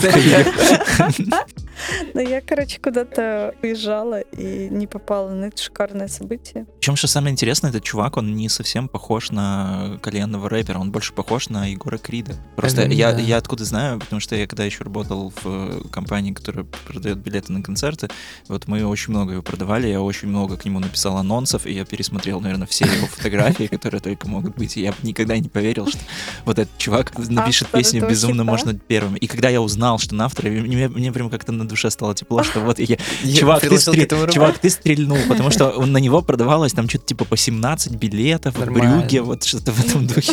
Но 2.14 2.20
я, 2.20 2.40
короче, 2.40 2.80
куда-то 2.80 3.54
уезжала 3.62 4.20
и 4.20 4.68
не 4.68 4.86
попала 4.86 5.30
на 5.30 5.46
это 5.46 5.62
шикарное 5.62 6.08
событие. 6.08 6.66
Причем, 6.78 6.96
что 6.96 7.06
самое 7.06 7.32
интересное, 7.32 7.70
этот 7.70 7.84
чувак, 7.84 8.16
он 8.16 8.34
не 8.34 8.48
совсем 8.48 8.88
похож 8.88 9.30
на 9.30 9.98
кальянного 10.02 10.48
рэпера, 10.48 10.78
он 10.78 10.90
больше 10.90 11.12
похож 11.12 11.48
на 11.48 11.66
Егора 11.66 11.98
Крида. 11.98 12.34
Просто 12.56 12.82
Это 12.82 12.92
я, 12.92 13.12
да. 13.12 13.20
я 13.20 13.36
откуда 13.36 13.64
знаю, 13.64 13.98
потому 13.98 14.20
что 14.20 14.36
я 14.36 14.46
когда 14.46 14.64
еще 14.64 14.84
работал 14.84 15.32
в 15.42 15.46
э, 15.46 15.88
компании, 15.90 16.32
которая 16.32 16.64
продает 16.64 17.18
билеты 17.18 17.52
на 17.52 17.62
концерты, 17.62 18.08
вот 18.48 18.66
мы 18.68 18.84
очень 18.84 19.10
много 19.12 19.32
его 19.32 19.42
продавали, 19.42 19.88
я 19.88 20.00
очень 20.00 20.28
много 20.28 20.56
к 20.56 20.64
нему 20.64 20.80
написал 20.80 21.16
анонсов, 21.16 21.66
и 21.66 21.72
я 21.72 21.84
пересмотрел, 21.84 22.40
наверное, 22.40 22.66
все 22.66 22.84
его 22.84 23.06
фотографии, 23.06 23.64
которые 23.70 24.00
только 24.00 24.28
могут 24.28 24.56
быть, 24.56 24.76
и 24.76 24.82
я 24.82 24.92
бы 24.92 24.98
никогда 25.02 25.36
не 25.38 25.48
поверил, 25.48 25.86
что 25.86 25.98
вот 26.44 26.58
этот 26.58 26.76
чувак 26.78 27.16
напишет 27.18 27.68
песню 27.68 28.06
«Безумно 28.08 28.44
можно 28.44 28.74
первым». 28.74 29.16
И 29.16 29.26
когда 29.26 29.48
я 29.48 29.60
узнал, 29.60 29.98
что 29.98 30.14
на 30.14 30.26
авторе, 30.26 30.60
мне, 30.60 30.88
мне 30.88 31.12
прям 31.12 31.30
как-то 31.30 31.52
на 31.66 31.70
душе 31.70 31.90
стало 31.90 32.14
тепло, 32.14 32.42
что 32.44 32.60
вот 32.60 32.78
я, 32.78 32.96
Чувак 33.38 33.60
ты, 33.60 33.66
приложил 33.68 33.92
к 33.92 33.96
стре- 33.96 34.02
этому 34.04 34.22
руку. 34.22 34.32
чувак, 34.34 34.58
ты 34.58 34.70
стрельнул, 34.70 35.18
потому 35.28 35.50
что 35.50 35.70
он- 35.70 35.92
на 35.92 35.98
него 35.98 36.22
продавалось 36.22 36.72
там 36.72 36.88
что-то 36.88 37.06
типа 37.06 37.24
по 37.24 37.36
17 37.36 37.94
билетов 37.96 38.54
в 38.54 38.60
Нормально. 38.60 38.98
Брюге, 39.00 39.22
вот 39.22 39.44
что-то 39.44 39.72
в 39.72 39.80
этом 39.84 40.06
духе. 40.06 40.32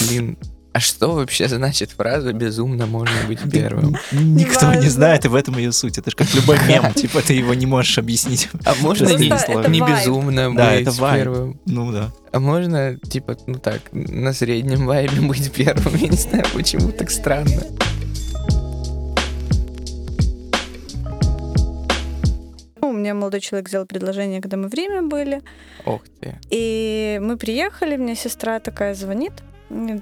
Блин, 0.00 0.38
а 0.72 0.80
что 0.80 1.12
вообще 1.14 1.48
значит 1.48 1.90
фраза 1.92 2.32
«безумно 2.32 2.86
можно 2.86 3.14
быть 3.26 3.40
первым»? 3.50 3.96
Никто 4.12 4.72
не 4.74 4.88
знает, 4.88 5.24
и 5.24 5.28
в 5.28 5.34
этом 5.34 5.56
ее 5.58 5.72
суть. 5.72 5.98
Это 5.98 6.10
же 6.10 6.16
как 6.16 6.32
любой 6.34 6.58
мем, 6.68 6.92
типа 6.94 7.22
ты 7.22 7.32
его 7.34 7.54
не 7.54 7.66
можешь 7.66 7.96
объяснить. 7.98 8.48
А 8.64 8.74
можно 8.80 9.08
не, 9.16 9.28
не 9.68 9.80
безумно 9.80 10.50
быть 10.50 10.96
первым? 10.98 11.60
Ну 11.66 11.92
да. 11.92 12.10
А 12.32 12.40
можно, 12.40 12.96
типа, 12.98 13.36
ну 13.46 13.54
так, 13.58 13.80
на 13.92 14.32
среднем 14.34 14.84
вайбе 14.86 15.20
быть 15.26 15.50
первым? 15.50 15.94
Я 15.96 16.08
не 16.08 16.16
знаю, 16.16 16.44
почему 16.54 16.92
так 16.92 17.10
странно. 17.10 17.62
Мне 23.06 23.14
молодой 23.14 23.40
человек 23.40 23.68
сделал 23.68 23.86
предложение, 23.86 24.40
когда 24.40 24.56
мы 24.56 24.68
в 24.68 24.74
Риме 24.74 25.02
были. 25.02 25.42
Ох 25.84 26.02
ты. 26.20 26.38
И 26.50 27.18
мы 27.22 27.36
приехали, 27.36 27.96
мне 27.96 28.16
сестра 28.16 28.58
такая 28.58 28.94
звонит, 28.94 29.32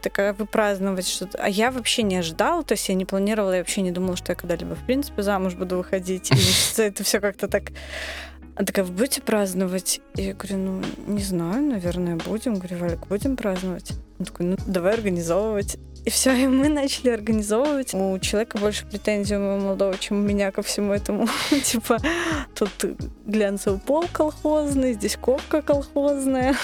такая, 0.00 0.32
вы 0.32 0.46
праздновать 0.46 1.06
что-то. 1.06 1.38
А 1.38 1.48
я 1.48 1.70
вообще 1.70 2.02
не 2.02 2.16
ожидала, 2.16 2.64
то 2.64 2.72
есть 2.72 2.88
я 2.88 2.94
не 2.94 3.04
планировала, 3.04 3.52
я 3.52 3.58
вообще 3.58 3.82
не 3.82 3.92
думала, 3.92 4.16
что 4.16 4.32
я 4.32 4.36
когда-либо, 4.36 4.74
в 4.74 4.86
принципе, 4.86 5.22
замуж 5.22 5.54
буду 5.54 5.76
выходить. 5.76 6.30
И 6.30 6.80
это 6.80 7.04
все 7.04 7.20
как-то 7.20 7.46
так... 7.48 7.64
Она 8.56 8.66
такая, 8.66 8.84
вы 8.84 8.92
будете 8.92 9.20
праздновать? 9.20 10.00
И 10.16 10.22
я 10.22 10.34
говорю, 10.34 10.58
ну, 10.58 10.82
не 11.06 11.22
знаю, 11.22 11.62
наверное, 11.62 12.16
будем. 12.16 12.54
Говорю, 12.54 12.76
Валик, 12.78 13.06
будем 13.08 13.36
праздновать? 13.36 13.92
Он 14.18 14.26
такой, 14.26 14.46
ну, 14.46 14.56
давай 14.66 14.94
организовывать. 14.94 15.76
И 16.04 16.10
все, 16.10 16.34
и 16.34 16.46
мы 16.46 16.68
начали 16.68 17.08
организовывать. 17.10 17.94
У 17.94 18.18
человека 18.18 18.58
больше 18.58 18.86
претензий 18.86 19.36
у 19.36 19.40
моего 19.40 19.58
молодого, 19.58 19.96
чем 19.96 20.18
у 20.18 20.22
меня 20.22 20.50
ко 20.50 20.62
всему 20.62 20.92
этому. 20.92 21.26
Типа, 21.64 21.98
тут 22.54 22.70
глянцевый 23.24 23.80
пол 23.80 24.04
колхозный, 24.12 24.92
здесь 24.92 25.16
ковка 25.16 25.62
колхозная. 25.62 26.56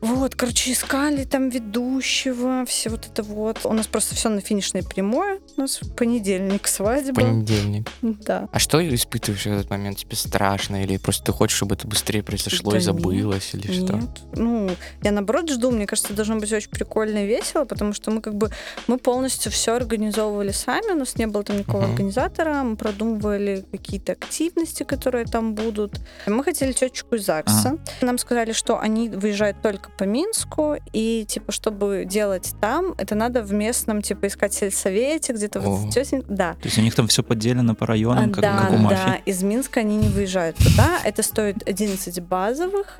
Вот, 0.00 0.34
короче, 0.34 0.72
искали 0.72 1.24
там 1.24 1.48
ведущего, 1.48 2.64
все 2.66 2.90
вот 2.90 3.06
это 3.06 3.22
вот. 3.22 3.60
У 3.64 3.72
нас 3.72 3.86
просто 3.86 4.14
все 4.14 4.28
на 4.28 4.40
финишной 4.40 4.82
прямой. 4.82 5.40
У 5.56 5.60
нас 5.60 5.80
в 5.80 5.94
понедельник 5.94 6.68
свадьба. 6.68 7.14
Понедельник. 7.22 7.88
Да. 8.02 8.48
А 8.52 8.58
что 8.58 8.78
испытываешь 8.94 9.42
в 9.42 9.46
этот 9.46 9.70
момент? 9.70 9.98
Тебе 9.98 10.16
страшно? 10.16 10.82
Или 10.82 10.98
просто 10.98 11.24
ты 11.24 11.32
хочешь, 11.32 11.56
чтобы 11.56 11.74
это 11.74 11.88
быстрее 11.88 12.22
произошло 12.22 12.72
Да 12.72 12.76
и 12.78 12.80
забылось? 12.80 13.54
Или 13.54 13.72
что? 13.72 13.94
Нет. 13.94 14.10
Ну, 14.34 14.70
я 15.02 15.12
наоборот 15.12 15.50
жду. 15.50 15.70
Мне 15.70 15.86
кажется, 15.86 16.12
должно 16.12 16.36
быть 16.36 16.52
очень 16.52 16.70
прикольно 16.70 17.24
и 17.24 17.26
весело, 17.26 17.64
потому 17.64 17.92
что 17.92 18.10
мы 18.10 18.20
как 18.20 18.34
бы 18.34 18.50
мы 18.86 18.98
полностью 18.98 19.50
все 19.50 19.74
организовывали 19.74 20.52
сами. 20.52 20.92
У 20.92 20.98
нас 20.98 21.16
не 21.16 21.26
было 21.26 21.42
там 21.42 21.58
никакого 21.58 21.82
Мгм. 21.82 21.90
организатора. 21.92 22.62
Мы 22.62 22.76
продумывали 22.76 23.64
какие-то 23.72 24.12
активности, 24.12 24.82
которые 24.82 25.24
там 25.24 25.54
будут. 25.54 25.94
Мы 26.26 26.44
хотели 26.44 26.72
тетечку 26.72 27.14
из 27.14 27.24
ЗАГСа. 27.24 27.78
Нам 28.02 28.18
сказали, 28.18 28.52
что 28.52 28.78
они 28.78 29.08
выезжают 29.08 29.62
только 29.62 29.85
выставка 29.86 29.90
по 29.96 30.04
Минску, 30.04 30.76
и, 30.92 31.24
типа, 31.28 31.52
чтобы 31.52 32.04
делать 32.08 32.54
там, 32.60 32.94
это 32.98 33.14
надо 33.14 33.42
в 33.42 33.52
местном, 33.52 34.02
типа, 34.02 34.26
искать 34.26 34.54
сельсовете, 34.54 35.32
где-то 35.32 35.60
О. 35.60 35.62
вот 35.62 35.94
тетень... 35.94 36.22
Да. 36.28 36.54
То 36.54 36.66
есть 36.66 36.78
у 36.78 36.82
них 36.82 36.94
там 36.94 37.06
все 37.08 37.22
поделено 37.22 37.74
по 37.74 37.86
районам, 37.86 38.30
А, 38.30 38.32
как, 38.32 38.40
да, 38.42 38.58
как 38.62 38.72
у 38.72 38.76
мафии. 38.76 38.94
да, 38.96 39.16
из 39.24 39.42
Минска 39.42 39.80
они 39.80 39.96
не 39.96 40.08
выезжают 40.08 40.56
туда. 40.56 40.98
Это 41.04 41.22
стоит 41.22 41.66
11 41.68 42.20
базовых. 42.20 42.98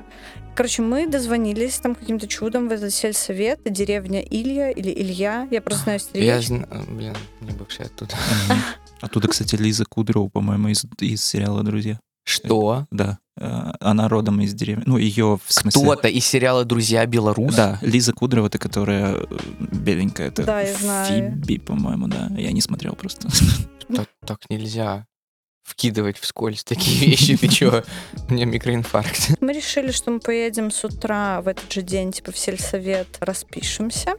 Короче, 0.55 0.81
мы 0.81 1.07
дозвонились 1.07 1.77
там 1.77 1.93
каким-то 1.93 2.27
чудом 2.27 2.67
в 2.67 2.71
этот 2.71 2.91
сельсовет, 2.91 3.59
деревня 3.65 4.21
Илья 4.21 4.71
или 4.71 4.91
Илья. 4.91 5.47
Я 5.51 5.61
просто 5.61 5.83
знаю 5.83 5.99
Я 5.99 6.03
стрелечку. 6.41 6.55
знаю, 6.55 6.85
блин, 6.89 7.15
не 7.41 7.51
бывший 7.51 7.85
оттуда. 7.85 8.15
Оттуда, 9.01 9.27
кстати, 9.27 9.55
Лиза 9.55 9.85
Кудрова, 9.85 10.27
по-моему, 10.29 10.69
из, 10.69 10.83
из 10.99 11.23
сериала 11.23 11.61
«Друзья». 11.63 11.99
Что? 12.23 12.87
Да. 12.89 13.19
Э, 13.37 13.71
Она 13.79 14.07
родом 14.07 14.41
из 14.41 14.53
деревни. 14.53 14.83
Ну, 14.85 14.97
ее, 14.97 15.39
в 15.43 15.53
смысле... 15.53 15.81
Кто-то 15.81 16.07
из 16.07 16.25
сериала 16.25 16.65
«Друзья» 16.65 17.05
белорус? 17.05 17.55
Да, 17.55 17.77
Лиза 17.81 18.13
Кудрова, 18.13 18.47
это 18.47 18.57
которая 18.57 19.15
э, 19.15 19.25
беленькая. 19.59 20.27
Это 20.27 20.43
Да, 20.43 20.61
я 20.61 20.73
знаю. 20.75 21.31
Фиби, 21.31 21.59
по-моему, 21.59 22.07
да. 22.07 22.29
Я 22.37 22.51
не 22.51 22.61
смотрел 22.61 22.93
просто. 22.93 23.29
Так, 23.87 24.09
так 24.25 24.39
нельзя 24.49 25.05
вкидывать 25.67 26.17
вскользь 26.17 26.63
такие 26.63 26.97
вещи. 27.11 27.35
Ты 27.37 27.49
чё? 27.49 27.83
У 28.29 28.33
меня 28.33 28.45
микроинфаркт. 28.45 29.41
Мы 29.41 29.51
решили, 29.51 29.91
что 29.91 30.11
мы 30.11 30.19
поедем 30.19 30.71
с 30.71 30.83
утра 30.85 31.41
в 31.41 31.47
этот 31.49 31.71
же 31.71 31.81
день, 31.81 32.13
типа, 32.13 32.31
в 32.31 32.37
сельсовет, 32.37 33.07
распишемся. 33.19 34.13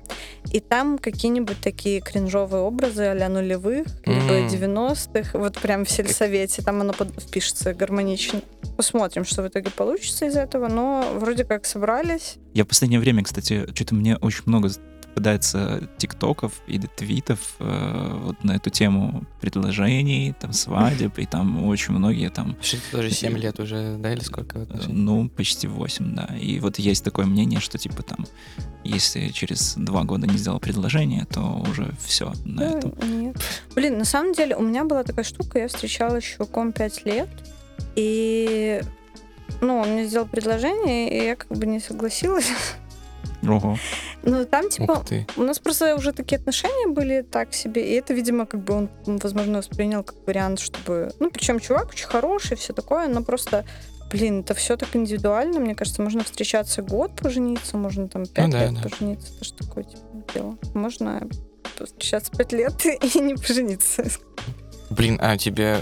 И 0.53 0.61
там 0.61 0.99
какие-нибудь 0.99 1.59
такие 1.61 2.01
кринжовые 2.01 2.63
образы 2.63 3.05
а 3.07 3.29
нулевых, 3.29 3.87
либо 4.05 4.33
М. 4.35 4.47
90-х, 4.49 5.39
вот 5.39 5.59
прям 5.59 5.85
в 5.87 5.91
сельсовете. 5.91 6.63
Там 6.63 6.81
оно 6.83 6.93
под- 6.93 7.19
впишется 7.23 7.73
гармонично. 7.73 8.43
Посмотрим, 8.77 9.25
что 9.25 9.43
в 9.43 9.49
итоге 9.49 9.71
получится 9.71 10.27
из 10.27 10.37
этого. 10.37 10.69
Но 10.69 11.13
вроде 11.15 11.45
как 11.45 11.65
собрались. 11.65 12.37
Я 12.55 12.65
в 12.65 12.69
последнее 12.69 13.01
время, 13.01 13.25
кстати, 13.25 13.67
что-то 13.75 13.95
мне 13.95 14.17
очень 14.19 14.43
много 14.47 14.71
попадается 15.19 15.81
тиктоков 15.99 16.53
или 16.69 16.87
твитов 16.87 17.57
э, 17.59 18.21
вот 18.23 18.45
на 18.45 18.53
эту 18.53 18.71
тему 18.71 19.25
предложений, 19.41 20.35
там, 20.41 20.53
свадеб, 20.53 21.19
и 21.19 21.27
там 21.27 21.67
очень 21.67 21.93
многие 21.95 22.31
там 22.31 22.57
это 22.61 22.77
тоже 22.93 23.11
7 23.11 23.37
лет 23.37 23.59
уже, 23.59 23.97
да, 23.99 24.13
или 24.13 24.21
сколько? 24.21 24.61
Э? 24.61 24.67
Ну, 24.87 25.29
почти 25.29 25.67
8, 25.67 26.15
да. 26.15 26.29
И 26.41 26.61
вот 26.61 26.79
есть 26.79 27.03
такое 27.05 27.27
мнение, 27.27 27.59
что 27.61 27.79
типа 27.79 28.03
там, 28.03 28.27
если 28.85 29.29
через 29.31 29.75
два 29.77 30.05
года 30.05 30.27
не 30.29 30.39
сделал 30.39 30.61
предложение, 30.61 31.25
то 31.25 31.65
уже 31.69 31.91
все 32.07 32.33
на 32.45 32.71
Ну, 32.71 32.79
этом. 32.79 33.21
нет. 33.21 33.37
Блин, 33.75 33.99
на 33.99 34.05
самом 34.05 34.35
деле 34.35 34.55
у 34.57 34.63
меня 34.63 34.85
была 34.85 35.03
такая 35.03 35.25
штука, 35.25 35.59
я 35.59 35.67
встречалась 35.67 36.25
с 36.25 36.29
чуваком 36.37 36.73
5 36.73 37.07
лет, 37.07 37.29
и 37.97 38.81
ну, 39.61 39.79
он 39.79 39.89
мне 39.95 40.07
сделал 40.07 40.27
предложение, 40.27 41.11
и 41.11 41.27
я 41.27 41.35
как 41.35 41.49
бы 41.59 41.67
не 41.67 41.81
согласилась. 41.81 42.47
Ого. 43.43 43.79
Ну, 44.23 44.45
там, 44.45 44.69
типа, 44.69 44.93
Ух 44.93 45.05
ты. 45.05 45.27
у 45.37 45.43
нас 45.43 45.59
просто 45.59 45.95
уже 45.95 46.13
такие 46.13 46.39
отношения 46.39 46.89
были 46.89 47.23
так 47.23 47.55
себе, 47.55 47.89
и 47.89 47.95
это, 47.95 48.13
видимо, 48.15 48.47
как 48.47 48.63
бы 48.65 48.75
он, 48.75 48.89
возможно, 49.07 49.59
воспринял 49.59 50.03
как 50.03 50.17
вариант, 50.27 50.59
чтобы... 50.61 51.13
Ну, 51.21 51.31
причем 51.31 51.61
чувак 51.61 51.91
очень 51.91 52.07
хороший, 52.07 52.57
все 52.57 52.73
такое, 52.73 53.09
но 53.09 53.23
просто, 53.23 53.65
блин, 54.11 54.41
это 54.41 54.55
все 54.55 54.77
так 54.77 54.95
индивидуально, 54.97 55.61
мне 55.61 55.75
кажется, 55.75 56.03
можно 56.03 56.25
встречаться 56.25 56.83
год, 56.83 57.15
пожениться, 57.17 57.77
можно 57.77 58.09
там 58.09 58.27
пять 58.27 58.47
Ну 58.47 58.53
да, 58.53 58.65
лет 58.67 58.75
да. 58.75 58.89
пожениться, 58.89 59.33
это 59.35 59.45
же 59.45 59.53
такое 59.53 59.85
типа, 59.85 60.03
дело. 60.35 60.59
Можно 60.75 61.29
встречаться 61.85 62.33
пять 62.37 62.53
лет 62.53 62.75
и 63.15 63.21
не 63.21 63.35
пожениться. 63.35 64.05
Блин, 64.91 65.19
а 65.23 65.37
тебе 65.37 65.79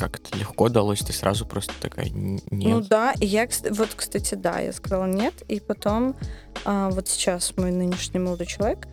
как 0.00 0.16
это 0.18 0.36
легко 0.38 0.68
далось? 0.70 1.00
Ты 1.00 1.12
сразу 1.12 1.44
просто 1.44 1.74
такая, 1.80 2.06
«Н- 2.06 2.40
Ну 2.50 2.78
нет. 2.80 2.88
да, 2.88 3.12
и 3.20 3.26
я, 3.26 3.46
вот, 3.70 3.90
кстати, 3.94 4.34
да, 4.34 4.58
я 4.60 4.72
сказала 4.72 5.04
нет, 5.06 5.34
и 5.48 5.60
потом, 5.60 6.16
а, 6.64 6.88
вот 6.90 7.06
сейчас 7.08 7.52
мой 7.58 7.70
нынешний 7.70 8.18
молодой 8.18 8.46
человек, 8.46 8.88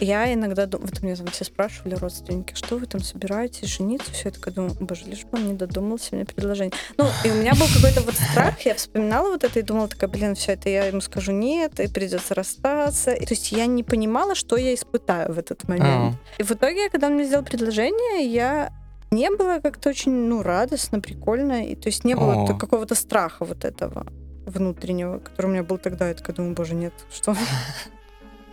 я 0.00 0.32
иногда 0.32 0.66
думаю, 0.66 0.88
вот 0.90 1.02
меня 1.02 1.16
там 1.16 1.26
все 1.26 1.44
спрашивали, 1.44 1.94
родственники, 1.96 2.54
что 2.54 2.76
вы 2.78 2.86
там 2.86 3.02
собираетесь, 3.02 3.68
жениться, 3.68 4.10
все, 4.12 4.28
я 4.28 4.30
такая 4.30 4.54
думаю, 4.54 4.74
боже, 4.80 5.04
лишь 5.04 5.24
бы 5.24 5.38
он 5.38 5.48
не 5.48 5.54
додумался 5.54 6.14
мне 6.14 6.24
предложение. 6.24 6.72
Ну, 6.96 7.06
и 7.24 7.30
у 7.30 7.34
меня 7.34 7.52
был 7.54 7.66
какой-то 7.74 8.00
вот 8.00 8.14
страх, 8.14 8.60
я 8.64 8.74
вспоминала 8.74 9.28
вот 9.30 9.44
это 9.44 9.58
и 9.58 9.62
думала, 9.62 9.88
такая, 9.88 10.08
блин, 10.08 10.34
все 10.34 10.52
это 10.52 10.68
я 10.70 10.86
ему 10.86 11.00
скажу 11.00 11.32
нет, 11.32 11.78
и 11.80 11.88
придется 11.88 12.34
расстаться. 12.34 13.12
И, 13.12 13.26
то 13.26 13.34
есть 13.34 13.52
я 13.52 13.66
не 13.66 13.82
понимала, 13.82 14.34
что 14.34 14.56
я 14.56 14.72
испытаю 14.74 15.34
в 15.34 15.38
этот 15.38 15.68
момент. 15.68 16.14
А, 16.38 16.40
И 16.40 16.42
в 16.44 16.50
итоге, 16.52 16.88
когда 16.88 17.08
он 17.08 17.14
мне 17.14 17.24
сделал 17.24 17.44
предложение, 17.44 18.26
я 18.32 18.72
не 19.12 19.30
было 19.30 19.60
как-то 19.60 19.90
очень, 19.90 20.12
ну, 20.12 20.42
радостно, 20.42 21.00
прикольно. 21.00 21.66
И, 21.66 21.76
то 21.76 21.88
есть 21.88 22.04
не 22.04 22.14
было 22.14 22.44
О. 22.44 22.54
какого-то 22.54 22.94
страха 22.94 23.44
вот 23.44 23.64
этого 23.64 24.06
внутреннего, 24.46 25.18
который 25.18 25.46
у 25.46 25.50
меня 25.50 25.62
был 25.62 25.78
тогда. 25.78 26.08
Я 26.08 26.14
такая 26.14 26.34
думаю, 26.34 26.54
боже, 26.54 26.74
нет, 26.74 26.92
что? 27.12 27.36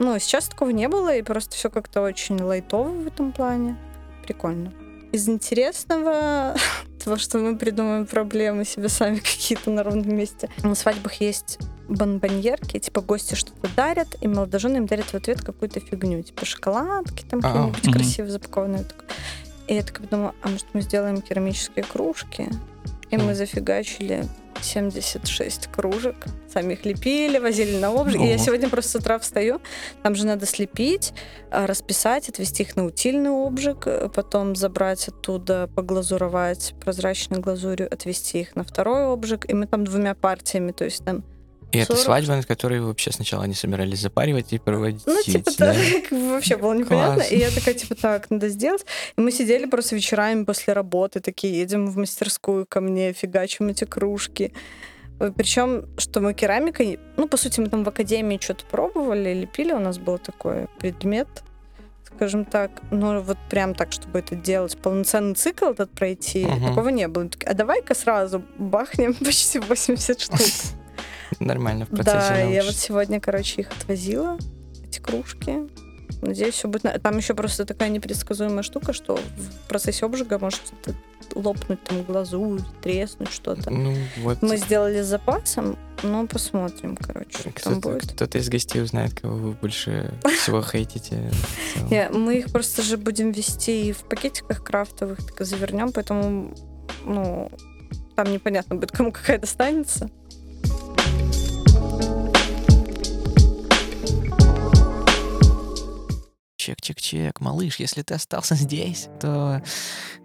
Ну, 0.01 0.17
сейчас 0.17 0.47
такого 0.47 0.69
не 0.69 0.87
было, 0.87 1.13
и 1.13 1.21
просто 1.21 1.57
все 1.57 1.69
как-то 1.69 2.01
очень 2.01 2.41
лайтово 2.41 2.87
в 2.87 3.07
этом 3.07 3.33
плане. 3.33 3.75
Прикольно. 4.23 4.71
Из 5.11 5.27
интересного 5.27 6.55
того, 7.03 7.17
что 7.17 7.37
мы 7.39 7.57
придумаем 7.57 8.05
проблемы 8.05 8.63
себе 8.63 8.87
сами 8.87 9.15
какие-то 9.17 9.71
на 9.71 9.83
ровном 9.83 10.15
месте. 10.15 10.49
На 10.63 10.75
свадьбах 10.75 11.15
есть 11.15 11.59
бонбоньерки, 11.89 12.79
типа 12.79 13.01
гости 13.01 13.35
что-то 13.35 13.67
дарят, 13.75 14.15
и 14.21 14.29
молодожены 14.29 14.77
им 14.77 14.85
дарят 14.85 15.07
в 15.07 15.15
ответ 15.15 15.41
какую-то 15.41 15.81
фигню, 15.81 16.21
типа 16.23 16.45
шоколадки 16.45 17.25
там 17.25 17.41
А, 17.43 17.67
какие-нибудь 17.67 17.93
красиво 17.93 18.29
запакованные. 18.29 18.85
Так. 19.69 19.71
И 19.71 19.75
я 19.75 19.83
такая 19.83 20.07
думала, 20.07 20.35
а 20.41 20.49
может 20.49 20.65
мы 20.73 20.81
сделаем 20.81 21.21
керамические 21.21 21.85
кружки? 21.85 22.49
И 23.11 23.17
мы 23.17 23.35
зафигачили 23.35 24.25
76 24.61 25.67
кружек. 25.67 26.15
Сами 26.51 26.73
их 26.73 26.85
лепили, 26.85 27.37
возили 27.37 27.77
на 27.77 27.89
обжиг. 27.89 28.19
И 28.21 28.25
я 28.25 28.39
сегодня 28.39 28.67
просто 28.67 28.91
с 28.91 28.95
утра 28.95 29.19
встаю, 29.19 29.61
там 30.01 30.15
же 30.15 30.25
надо 30.25 30.47
слепить, 30.47 31.13
а, 31.51 31.67
расписать, 31.67 32.29
отвести 32.29 32.63
их 32.63 32.75
на 32.75 32.85
утильный 32.85 33.29
обжиг, 33.29 33.85
э, 33.85 34.09
потом 34.13 34.55
забрать 34.55 35.07
оттуда, 35.07 35.69
поглазуровать 35.75 36.73
прозрачной 36.81 37.39
глазурью, 37.39 37.91
отвести 37.91 38.41
их 38.41 38.55
на 38.55 38.63
второй 38.63 39.13
обжиг. 39.13 39.49
И 39.49 39.53
мы 39.53 39.67
там 39.67 39.85
двумя 39.85 40.15
партиями, 40.15 40.71
то 40.71 40.83
есть 40.83 41.05
там 41.05 41.23
И 41.71 41.77
это 41.77 41.93
40. 41.93 42.03
свадьба, 42.03 42.35
на 42.37 42.43
которой 42.43 42.81
вообще 42.81 43.11
сначала 43.11 43.43
не 43.43 43.53
собирались 43.53 43.99
запаривать 43.99 44.53
и 44.53 44.57
проводить, 44.57 45.03
Ну, 45.05 45.21
типа, 45.21 45.51
да? 45.57 45.73
так, 45.73 46.11
вообще 46.11 46.57
было 46.57 46.73
непонятно. 46.77 47.15
Класс. 47.15 47.31
И 47.31 47.37
я 47.37 47.51
такая, 47.51 47.75
типа, 47.75 47.95
так, 47.95 48.29
надо 48.31 48.49
сделать. 48.49 48.85
И 49.17 49.21
мы 49.21 49.31
сидели 49.31 49.65
просто 49.65 49.95
вечерами 49.95 50.43
после 50.45 50.73
работы, 50.73 51.19
такие, 51.19 51.59
едем 51.59 51.87
в 51.87 51.97
мастерскую 51.97 52.65
ко 52.67 52.81
мне, 52.81 53.13
фигачим 53.13 53.67
эти 53.69 53.83
кружки. 53.85 54.51
Причем, 55.35 55.85
что 55.97 56.21
мы 56.21 56.33
керамикой, 56.33 56.97
ну, 57.17 57.27
по 57.27 57.35
сути, 57.37 57.59
мы 57.59 57.67
там 57.67 57.83
в 57.83 57.89
академии 57.89 58.39
что-то 58.41 58.65
пробовали, 58.65 59.33
лепили, 59.33 59.73
у 59.73 59.79
нас 59.79 59.97
был 59.97 60.17
такой 60.17 60.67
предмет, 60.79 61.27
скажем 62.15 62.45
так, 62.45 62.71
но 62.89 63.21
вот 63.21 63.37
прям 63.49 63.75
так, 63.75 63.91
чтобы 63.91 64.19
это 64.19 64.35
делать, 64.35 64.77
полноценный 64.77 65.35
цикл 65.35 65.65
этот 65.65 65.91
пройти, 65.91 66.45
Мгм. 66.45 66.69
такого 66.69 66.89
не 66.89 67.07
было. 67.09 67.29
А 67.45 67.53
давай-ка 67.53 67.93
сразу 67.95 68.41
бахнем 68.57 69.13
почти 69.25 69.59
80 69.59 70.21
штук. 70.21 70.39
Нормально 71.39 71.85
в 71.85 71.89
процессе 71.89 72.05
Да, 72.29 72.37
я 72.37 72.45
вот 72.47 72.53
научишься. 72.55 72.81
сегодня, 72.81 73.19
короче, 73.19 73.61
их 73.61 73.71
отвозила, 73.71 74.37
эти 74.83 74.99
кружки. 74.99 75.67
Надеюсь, 76.21 76.55
все 76.55 76.67
будет... 76.67 77.01
Там 77.01 77.17
еще 77.17 77.33
просто 77.33 77.65
такая 77.65 77.87
непредсказуемая 77.89 78.63
штука, 78.63 78.91
что 78.91 79.15
в 79.15 79.67
процессе 79.69 80.05
обжига 80.05 80.37
может 80.37 80.61
лопнуть, 81.33 81.81
там, 81.83 82.03
глазурь, 82.03 82.59
треснуть 82.81 83.31
что-то. 83.31 83.69
Ну, 83.69 83.95
вот. 84.17 84.41
Мы 84.41 84.57
сделали 84.57 85.01
с 85.01 85.05
запасом, 85.05 85.77
но 86.03 86.27
посмотрим, 86.27 86.97
короче, 86.97 87.37
что 87.37 87.43
там 87.43 87.53
Кто-то, 87.53 87.79
будет. 87.79 88.11
кто-то 88.13 88.37
из 88.37 88.49
гостей 88.49 88.81
узнает, 88.81 89.13
кого 89.19 89.35
вы 89.35 89.51
больше 89.53 90.13
всего 90.41 90.61
хейтите. 90.61 91.31
мы 92.11 92.39
их 92.39 92.51
просто 92.51 92.81
же 92.81 92.97
будем 92.97 93.31
вести 93.31 93.87
и 93.89 93.91
в 93.93 93.99
пакетиках 93.99 94.63
крафтовых, 94.63 95.19
так 95.25 95.39
и 95.39 95.43
завернем, 95.45 95.91
поэтому, 95.93 96.53
ну, 97.05 97.49
там 98.15 98.31
непонятно 98.33 98.75
будет, 98.75 98.91
кому 98.91 99.11
какая 99.11 99.37
достанется. 99.37 100.09
Чек-чек-чек, 106.69 107.39
малыш, 107.39 107.77
если 107.77 108.03
ты 108.03 108.13
остался 108.13 108.53
здесь, 108.55 109.07
то, 109.19 109.63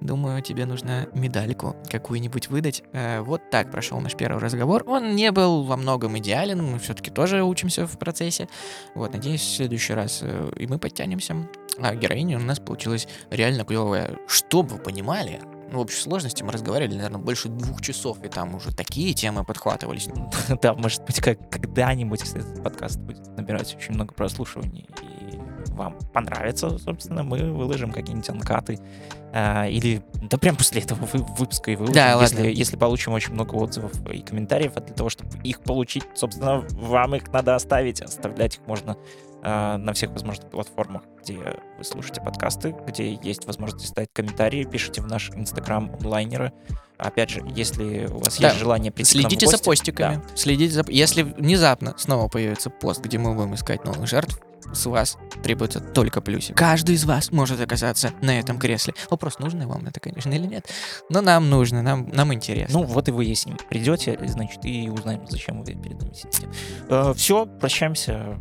думаю, 0.00 0.42
тебе 0.42 0.66
нужно 0.66 1.08
медальку 1.14 1.76
какую-нибудь 1.90 2.48
выдать. 2.48 2.82
Э, 2.92 3.20
вот 3.20 3.50
так 3.50 3.70
прошел 3.70 3.98
наш 4.00 4.14
первый 4.14 4.40
разговор. 4.40 4.84
Он 4.86 5.14
не 5.14 5.30
был 5.30 5.62
во 5.62 5.76
многом 5.76 6.18
идеален, 6.18 6.62
мы 6.62 6.78
все-таки 6.80 7.10
тоже 7.10 7.42
учимся 7.44 7.86
в 7.86 7.98
процессе. 7.98 8.48
Вот, 8.94 9.14
надеюсь, 9.14 9.40
в 9.40 9.56
следующий 9.56 9.94
раз 9.94 10.20
э, 10.22 10.52
и 10.56 10.66
мы 10.66 10.78
подтянемся. 10.78 11.48
А 11.78 11.94
героиня 11.94 12.38
у 12.38 12.42
нас 12.42 12.58
получилась 12.58 13.08
реально 13.30 13.64
клевая. 13.64 14.18
Чтоб 14.26 14.70
вы 14.70 14.78
понимали, 14.78 15.40
ну, 15.70 15.78
в 15.78 15.80
общей 15.82 16.00
сложности 16.00 16.42
мы 16.42 16.52
разговаривали, 16.52 16.96
наверное, 16.96 17.20
больше 17.20 17.48
двух 17.48 17.80
часов, 17.80 18.22
и 18.22 18.28
там 18.28 18.54
уже 18.54 18.74
такие 18.74 19.12
темы 19.14 19.44
подхватывались. 19.44 20.08
Да, 20.62 20.74
может 20.74 21.04
быть, 21.04 21.20
как 21.20 21.50
когда-нибудь, 21.50 22.22
кстати, 22.22 22.44
этот 22.44 22.62
подкаст 22.62 22.98
будет 23.00 23.26
набирать 23.36 23.74
очень 23.76 23.94
много 23.94 24.14
прослушиваний, 24.14 24.88
и 25.02 25.38
вам 25.72 25.96
понравится, 26.12 26.78
собственно, 26.78 27.22
мы 27.24 27.50
выложим 27.52 27.90
какие-нибудь 27.92 28.28
анкаты. 28.30 28.78
а, 29.32 29.66
или, 29.66 30.00
да 30.30 30.38
прям 30.38 30.54
после 30.54 30.80
этого 30.82 31.04
вы- 31.12 31.24
выпуска 31.36 31.72
и 31.72 31.74
выложим, 31.74 31.94
Да, 31.94 32.20
если, 32.22 32.36
ладно. 32.36 32.48
если 32.50 32.76
получим 32.76 33.12
очень 33.14 33.32
много 33.32 33.56
отзывов 33.56 33.92
и 34.08 34.20
комментариев. 34.20 34.72
А 34.76 34.80
для 34.80 34.94
того, 34.94 35.08
чтобы 35.08 35.36
их 35.42 35.58
получить, 35.60 36.04
собственно, 36.14 36.64
вам 36.70 37.16
их 37.16 37.32
надо 37.32 37.56
оставить. 37.56 38.00
Оставлять 38.00 38.56
их 38.56 38.60
можно 38.68 38.96
на 39.44 39.92
всех 39.92 40.10
возможных 40.10 40.50
платформах, 40.50 41.02
где 41.22 41.60
вы 41.78 41.84
слушаете 41.84 42.20
подкасты, 42.22 42.74
где 42.86 43.12
есть 43.14 43.44
возможность 43.46 43.88
ставить 43.88 44.08
комментарии, 44.12 44.64
пишите 44.64 45.02
в 45.02 45.06
наш 45.06 45.30
инстаграм 45.30 45.94
онлайнеры. 46.00 46.52
Опять 46.96 47.30
же, 47.30 47.42
если 47.54 48.06
у 48.06 48.18
вас 48.18 48.38
Да. 48.38 48.48
есть 48.48 48.60
желание 48.60 48.90
прийти 48.90 49.18
к 49.18 49.22
нам 49.22 49.28
в 49.28 49.30
Следите 49.32 49.46
за 49.46 49.52
гости, 49.56 49.90
постиками. 49.90 50.22
Следите 50.34 50.72
за... 50.72 50.84
Если 50.88 51.22
внезапно 51.22 51.94
снова 51.98 52.28
появится 52.28 52.70
пост, 52.70 53.00
где 53.02 53.18
мы 53.18 53.34
будем 53.34 53.54
искать 53.54 53.84
новых 53.84 54.06
жертв, 54.06 54.40
с 54.74 54.86
вас 54.86 55.16
требуется 55.42 55.80
только 55.80 56.20
плюсик. 56.20 56.56
Каждый 56.56 56.94
из 56.94 57.04
вас 57.04 57.30
может 57.30 57.60
оказаться 57.60 58.12
на 58.20 58.38
этом 58.38 58.58
кресле. 58.58 58.94
Вопрос, 59.10 59.38
нужно 59.38 59.66
вам 59.66 59.86
это, 59.86 60.00
конечно, 60.00 60.30
или 60.30 60.46
нет. 60.46 60.68
Но 61.08 61.20
нам 61.20 61.50
нужно, 61.50 61.82
нам, 61.82 62.08
нам 62.10 62.32
интересно. 62.34 62.80
Ну, 62.80 62.86
вот 62.86 63.08
и 63.08 63.12
выясним. 63.12 63.56
Придете, 63.68 64.18
значит, 64.26 64.64
и 64.64 64.88
узнаем, 64.88 65.26
зачем 65.28 65.62
вы 65.62 65.74
перед 65.74 66.00
нами 66.00 66.14
сидите. 66.14 66.48
Все, 67.14 67.46
прощаемся. 67.46 68.38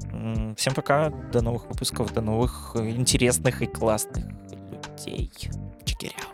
Всем 0.57 0.73
пока. 0.73 1.09
До 1.09 1.41
новых 1.41 1.67
выпусков, 1.67 2.13
до 2.13 2.21
новых 2.21 2.71
э, 2.75 2.89
интересных 2.89 3.61
и 3.61 3.65
классных 3.65 4.25
людей. 4.25 5.31
Чекиряу. 5.85 6.32